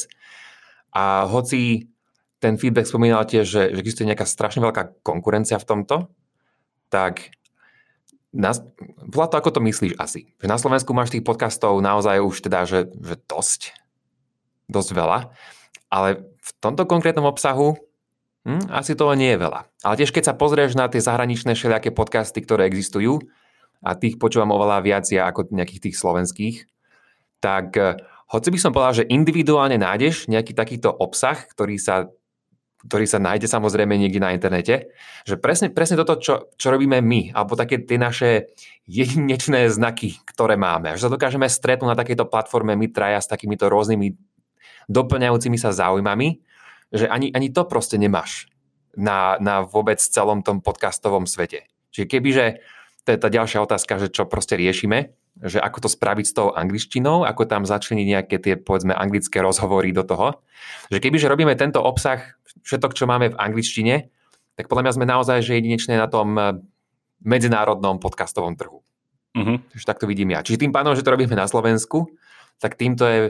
A 0.93 1.25
hoci 1.25 1.89
ten 2.45 2.61
feedback 2.61 2.85
spomínal 2.85 3.25
tiež, 3.25 3.49
že, 3.49 3.63
že 3.73 3.81
existuje 3.81 4.05
nejaká 4.05 4.29
strašne 4.29 4.61
veľká 4.61 5.01
konkurencia 5.01 5.57
v 5.57 5.65
tomto, 5.65 6.13
tak 6.93 7.33
na, 8.31 8.55
podľa 9.11 9.29
to, 9.31 9.37
ako 9.39 9.51
to 9.57 9.61
myslíš 9.63 9.95
asi. 9.99 10.35
Na 10.45 10.59
Slovensku 10.59 10.95
máš 10.95 11.15
tých 11.15 11.27
podcastov 11.27 11.79
naozaj 11.83 12.23
už 12.23 12.37
teda, 12.47 12.67
že, 12.67 12.91
že 12.91 13.17
dosť. 13.27 13.75
Dosť 14.71 14.91
veľa. 14.95 15.35
Ale 15.91 16.23
v 16.39 16.51
tomto 16.63 16.87
konkrétnom 16.87 17.27
obsahu 17.27 17.75
Hm, 18.41 18.73
asi 18.73 18.97
toho 18.97 19.13
nie 19.13 19.37
je 19.37 19.43
veľa. 19.45 19.69
Ale 19.85 19.95
tiež 20.01 20.17
keď 20.17 20.33
sa 20.33 20.39
pozrieš 20.39 20.73
na 20.73 20.89
tie 20.89 21.05
zahraničné 21.05 21.53
všelijaké 21.53 21.93
podcasty, 21.93 22.41
ktoré 22.41 22.65
existujú, 22.65 23.21
a 23.81 23.97
tých 23.97 24.21
počúvam 24.21 24.53
oveľa 24.53 24.85
viac 24.85 25.05
ja 25.09 25.29
ako 25.29 25.53
nejakých 25.53 25.89
tých 25.89 25.97
slovenských, 25.97 26.57
tak 27.41 27.77
eh, 27.77 27.97
hoci 28.33 28.49
by 28.53 28.59
som 28.61 28.73
povedal, 28.73 29.05
že 29.05 29.11
individuálne 29.13 29.77
nájdeš 29.81 30.29
nejaký 30.29 30.53
takýto 30.57 30.89
obsah, 30.93 31.37
ktorý 31.37 31.77
sa, 31.81 32.09
ktorý 32.87 33.05
sa 33.05 33.21
nájde 33.21 33.45
samozrejme 33.45 33.93
niekde 33.97 34.21
na 34.25 34.33
internete, 34.33 34.93
že 35.29 35.37
presne, 35.37 35.69
presne 35.69 36.01
toto, 36.01 36.17
čo, 36.17 36.49
čo 36.57 36.69
robíme 36.73 37.01
my, 37.05 37.37
alebo 37.37 37.59
také 37.59 37.81
tie 37.83 38.01
naše 38.01 38.53
jedinečné 38.89 39.69
znaky, 39.69 40.17
ktoré 40.25 40.57
máme, 40.57 40.97
že 40.97 41.05
sa 41.05 41.13
dokážeme 41.13 41.45
stretnúť 41.45 41.93
na 41.93 41.99
takejto 41.99 42.25
platforme 42.29 42.73
my 42.75 42.87
traja 42.89 43.21
s 43.21 43.29
takýmito 43.29 43.69
rôznymi 43.69 44.17
doplňajúcimi 44.89 45.61
sa 45.61 45.77
záujmami 45.77 46.51
že 46.91 47.07
ani, 47.07 47.31
ani 47.31 47.55
to 47.55 47.65
proste 47.67 47.97
nemáš 47.97 48.51
na, 48.99 49.39
na 49.39 49.63
vôbec 49.63 50.03
celom 50.03 50.43
tom 50.43 50.59
podcastovom 50.59 51.25
svete. 51.25 51.71
Čiže 51.95 52.07
kebyže, 52.11 52.47
to 53.07 53.09
je 53.15 53.19
tá 53.19 53.29
ďalšia 53.31 53.63
otázka, 53.63 54.03
že 54.03 54.09
čo 54.11 54.27
proste 54.27 54.59
riešime, 54.59 55.15
že 55.41 55.63
ako 55.63 55.87
to 55.87 55.89
spraviť 55.89 56.27
s 56.27 56.35
tou 56.35 56.51
angličtinou, 56.51 57.23
ako 57.23 57.47
tam 57.47 57.63
začleniť 57.63 58.07
nejaké 58.07 58.37
tie, 58.43 58.55
povedzme, 58.59 58.93
anglické 58.93 59.39
rozhovory 59.39 59.95
do 59.95 60.03
toho. 60.03 60.43
Že 60.91 60.99
kebyže 60.99 61.31
robíme 61.31 61.55
tento 61.55 61.79
obsah, 61.79 62.35
všetok, 62.63 62.93
čo 62.97 63.09
máme 63.09 63.33
v 63.33 63.39
angličtine, 63.41 64.09
tak 64.59 64.69
podľa 64.69 64.89
mňa 64.89 64.97
sme 64.97 65.07
naozaj 65.09 65.39
že 65.41 65.57
jedinečné 65.57 65.97
na 65.97 66.09
tom 66.11 66.37
eh, 66.37 66.57
medzinárodnom 67.25 68.01
podcastovom 68.01 68.57
trhu. 68.57 68.81
Uh-huh. 69.31 69.63
Takže 69.73 69.87
tak 69.87 70.01
to 70.03 70.11
vidím 70.11 70.35
ja. 70.35 70.43
Čiže 70.43 70.67
tým 70.67 70.75
pánom, 70.75 70.97
že 70.99 71.07
to 71.07 71.15
robíme 71.15 71.33
na 71.39 71.47
Slovensku, 71.47 72.11
tak 72.59 72.75
týmto 72.75 73.07
je 73.07 73.21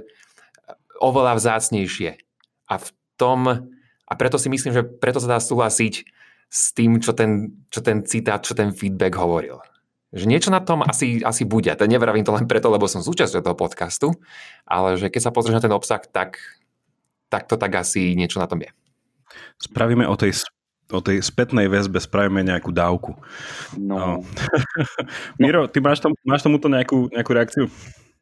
oveľa 1.00 1.36
vzácnejšie. 1.36 2.16
A 2.68 2.74
v 2.80 2.88
tom, 3.20 3.40
a 4.04 4.12
preto 4.16 4.40
si 4.40 4.48
myslím, 4.48 4.72
že 4.72 4.82
preto 4.84 5.20
sa 5.20 5.36
dá 5.36 5.38
súhlasiť 5.40 5.94
s 6.50 6.74
tým, 6.74 6.98
čo 6.98 7.14
ten, 7.14 7.62
čo 7.70 7.80
ten 7.84 8.02
citát, 8.02 8.42
čo 8.42 8.58
ten 8.58 8.74
feedback 8.74 9.14
hovoril. 9.14 9.62
Že 10.10 10.26
niečo 10.26 10.50
na 10.50 10.58
tom 10.58 10.82
asi, 10.82 11.22
asi 11.22 11.46
bude. 11.46 11.70
To 11.70 11.86
nevravím 11.86 12.26
to 12.26 12.34
len 12.34 12.50
preto, 12.50 12.66
lebo 12.66 12.90
som 12.90 13.04
súčasťou 13.04 13.46
toho 13.46 13.54
podcastu, 13.54 14.10
ale 14.66 14.98
že 14.98 15.06
keď 15.06 15.30
sa 15.30 15.34
pozrieš 15.34 15.62
na 15.62 15.64
ten 15.64 15.74
obsah, 15.74 16.02
tak, 16.02 16.42
tak 17.30 17.46
to 17.46 17.54
tak 17.54 17.70
asi 17.78 18.18
niečo 18.18 18.42
na 18.42 18.50
tom 18.50 18.58
je. 18.66 18.70
Spravíme 19.58 20.06
o 20.08 20.14
tej, 20.14 20.38
o 20.90 21.00
tej 21.00 21.22
spätnej 21.22 21.70
väzbe, 21.70 22.00
spravíme 22.02 22.42
nejakú 22.42 22.74
dávku. 22.74 23.14
No. 23.78 23.96
no. 23.96 24.08
Miro, 25.42 25.66
ty 25.70 25.78
máš, 25.78 26.02
tom, 26.02 26.16
máš 26.26 26.42
tomuto 26.46 26.70
nejakú, 26.70 27.10
nejakú 27.12 27.30
reakciu? 27.34 27.66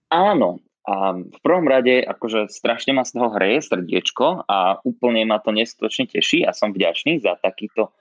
Áno, 0.09 0.61
a 0.89 1.13
v 1.21 1.39
prvom 1.45 1.69
rade, 1.69 2.01
akože 2.01 2.49
strašne 2.49 2.97
ma 2.97 3.05
z 3.05 3.21
toho 3.21 3.29
hreje 3.37 3.69
srdiečko 3.69 4.49
a 4.49 4.81
úplne 4.89 5.29
ma 5.29 5.37
to 5.37 5.53
neskutočne 5.53 6.09
teší 6.09 6.49
a 6.49 6.57
som 6.57 6.73
vďačný 6.73 7.21
za 7.21 7.37
takýto 7.45 7.93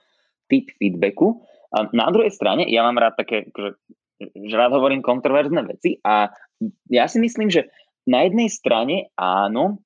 typ 0.48 0.72
feedbacku. 0.80 1.44
A 1.68 1.84
na 1.92 2.08
druhej 2.08 2.32
strane, 2.32 2.64
ja 2.64 2.80
mám 2.80 2.96
rád 2.96 3.20
také, 3.20 3.52
akože, 3.52 3.76
že 4.24 4.54
rád 4.56 4.72
hovorím 4.72 5.04
kontroverzné 5.04 5.68
veci 5.68 6.00
a 6.00 6.32
ja 6.88 7.04
si 7.12 7.20
myslím, 7.20 7.52
že 7.52 7.68
na 8.08 8.24
jednej 8.24 8.48
strane 8.48 9.12
áno, 9.20 9.84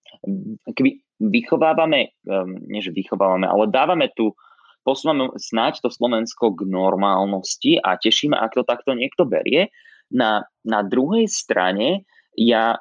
keby 0.79 1.03
vychovávame, 1.23 2.11
um, 2.27 2.59
nie 2.67 2.83
že 2.83 2.91
vychovávame, 2.91 3.47
ale 3.47 3.71
dávame 3.71 4.11
tu, 4.11 4.35
posúvame 4.83 5.31
snáď 5.39 5.79
to 5.87 5.89
Slovensko 5.95 6.59
k 6.59 6.67
normálnosti 6.67 7.79
a 7.79 7.95
tešíme, 7.95 8.35
ak 8.35 8.59
to 8.59 8.67
takto 8.67 8.99
niekto 8.99 9.23
berie. 9.23 9.71
Na, 10.11 10.45
na 10.67 10.83
druhej 10.83 11.31
strane 11.31 12.05
ja, 12.35 12.77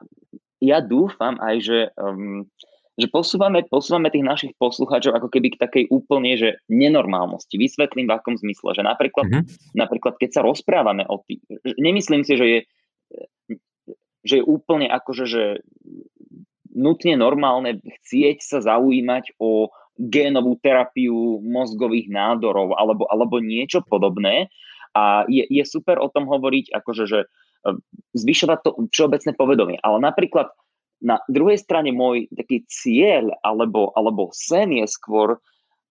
ja 0.59 0.77
dúfam 0.81 1.37
aj, 1.39 1.55
že, 1.61 1.79
um, 1.95 2.49
že 2.97 3.07
posúvame, 3.07 3.63
posúvame 3.69 4.09
tých 4.11 4.25
našich 4.25 4.53
poslucháčov 4.57 5.15
ako 5.15 5.29
keby 5.31 5.55
k 5.55 5.61
takej 5.61 5.83
úplne, 5.93 6.35
že 6.35 6.59
nenormálnosti. 6.67 7.55
Vysvetlím 7.55 8.09
v 8.09 8.15
akom 8.17 8.35
zmysle, 8.35 8.75
že 8.75 8.83
napríklad, 8.83 9.25
mm-hmm. 9.29 9.77
napríklad 9.77 10.17
keď 10.17 10.29
sa 10.35 10.41
rozprávame 10.43 11.05
o 11.07 11.21
tých, 11.23 11.39
nemyslím 11.77 12.25
si, 12.27 12.33
že 12.35 12.45
je, 12.45 12.59
že 14.21 14.33
je 14.41 14.43
úplne 14.45 14.85
akože, 14.89 15.25
že 15.25 15.43
nutne 16.82 17.13
normálne 17.13 17.77
chcieť 17.77 18.41
sa 18.41 18.57
zaujímať 18.65 19.38
o 19.38 19.69
génovú 20.01 20.57
terapiu 20.57 21.38
mozgových 21.45 22.09
nádorov 22.09 22.73
alebo, 22.73 23.05
alebo 23.05 23.38
niečo 23.38 23.86
podobné. 23.86 24.49
A 24.97 25.23
je, 25.29 25.45
je 25.45 25.63
super 25.63 26.01
o 26.01 26.09
tom 26.09 26.25
hovoriť, 26.25 26.73
akože, 26.73 27.03
že 27.05 27.19
e, 27.23 27.27
zvyšovať 28.17 28.59
to 28.65 28.69
všeobecné 28.89 29.32
povedomie. 29.38 29.77
Ale 29.79 30.01
napríklad 30.01 30.51
na 30.99 31.21
druhej 31.29 31.61
strane 31.61 31.93
môj 31.93 32.27
taký 32.34 32.65
cieľ 32.67 33.32
alebo, 33.45 33.93
alebo 33.93 34.34
sen 34.34 34.73
je 34.82 34.86
skôr 34.89 35.38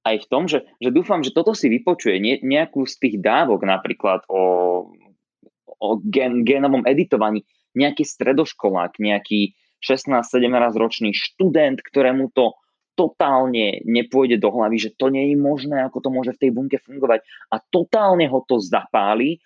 aj 0.04 0.16
v 0.24 0.26
tom, 0.32 0.48
že, 0.48 0.64
že 0.80 0.90
dúfam, 0.92 1.20
že 1.20 1.34
toto 1.34 1.52
si 1.52 1.68
vypočuje 1.68 2.16
ne, 2.20 2.34
nejakú 2.40 2.88
z 2.88 2.94
tých 2.96 3.16
dávok 3.20 3.64
napríklad 3.68 4.24
o, 4.32 4.42
o 5.76 5.88
gen, 6.08 6.44
genovom 6.44 6.84
editovaní, 6.88 7.44
nejaký 7.76 8.02
stredoškolák, 8.02 8.96
nejaký 8.96 9.52
16-17 9.80 10.76
ročný 10.76 11.10
študent, 11.16 11.80
ktorému 11.80 12.30
to 12.32 12.56
totálne 13.00 13.80
nepôjde 13.88 14.36
do 14.36 14.52
hlavy, 14.52 14.76
že 14.76 14.90
to 14.92 15.08
nie 15.08 15.32
je 15.32 15.36
možné, 15.40 15.80
ako 15.80 16.04
to 16.04 16.08
môže 16.12 16.36
v 16.36 16.40
tej 16.46 16.50
bunke 16.52 16.76
fungovať. 16.84 17.24
A 17.48 17.56
totálne 17.72 18.28
ho 18.28 18.44
to 18.44 18.60
zapáli, 18.60 19.40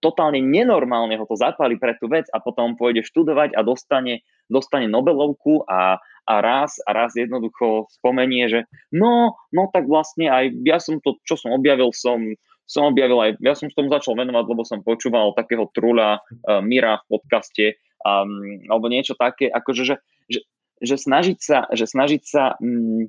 totálne 0.00 0.40
nenormálne 0.40 1.16
ho 1.20 1.24
to 1.28 1.36
zapáli 1.36 1.76
pre 1.76 1.96
tú 2.00 2.08
vec 2.08 2.28
a 2.32 2.40
potom 2.40 2.76
pôjde 2.76 3.04
študovať 3.04 3.56
a 3.56 3.60
dostane, 3.64 4.24
dostane 4.52 4.88
Nobelovku 4.88 5.64
a, 5.64 6.00
a 6.24 6.34
raz 6.40 6.76
a 6.84 6.92
raz 6.92 7.12
jednoducho 7.16 7.88
spomenie, 8.00 8.48
že 8.48 8.60
no, 8.92 9.36
no 9.52 9.62
tak 9.68 9.84
vlastne 9.88 10.28
aj 10.28 10.52
ja 10.64 10.76
som 10.76 11.00
to, 11.00 11.20
čo 11.24 11.40
som 11.40 11.52
objavil, 11.56 11.92
som, 11.92 12.20
som 12.68 12.88
objavil 12.88 13.20
aj, 13.20 13.30
ja 13.40 13.56
som 13.56 13.68
s 13.68 13.76
tomu 13.76 13.88
začal 13.88 14.16
venovať, 14.16 14.44
lebo 14.44 14.62
som 14.64 14.84
počúval 14.84 15.32
takého 15.36 15.68
trúľa 15.72 16.20
uh, 16.20 16.60
Mira 16.60 17.00
v 17.04 17.16
podcaste 17.16 17.80
um, 18.04 18.60
alebo 18.68 18.86
niečo 18.92 19.16
také, 19.16 19.48
akože, 19.48 19.82
že, 19.82 19.96
že, 20.28 20.40
že 20.84 20.94
snažiť 21.00 21.38
sa, 21.40 21.58
že 21.72 21.88
snažiť 21.88 22.22
sa 22.22 22.54
um, 22.60 23.08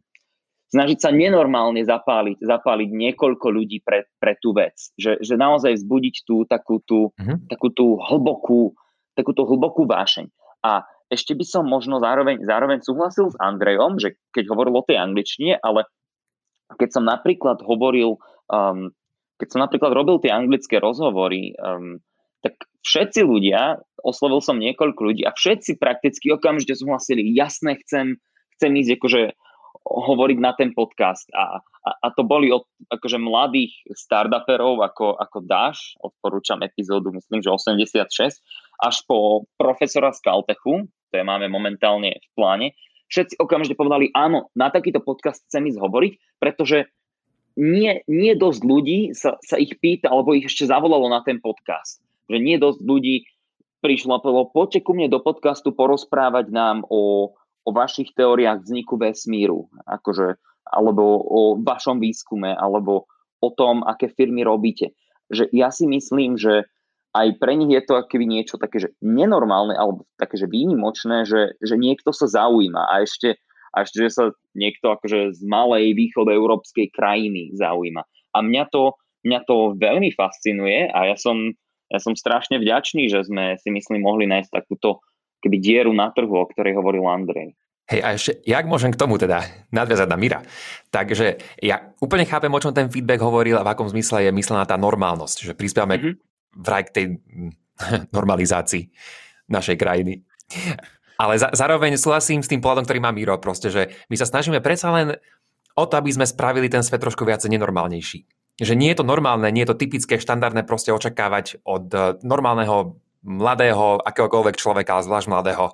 snažiť 0.76 0.98
sa 1.00 1.10
nenormálne 1.14 1.80
zapáliť, 1.86 2.42
zapáliť 2.42 2.90
niekoľko 2.92 3.48
ľudí 3.48 3.80
pre, 3.86 4.10
pre 4.18 4.36
tú 4.44 4.52
vec. 4.52 4.76
Že, 5.00 5.22
že 5.22 5.36
naozaj 5.40 5.80
vzbudiť 5.80 6.16
tú 6.26 6.44
takú 6.44 6.82
tú, 6.84 7.16
uh-huh. 7.16 7.38
takú 7.48 7.70
tú 7.72 7.96
hlbokú, 7.96 8.76
takú 9.16 9.32
tú 9.32 9.48
hlbokú 9.48 9.88
vášeň. 9.88 10.28
A 10.66 10.84
ešte 11.08 11.38
by 11.38 11.46
som 11.46 11.64
možno 11.70 12.02
zároveň, 12.02 12.42
zároveň 12.42 12.82
súhlasil 12.82 13.30
s 13.30 13.38
Andrejom, 13.38 14.02
že 14.02 14.18
keď 14.34 14.50
hovoril 14.52 14.82
o 14.82 14.84
tej 14.84 14.98
angličtine, 14.98 15.62
ale 15.62 15.86
keď 16.76 16.98
som 16.98 17.04
napríklad 17.06 17.62
hovoril, 17.62 18.18
um, 18.50 18.90
keď 19.38 19.48
som 19.48 19.62
napríklad 19.62 19.94
robil 19.94 20.18
tie 20.18 20.34
anglické 20.34 20.82
rozhovory, 20.82 21.54
um, 21.62 22.02
tak 22.42 22.58
všetci 22.86 23.26
ľudia, 23.26 23.82
oslovil 24.06 24.40
som 24.46 24.62
niekoľko 24.62 25.02
ľudí 25.02 25.22
a 25.26 25.34
všetci 25.34 25.82
prakticky 25.82 26.30
okamžite 26.30 26.78
súhlasili, 26.78 27.34
jasné, 27.34 27.82
chcem, 27.82 28.22
chcem 28.56 28.72
ísť 28.78 28.92
akože 29.02 29.22
hovoriť 29.86 30.38
na 30.42 30.54
ten 30.58 30.74
podcast. 30.74 31.30
A, 31.34 31.62
a, 31.62 31.90
a 32.02 32.08
to 32.14 32.26
boli 32.26 32.50
od 32.50 32.66
akože 32.90 33.22
mladých 33.22 33.74
startuperov 33.94 34.82
ako, 34.82 35.18
ako 35.18 35.38
Dash, 35.46 35.98
odporúčam 36.02 36.62
epizódu, 36.66 37.14
myslím, 37.14 37.42
že 37.42 37.54
86, 37.54 38.42
až 38.82 38.96
po 39.06 39.46
profesora 39.58 40.10
z 40.14 40.22
Caltechu, 40.26 40.90
ktoré 41.10 41.22
máme 41.22 41.50
momentálne 41.50 42.18
v 42.18 42.30
pláne, 42.34 42.68
všetci 43.10 43.38
okamžite 43.38 43.78
povedali, 43.78 44.10
áno, 44.14 44.50
na 44.58 44.74
takýto 44.74 45.02
podcast 45.02 45.46
chcem 45.46 45.70
ísť 45.70 45.82
hovoriť, 45.82 46.14
pretože 46.42 46.90
nie, 47.56 48.04
nie 48.10 48.34
dosť 48.36 48.62
ľudí 48.68 49.00
sa, 49.16 49.40
sa 49.40 49.56
ich 49.56 49.80
pýta, 49.80 50.12
alebo 50.12 50.36
ich 50.36 50.50
ešte 50.50 50.68
zavolalo 50.68 51.08
na 51.08 51.24
ten 51.24 51.40
podcast. 51.40 52.05
Že 52.32 52.38
nie 52.42 52.58
dosť 52.58 52.80
ľudí 52.82 53.16
prišlo 53.86 54.18
a 54.18 54.22
povedalo, 54.24 54.50
poďte 54.50 54.82
ku 54.82 54.98
mne 54.98 55.14
do 55.14 55.22
podcastu 55.22 55.70
porozprávať 55.70 56.50
nám 56.50 56.82
o, 56.90 57.34
o 57.38 57.70
vašich 57.70 58.18
teóriách 58.18 58.66
vzniku 58.66 58.98
vesmíru, 58.98 59.70
akože, 59.86 60.42
alebo 60.74 61.22
o 61.22 61.40
vašom 61.62 62.02
výskume, 62.02 62.50
alebo 62.58 63.06
o 63.46 63.50
tom, 63.54 63.86
aké 63.86 64.10
firmy 64.10 64.42
robíte. 64.42 64.98
Že 65.30 65.54
ja 65.54 65.70
si 65.70 65.86
myslím, 65.86 66.34
že 66.34 66.66
aj 67.16 67.40
pre 67.40 67.56
nich 67.56 67.72
je 67.72 67.82
to 67.86 67.96
akoby 67.96 68.28
niečo 68.28 68.60
také, 68.60 68.84
že 68.84 68.90
nenormálne, 69.00 69.78
alebo 69.78 70.04
také, 70.20 70.36
že 70.36 70.52
výnimočné, 70.52 71.24
že, 71.24 71.56
že 71.64 71.80
niekto 71.80 72.12
sa 72.12 72.28
zaujíma 72.28 72.92
a 72.92 73.08
ešte, 73.08 73.40
a 73.72 73.88
ešte, 73.88 74.04
že 74.04 74.12
sa 74.12 74.24
niekto 74.52 74.92
akože 74.92 75.32
z 75.32 75.42
malej 75.48 75.96
východoeurópskej 75.96 76.92
krajiny 76.92 77.56
zaujíma. 77.56 78.04
A 78.36 78.38
mňa 78.44 78.68
to, 78.68 79.00
mňa 79.24 79.40
to 79.48 79.80
veľmi 79.80 80.12
fascinuje 80.12 80.92
a 80.92 81.12
ja 81.12 81.16
som, 81.16 81.56
ja 81.90 82.00
som 82.02 82.18
strašne 82.18 82.58
vďačný, 82.58 83.08
že 83.08 83.26
sme 83.26 83.56
si 83.62 83.70
myslím 83.70 84.02
mohli 84.02 84.26
nájsť 84.26 84.50
takúto 84.50 85.06
keby 85.46 85.58
dieru 85.62 85.92
na 85.94 86.10
trhu, 86.10 86.34
o 86.34 86.50
ktorej 86.50 86.78
hovoril 86.78 87.06
Andrej. 87.06 87.54
Hej, 87.86 88.02
a 88.02 88.08
ešte, 88.18 88.32
jak 88.50 88.66
môžem 88.66 88.90
k 88.90 88.98
tomu 88.98 89.22
teda 89.22 89.46
nadviazať 89.70 90.10
na 90.10 90.18
Mira? 90.18 90.42
Takže 90.90 91.38
ja 91.62 91.94
úplne 92.02 92.26
chápem, 92.26 92.50
o 92.50 92.58
čom 92.58 92.74
ten 92.74 92.90
feedback 92.90 93.22
hovoril 93.22 93.62
a 93.62 93.66
v 93.66 93.78
akom 93.78 93.86
zmysle 93.86 94.26
je 94.26 94.32
myslená 94.34 94.66
tá 94.66 94.74
normálnosť, 94.74 95.46
že 95.46 95.54
prispievame 95.54 96.02
mm-hmm. 96.02 96.14
vraj 96.66 96.90
k 96.90 96.94
tej 96.98 97.06
normalizácii 98.18 98.90
našej 99.54 99.78
krajiny. 99.78 100.26
Ale 101.22 101.38
za, 101.38 101.54
zároveň 101.54 101.94
súhlasím 102.02 102.42
s 102.42 102.50
tým 102.50 102.58
pohľadom, 102.58 102.90
ktorý 102.90 103.00
má 103.06 103.14
Miro, 103.14 103.38
proste, 103.38 103.70
že 103.70 103.94
my 104.10 104.18
sa 104.18 104.26
snažíme 104.26 104.58
predsa 104.66 104.90
len 104.90 105.14
o 105.78 105.84
to, 105.86 105.94
aby 106.02 106.10
sme 106.10 106.26
spravili 106.26 106.66
ten 106.68 106.82
svet 106.82 107.06
trošku 107.06 107.22
viac 107.22 107.46
nenormálnejší. 107.46 108.26
Že 108.56 108.80
nie 108.80 108.92
je 108.96 109.04
to 109.04 109.06
normálne, 109.06 109.52
nie 109.52 109.68
je 109.68 109.76
to 109.76 109.80
typické, 109.80 110.16
štandardné 110.16 110.64
proste 110.64 110.96
očakávať 110.96 111.60
od 111.68 111.92
eh, 111.92 112.16
normálneho 112.24 113.00
mladého, 113.26 114.00
akéhokoľvek 114.06 114.56
človeka, 114.56 115.02
zvlášť 115.02 115.28
mladého, 115.28 115.74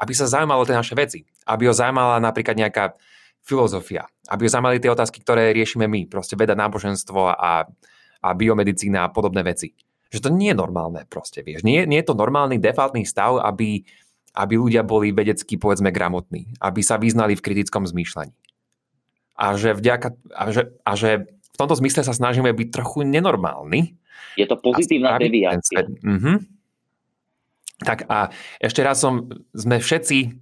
aby 0.00 0.12
sa 0.16 0.26
zaujímalo 0.26 0.64
tie 0.64 0.74
naše 0.74 0.96
veci. 0.96 1.22
Aby 1.44 1.70
ho 1.70 1.74
zaujímala 1.76 2.18
napríklad 2.18 2.56
nejaká 2.56 2.96
filozofia. 3.44 4.08
Aby 4.26 4.48
ho 4.48 4.50
zaujímali 4.50 4.80
tie 4.80 4.90
otázky, 4.90 5.20
ktoré 5.20 5.52
riešime 5.52 5.84
my. 5.84 6.08
Proste 6.08 6.34
veda, 6.40 6.56
náboženstvo 6.56 7.36
a, 7.36 7.68
a 8.24 8.28
biomedicína 8.32 9.06
a 9.06 9.12
podobné 9.12 9.44
veci. 9.44 9.76
Že 10.10 10.26
to 10.26 10.30
nie 10.34 10.50
je 10.50 10.58
normálne 10.58 11.06
proste, 11.06 11.44
vieš. 11.44 11.62
Nie, 11.62 11.86
nie 11.86 12.00
je 12.02 12.10
to 12.10 12.18
normálny 12.18 12.58
defaultný 12.58 13.06
stav, 13.06 13.38
aby, 13.44 13.84
aby 14.34 14.54
ľudia 14.58 14.82
boli 14.82 15.12
vedecky, 15.14 15.60
povedzme, 15.60 15.92
gramotní. 15.92 16.58
Aby 16.58 16.80
sa 16.80 16.98
vyznali 16.98 17.36
v 17.36 17.44
kritickom 17.44 17.84
zmýšľaní. 17.84 18.34
A 19.40 19.56
že, 19.56 19.76
vďaka, 19.76 20.08
a 20.32 20.42
že, 20.52 20.62
a 20.84 20.92
že 20.96 21.10
v 21.54 21.56
tomto 21.58 21.76
zmysle 21.78 22.06
sa 22.06 22.14
snažíme 22.14 22.50
byť 22.50 22.68
trochu 22.70 23.04
nenormálni. 23.04 23.96
Je 24.38 24.46
to 24.46 24.56
pozitívna 24.58 25.18
deviácia. 25.18 25.86
Mhm. 25.86 26.60
Tak 27.80 28.04
a 28.12 28.28
ešte 28.60 28.84
raz 28.84 29.00
som, 29.00 29.32
sme 29.56 29.80
všetci 29.80 30.36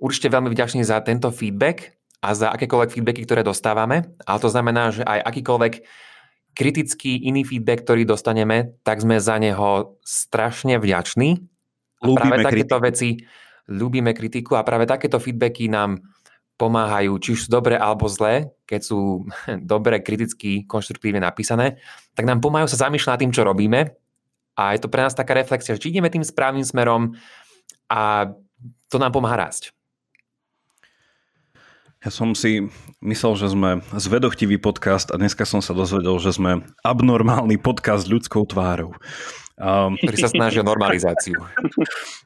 určite 0.00 0.32
veľmi 0.32 0.48
vďační 0.48 0.88
za 0.88 1.04
tento 1.04 1.28
feedback 1.28 2.00
a 2.24 2.32
za 2.32 2.48
akékoľvek 2.48 2.96
feedbacky, 2.96 3.22
ktoré 3.28 3.44
dostávame. 3.44 4.16
Ale 4.24 4.38
to 4.40 4.48
znamená, 4.48 4.88
že 4.88 5.04
aj 5.04 5.20
akýkoľvek 5.20 5.74
kritický 6.56 7.28
iný 7.28 7.46
feedback, 7.46 7.86
ktorý 7.86 8.08
dostaneme, 8.08 8.80
tak 8.82 9.04
sme 9.04 9.22
za 9.22 9.38
neho 9.38 10.00
strašne 10.02 10.80
vďační. 10.80 11.38
A 12.02 12.04
práve 12.14 12.42
takéto 12.42 12.78
kritiku. 12.78 12.86
veci, 12.88 13.08
ľúbime 13.68 14.10
kritiku 14.16 14.56
a 14.56 14.66
práve 14.66 14.88
takéto 14.88 15.20
feedbacky 15.20 15.68
nám 15.68 16.00
pomáhajú, 16.58 17.16
či 17.22 17.38
už 17.38 17.40
sú 17.46 17.48
dobré 17.48 17.78
alebo 17.78 18.10
zlé, 18.10 18.50
keď 18.66 18.80
sú 18.82 19.24
dobre, 19.72 20.02
kriticky, 20.02 20.66
konštruktívne 20.66 21.22
napísané, 21.22 21.78
tak 22.18 22.26
nám 22.26 22.42
pomáhajú 22.42 22.68
sa 22.74 22.90
zamýšľať 22.90 23.10
nad 23.14 23.20
tým, 23.22 23.32
čo 23.32 23.46
robíme 23.46 23.94
a 24.58 24.74
je 24.74 24.82
to 24.82 24.90
pre 24.90 25.06
nás 25.06 25.14
taká 25.14 25.38
reflexia, 25.38 25.78
či 25.78 25.94
ideme 25.94 26.10
tým 26.10 26.26
správnym 26.26 26.66
smerom 26.66 27.14
a 27.86 28.34
to 28.90 28.98
nám 28.98 29.14
pomáha 29.14 29.48
rásť. 29.48 29.70
Ja 31.98 32.14
som 32.14 32.30
si 32.34 32.70
myslel, 33.02 33.34
že 33.34 33.50
sme 33.50 33.82
zvedochtivý 33.90 34.54
podcast 34.62 35.10
a 35.10 35.18
dneska 35.18 35.42
som 35.42 35.58
sa 35.58 35.74
dozvedel, 35.74 36.14
že 36.22 36.30
sme 36.30 36.62
abnormálny 36.86 37.58
podcast 37.58 38.06
s 38.06 38.10
ľudskou 38.10 38.46
tvárou. 38.46 38.94
Um, 39.58 39.98
ktorý 39.98 40.16
sa 40.22 40.30
snaží 40.30 40.62
o 40.62 40.66
normalizáciu. 40.66 41.34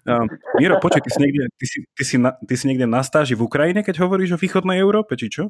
Um, 0.04 0.28
Miro, 0.60 0.76
počuj, 0.84 1.00
ty 1.00 1.08
si, 1.08 1.18
niekde, 1.24 1.48
ty, 1.56 1.64
si, 1.64 1.78
ty, 1.96 2.04
si 2.04 2.16
na, 2.20 2.36
ty 2.36 2.54
si 2.60 2.68
niekde 2.68 2.84
na 2.84 3.00
stáži 3.00 3.32
v 3.32 3.48
Ukrajine, 3.48 3.80
keď 3.80 4.04
hovoríš 4.04 4.36
o 4.36 4.38
východnej 4.40 4.76
Európe, 4.76 5.16
či 5.16 5.32
čo? 5.32 5.48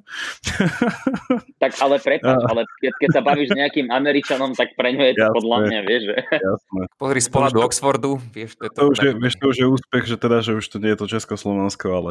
tak 1.62 1.74
ale 1.82 1.98
prepáč, 1.98 2.38
uh, 2.38 2.46
ale 2.46 2.62
keď, 2.78 2.92
keď 3.02 3.10
sa 3.10 3.22
bavíš 3.26 3.50
s 3.50 3.58
nejakým 3.58 3.90
Američanom, 3.90 4.54
tak 4.54 4.78
pre 4.78 4.94
ňo 4.94 5.10
je 5.10 5.14
to 5.18 5.26
jasné, 5.26 5.36
podľa 5.42 5.58
mňa, 5.58 5.78
vieš, 5.82 6.02
že... 6.06 6.16
Jasné. 6.38 6.82
Pozri 7.02 7.20
z 7.24 7.28
pohľadu 7.34 7.58
Oxfordu, 7.66 8.12
vieš, 8.30 8.54
to 8.54 8.62
je 8.62 8.70
to... 8.70 8.78
to 8.78 8.82
už 8.86 8.98
je, 9.02 9.10
vieš, 9.18 9.34
to 9.42 9.44
už 9.50 9.56
je 9.58 9.66
úspech, 9.66 10.04
že 10.06 10.16
teda, 10.22 10.38
že 10.38 10.52
už 10.62 10.64
to 10.70 10.76
nie 10.78 10.90
je 10.94 10.98
to 11.02 11.06
Československo, 11.10 11.86
ale... 11.90 12.10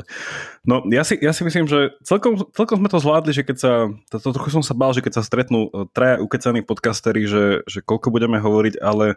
No, 0.67 0.84
ja 0.91 1.07
si, 1.07 1.15
ja 1.15 1.32
si 1.32 1.47
myslím, 1.47 1.72
že 1.72 1.95
celkom, 2.03 2.43
celkom 2.51 2.76
sme 2.76 2.89
to 2.91 2.99
zvládli, 2.99 3.32
že 3.32 3.47
keď 3.47 3.57
sa... 3.57 3.72
To, 4.11 4.15
to 4.19 4.30
trochu 4.36 4.51
som 4.51 4.63
sa 4.67 4.76
bál, 4.76 4.91
že 4.91 4.99
keď 4.99 5.22
sa 5.22 5.24
stretnú 5.24 5.72
e, 5.72 5.88
traja 5.95 6.19
ukecaní 6.19 6.59
podcastery, 6.59 7.24
že, 7.24 7.63
že 7.69 7.80
koľko 7.80 8.11
budeme 8.11 8.36
hovoriť, 8.36 8.82
ale 8.84 9.15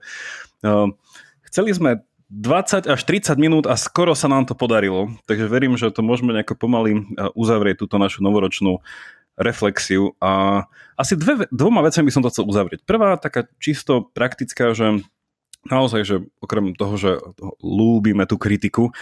chceli 1.45 1.71
sme 1.77 1.91
20 2.33 2.91
až 2.91 3.01
30 3.07 3.37
minút 3.37 3.65
a 3.69 3.77
skoro 3.77 4.17
sa 4.17 4.27
nám 4.27 4.49
to 4.49 4.57
podarilo, 4.57 5.13
takže 5.29 5.47
verím, 5.47 5.77
že 5.77 5.93
to 5.93 6.01
môžeme 6.03 6.33
nejako 6.35 6.57
pomaly 6.57 6.99
e, 6.99 7.03
uzavrieť 7.37 7.85
túto 7.85 8.01
našu 8.01 8.25
novoročnú 8.25 8.81
reflexiu 9.39 10.19
a 10.19 10.65
asi 10.99 11.15
dve, 11.15 11.47
dvoma 11.51 11.83
vecami 11.83 12.11
by 12.11 12.15
som 12.15 12.23
to 12.27 12.33
chcel 12.35 12.47
uzavrieť. 12.47 12.87
Prvá 12.87 13.19
taká 13.19 13.47
čisto 13.63 14.09
praktická, 14.15 14.75
že 14.75 15.03
naozaj, 15.69 16.03
že 16.07 16.17
okrem 16.39 16.73
toho, 16.75 16.95
že 16.99 17.13
lúbime 17.63 18.25
tú 18.27 18.39
kritiku 18.39 18.95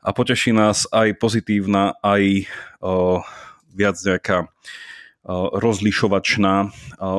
a 0.00 0.10
poteší 0.14 0.54
nás 0.54 0.86
aj 0.90 1.18
pozitívna, 1.18 1.98
aj 2.02 2.46
o, 2.80 3.22
viac 3.74 3.98
nejaká 3.98 4.50
rozlišovačná 5.52 6.72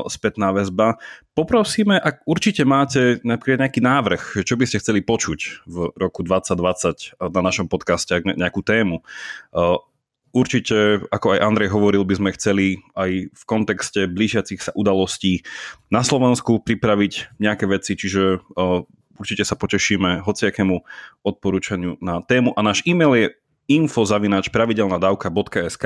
spätná 0.10 0.50
väzba. 0.50 0.98
Poprosíme, 1.32 1.96
ak 1.96 2.28
určite 2.28 2.68
máte 2.68 3.24
napríklad 3.24 3.64
nejaký 3.64 3.80
návrh, 3.80 4.44
čo 4.44 4.60
by 4.60 4.68
ste 4.68 4.84
chceli 4.84 5.00
počuť 5.00 5.64
v 5.64 5.88
roku 5.96 6.28
2020 6.28 7.16
na 7.24 7.42
našom 7.42 7.72
podcaste, 7.72 8.20
nejakú 8.36 8.60
tému. 8.60 9.00
Určite, 10.36 11.08
ako 11.08 11.36
aj 11.36 11.44
Andrej 11.44 11.72
hovoril, 11.72 12.04
by 12.04 12.16
sme 12.20 12.36
chceli 12.36 12.84
aj 13.00 13.32
v 13.32 13.44
kontexte 13.48 14.12
blížiacich 14.12 14.60
sa 14.60 14.76
udalostí 14.76 15.44
na 15.88 16.04
Slovensku 16.04 16.60
pripraviť 16.64 17.40
nejaké 17.40 17.64
veci, 17.64 17.96
čiže 17.96 18.44
určite 19.16 19.48
sa 19.48 19.56
potešíme 19.56 20.28
hociakému 20.28 20.84
odporúčaniu 21.24 21.96
na 22.04 22.20
tému 22.24 22.52
a 22.56 22.60
náš 22.60 22.84
e-mail 22.84 23.16
je 23.16 23.28
info.pravidelnadavka.sk 23.70 25.86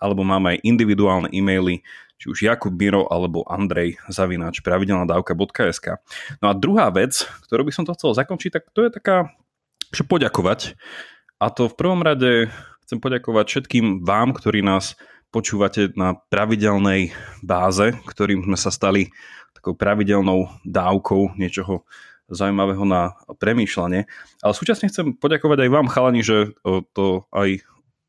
alebo 0.00 0.24
máme 0.24 0.56
aj 0.56 0.64
individuálne 0.64 1.28
e-maily, 1.28 1.84
či 2.20 2.28
už 2.28 2.44
Jakub 2.44 2.76
Miro 2.76 3.08
alebo 3.08 3.44
Andrej 3.48 3.96
zavináč 4.08 4.60
pravidelnadavka.sk. 4.60 6.00
No 6.40 6.52
a 6.52 6.54
druhá 6.56 6.92
vec, 6.92 7.24
ktorú 7.48 7.64
by 7.68 7.72
som 7.72 7.84
to 7.88 7.96
chcel 7.96 8.12
zakončiť, 8.16 8.50
tak 8.52 8.64
to 8.72 8.84
je 8.84 8.90
taká, 8.92 9.32
že 9.92 10.04
poďakovať. 10.04 10.76
A 11.40 11.48
to 11.48 11.72
v 11.72 11.76
prvom 11.76 12.04
rade 12.04 12.52
chcem 12.84 13.00
poďakovať 13.00 13.46
všetkým 13.48 14.04
vám, 14.04 14.36
ktorí 14.36 14.60
nás 14.60 15.00
počúvate 15.30 15.94
na 15.94 16.18
pravidelnej 16.28 17.14
báze, 17.40 17.94
ktorým 18.04 18.44
sme 18.44 18.58
sa 18.58 18.74
stali 18.74 19.14
takou 19.54 19.78
pravidelnou 19.78 20.50
dávkou 20.66 21.38
niečoho 21.38 21.86
zaujímavého 22.30 22.86
na 22.86 23.18
premýšľanie. 23.26 24.06
Ale 24.40 24.52
súčasne 24.54 24.88
chcem 24.88 25.18
poďakovať 25.18 25.66
aj 25.66 25.70
vám, 25.70 25.86
chalani, 25.90 26.22
že 26.22 26.54
to 26.94 27.26
aj 27.34 27.60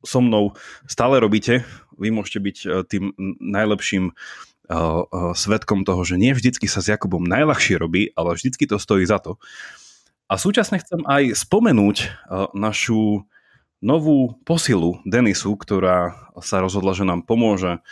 so 0.01 0.19
mnou 0.22 0.57
stále 0.89 1.22
robíte. 1.22 1.65
Vy 1.97 2.09
môžete 2.09 2.39
byť 2.41 2.57
e, 2.61 2.67
tým 2.89 3.03
najlepším 3.39 4.09
e, 4.09 4.13
e, 4.13 5.03
svetkom 5.38 5.86
toho, 5.86 6.01
že 6.01 6.17
nie 6.17 6.34
vždycky 6.34 6.65
sa 6.65 6.82
s 6.82 6.89
Jakubom 6.89 7.22
najľahšie 7.26 7.78
robí, 7.78 8.09
ale 8.17 8.34
vždycky 8.34 8.65
to 8.65 8.82
stojí 8.82 9.05
za 9.05 9.22
to. 9.22 9.38
A 10.32 10.39
súčasne 10.39 10.80
chcem 10.80 11.03
aj 11.03 11.36
spomenúť 11.36 12.07
našu 12.55 13.28
novú 13.84 14.39
posilu 14.47 15.03
Denisu, 15.03 15.59
ktorá 15.59 16.32
sa 16.39 16.63
rozhodla, 16.63 16.95
že 16.95 17.03
nám 17.03 17.28
pomôže 17.28 17.84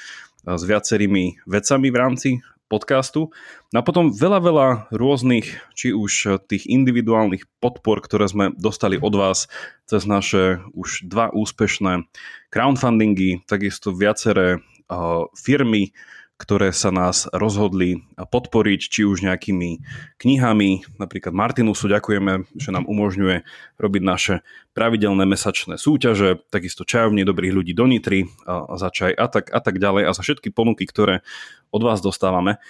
s 0.48 0.64
viacerými 0.64 1.44
vecami 1.44 1.92
v 1.92 2.00
rámci 2.00 2.30
podcastu. 2.70 3.34
No 3.74 3.82
a 3.82 3.84
potom 3.84 4.14
veľa, 4.14 4.40
veľa 4.40 4.68
rôznych, 4.94 5.50
či 5.74 5.92
už 5.92 6.46
tých 6.46 6.70
individuálnych 6.70 7.50
podpor, 7.58 8.00
ktoré 8.00 8.30
sme 8.30 8.54
dostali 8.56 9.02
od 9.02 9.14
vás 9.18 9.50
cez 9.90 10.06
naše 10.06 10.62
už 10.78 11.10
dva 11.10 11.34
úspešné 11.34 12.06
crowdfundingy, 12.54 13.42
takisto 13.50 13.90
viaceré 13.90 14.62
uh, 14.62 15.26
firmy, 15.34 15.92
ktoré 16.40 16.72
sa 16.72 16.88
nás 16.88 17.28
rozhodli 17.36 18.08
podporiť, 18.16 18.80
či 18.80 19.04
už 19.04 19.28
nejakými 19.28 19.84
knihami. 20.16 20.88
Napríklad 20.96 21.36
Martinusu 21.36 21.92
ďakujeme, 21.92 22.48
že 22.56 22.72
nám 22.72 22.88
umožňuje 22.88 23.44
robiť 23.76 24.04
naše 24.08 24.36
pravidelné 24.72 25.28
mesačné 25.28 25.76
súťaže, 25.76 26.40
takisto 26.48 26.88
čajovne 26.88 27.28
dobrých 27.28 27.52
ľudí 27.52 27.76
do 27.76 27.84
Nitry 27.92 28.32
a 28.48 28.80
za 28.80 28.88
čaj 28.88 29.12
a 29.20 29.28
tak, 29.28 29.52
a 29.52 29.60
tak 29.60 29.84
ďalej 29.84 30.08
a 30.08 30.16
za 30.16 30.24
všetky 30.24 30.56
ponuky, 30.56 30.88
ktoré 30.88 31.28
od 31.76 31.84
vás 31.84 32.00
dostávame. 32.00 32.64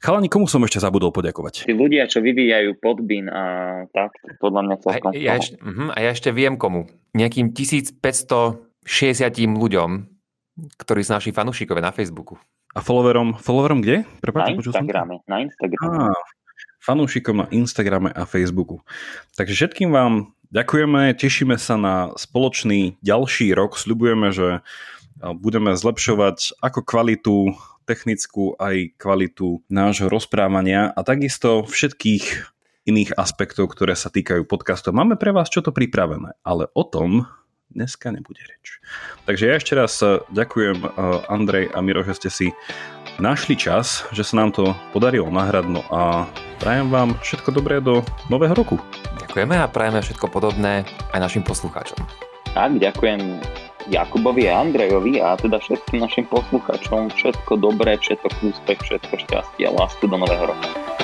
Chalani, 0.00 0.32
komu 0.32 0.48
som 0.48 0.64
ešte 0.64 0.80
zabudol 0.80 1.12
poďakovať? 1.12 1.68
Tí 1.68 1.76
ľudia, 1.76 2.08
čo 2.08 2.24
vyvíjajú 2.24 2.80
podbín 2.80 3.28
a 3.28 3.44
tak, 3.92 4.16
podľa 4.40 4.60
mňa 4.64 4.76
celkom. 4.80 5.12
A, 5.12 5.16
ja, 5.16 5.36
ešte, 5.36 5.56
uh, 5.60 5.92
a 5.92 5.98
ja 6.00 6.10
ešte 6.12 6.32
viem 6.32 6.56
komu. 6.56 6.88
Nejakým 7.12 7.52
1560 7.52 8.84
ľuďom, 9.48 9.90
ktorí 10.76 11.00
sú 11.04 11.12
naši 11.16 11.32
fanúšikové 11.32 11.80
na 11.80 11.92
Facebooku. 11.92 12.36
A 12.74 12.82
followerom, 12.82 13.38
followerom 13.38 13.80
kde? 13.80 14.02
Prepáč, 14.18 14.50
na 14.50 14.58
Instagrame. 14.58 15.14
Na 15.30 15.36
Instagrame. 15.46 16.10
Á, 16.10 16.18
fanúšikom 16.82 17.36
na 17.40 17.46
Instagrame 17.54 18.10
a 18.10 18.26
Facebooku. 18.26 18.82
Takže 19.38 19.54
všetkým 19.54 19.94
vám 19.94 20.34
ďakujeme, 20.50 21.14
tešíme 21.14 21.54
sa 21.54 21.78
na 21.78 22.10
spoločný 22.18 22.98
ďalší 22.98 23.54
rok. 23.54 23.78
Sľubujeme, 23.78 24.34
že 24.34 24.60
budeme 25.22 25.78
zlepšovať 25.78 26.58
ako 26.58 26.80
kvalitu 26.82 27.36
technickú, 27.86 28.58
aj 28.58 28.96
kvalitu 28.98 29.62
nášho 29.70 30.10
rozprávania 30.10 30.90
a 30.90 31.00
takisto 31.06 31.62
všetkých 31.64 32.52
iných 32.84 33.16
aspektov, 33.16 33.72
ktoré 33.72 33.96
sa 33.96 34.12
týkajú 34.12 34.44
podcastu. 34.44 34.92
Máme 34.92 35.16
pre 35.16 35.32
vás 35.32 35.48
čo 35.48 35.64
to 35.64 35.72
pripravené, 35.72 36.36
ale 36.44 36.68
o 36.76 36.84
tom 36.84 37.24
dneska 37.74 38.14
nebude 38.14 38.40
reč. 38.46 38.78
Takže 39.26 39.44
ja 39.50 39.54
ešte 39.58 39.74
raz 39.74 39.98
eh, 40.00 40.22
ďakujem 40.30 40.78
eh, 40.80 40.88
Andrej 41.28 41.74
a 41.74 41.78
Miro, 41.82 42.06
že 42.06 42.14
ste 42.16 42.30
si 42.30 42.46
našli 43.18 43.54
čas, 43.54 44.06
že 44.10 44.26
sa 44.26 44.42
nám 44.42 44.54
to 44.54 44.74
podarilo 44.90 45.30
nahrať 45.30 45.66
no 45.70 45.82
a 45.90 46.26
prajem 46.58 46.90
vám 46.90 47.14
všetko 47.22 47.50
dobré 47.54 47.78
do 47.78 48.02
nového 48.30 48.54
roku. 48.54 48.78
Ďakujeme 49.26 49.54
a 49.58 49.70
prajeme 49.70 50.02
všetko 50.02 50.26
podobné 50.30 50.86
aj 51.14 51.20
našim 51.22 51.42
poslucháčom. 51.42 51.98
Tak, 52.54 52.78
ďakujem 52.78 53.42
Jakubovi 53.90 54.48
a 54.48 54.62
Andrejovi 54.62 55.20
a 55.20 55.36
teda 55.36 55.58
všetkým 55.58 56.00
našim 56.00 56.24
poslucháčom 56.30 57.10
všetko 57.12 57.58
dobré, 57.58 57.98
všetko 57.98 58.30
úspech, 58.46 58.80
všetko 58.80 59.14
šťastie 59.26 59.66
a 59.68 59.74
lásku 59.74 60.06
do 60.06 60.16
nového 60.16 60.54
roka. 60.54 61.03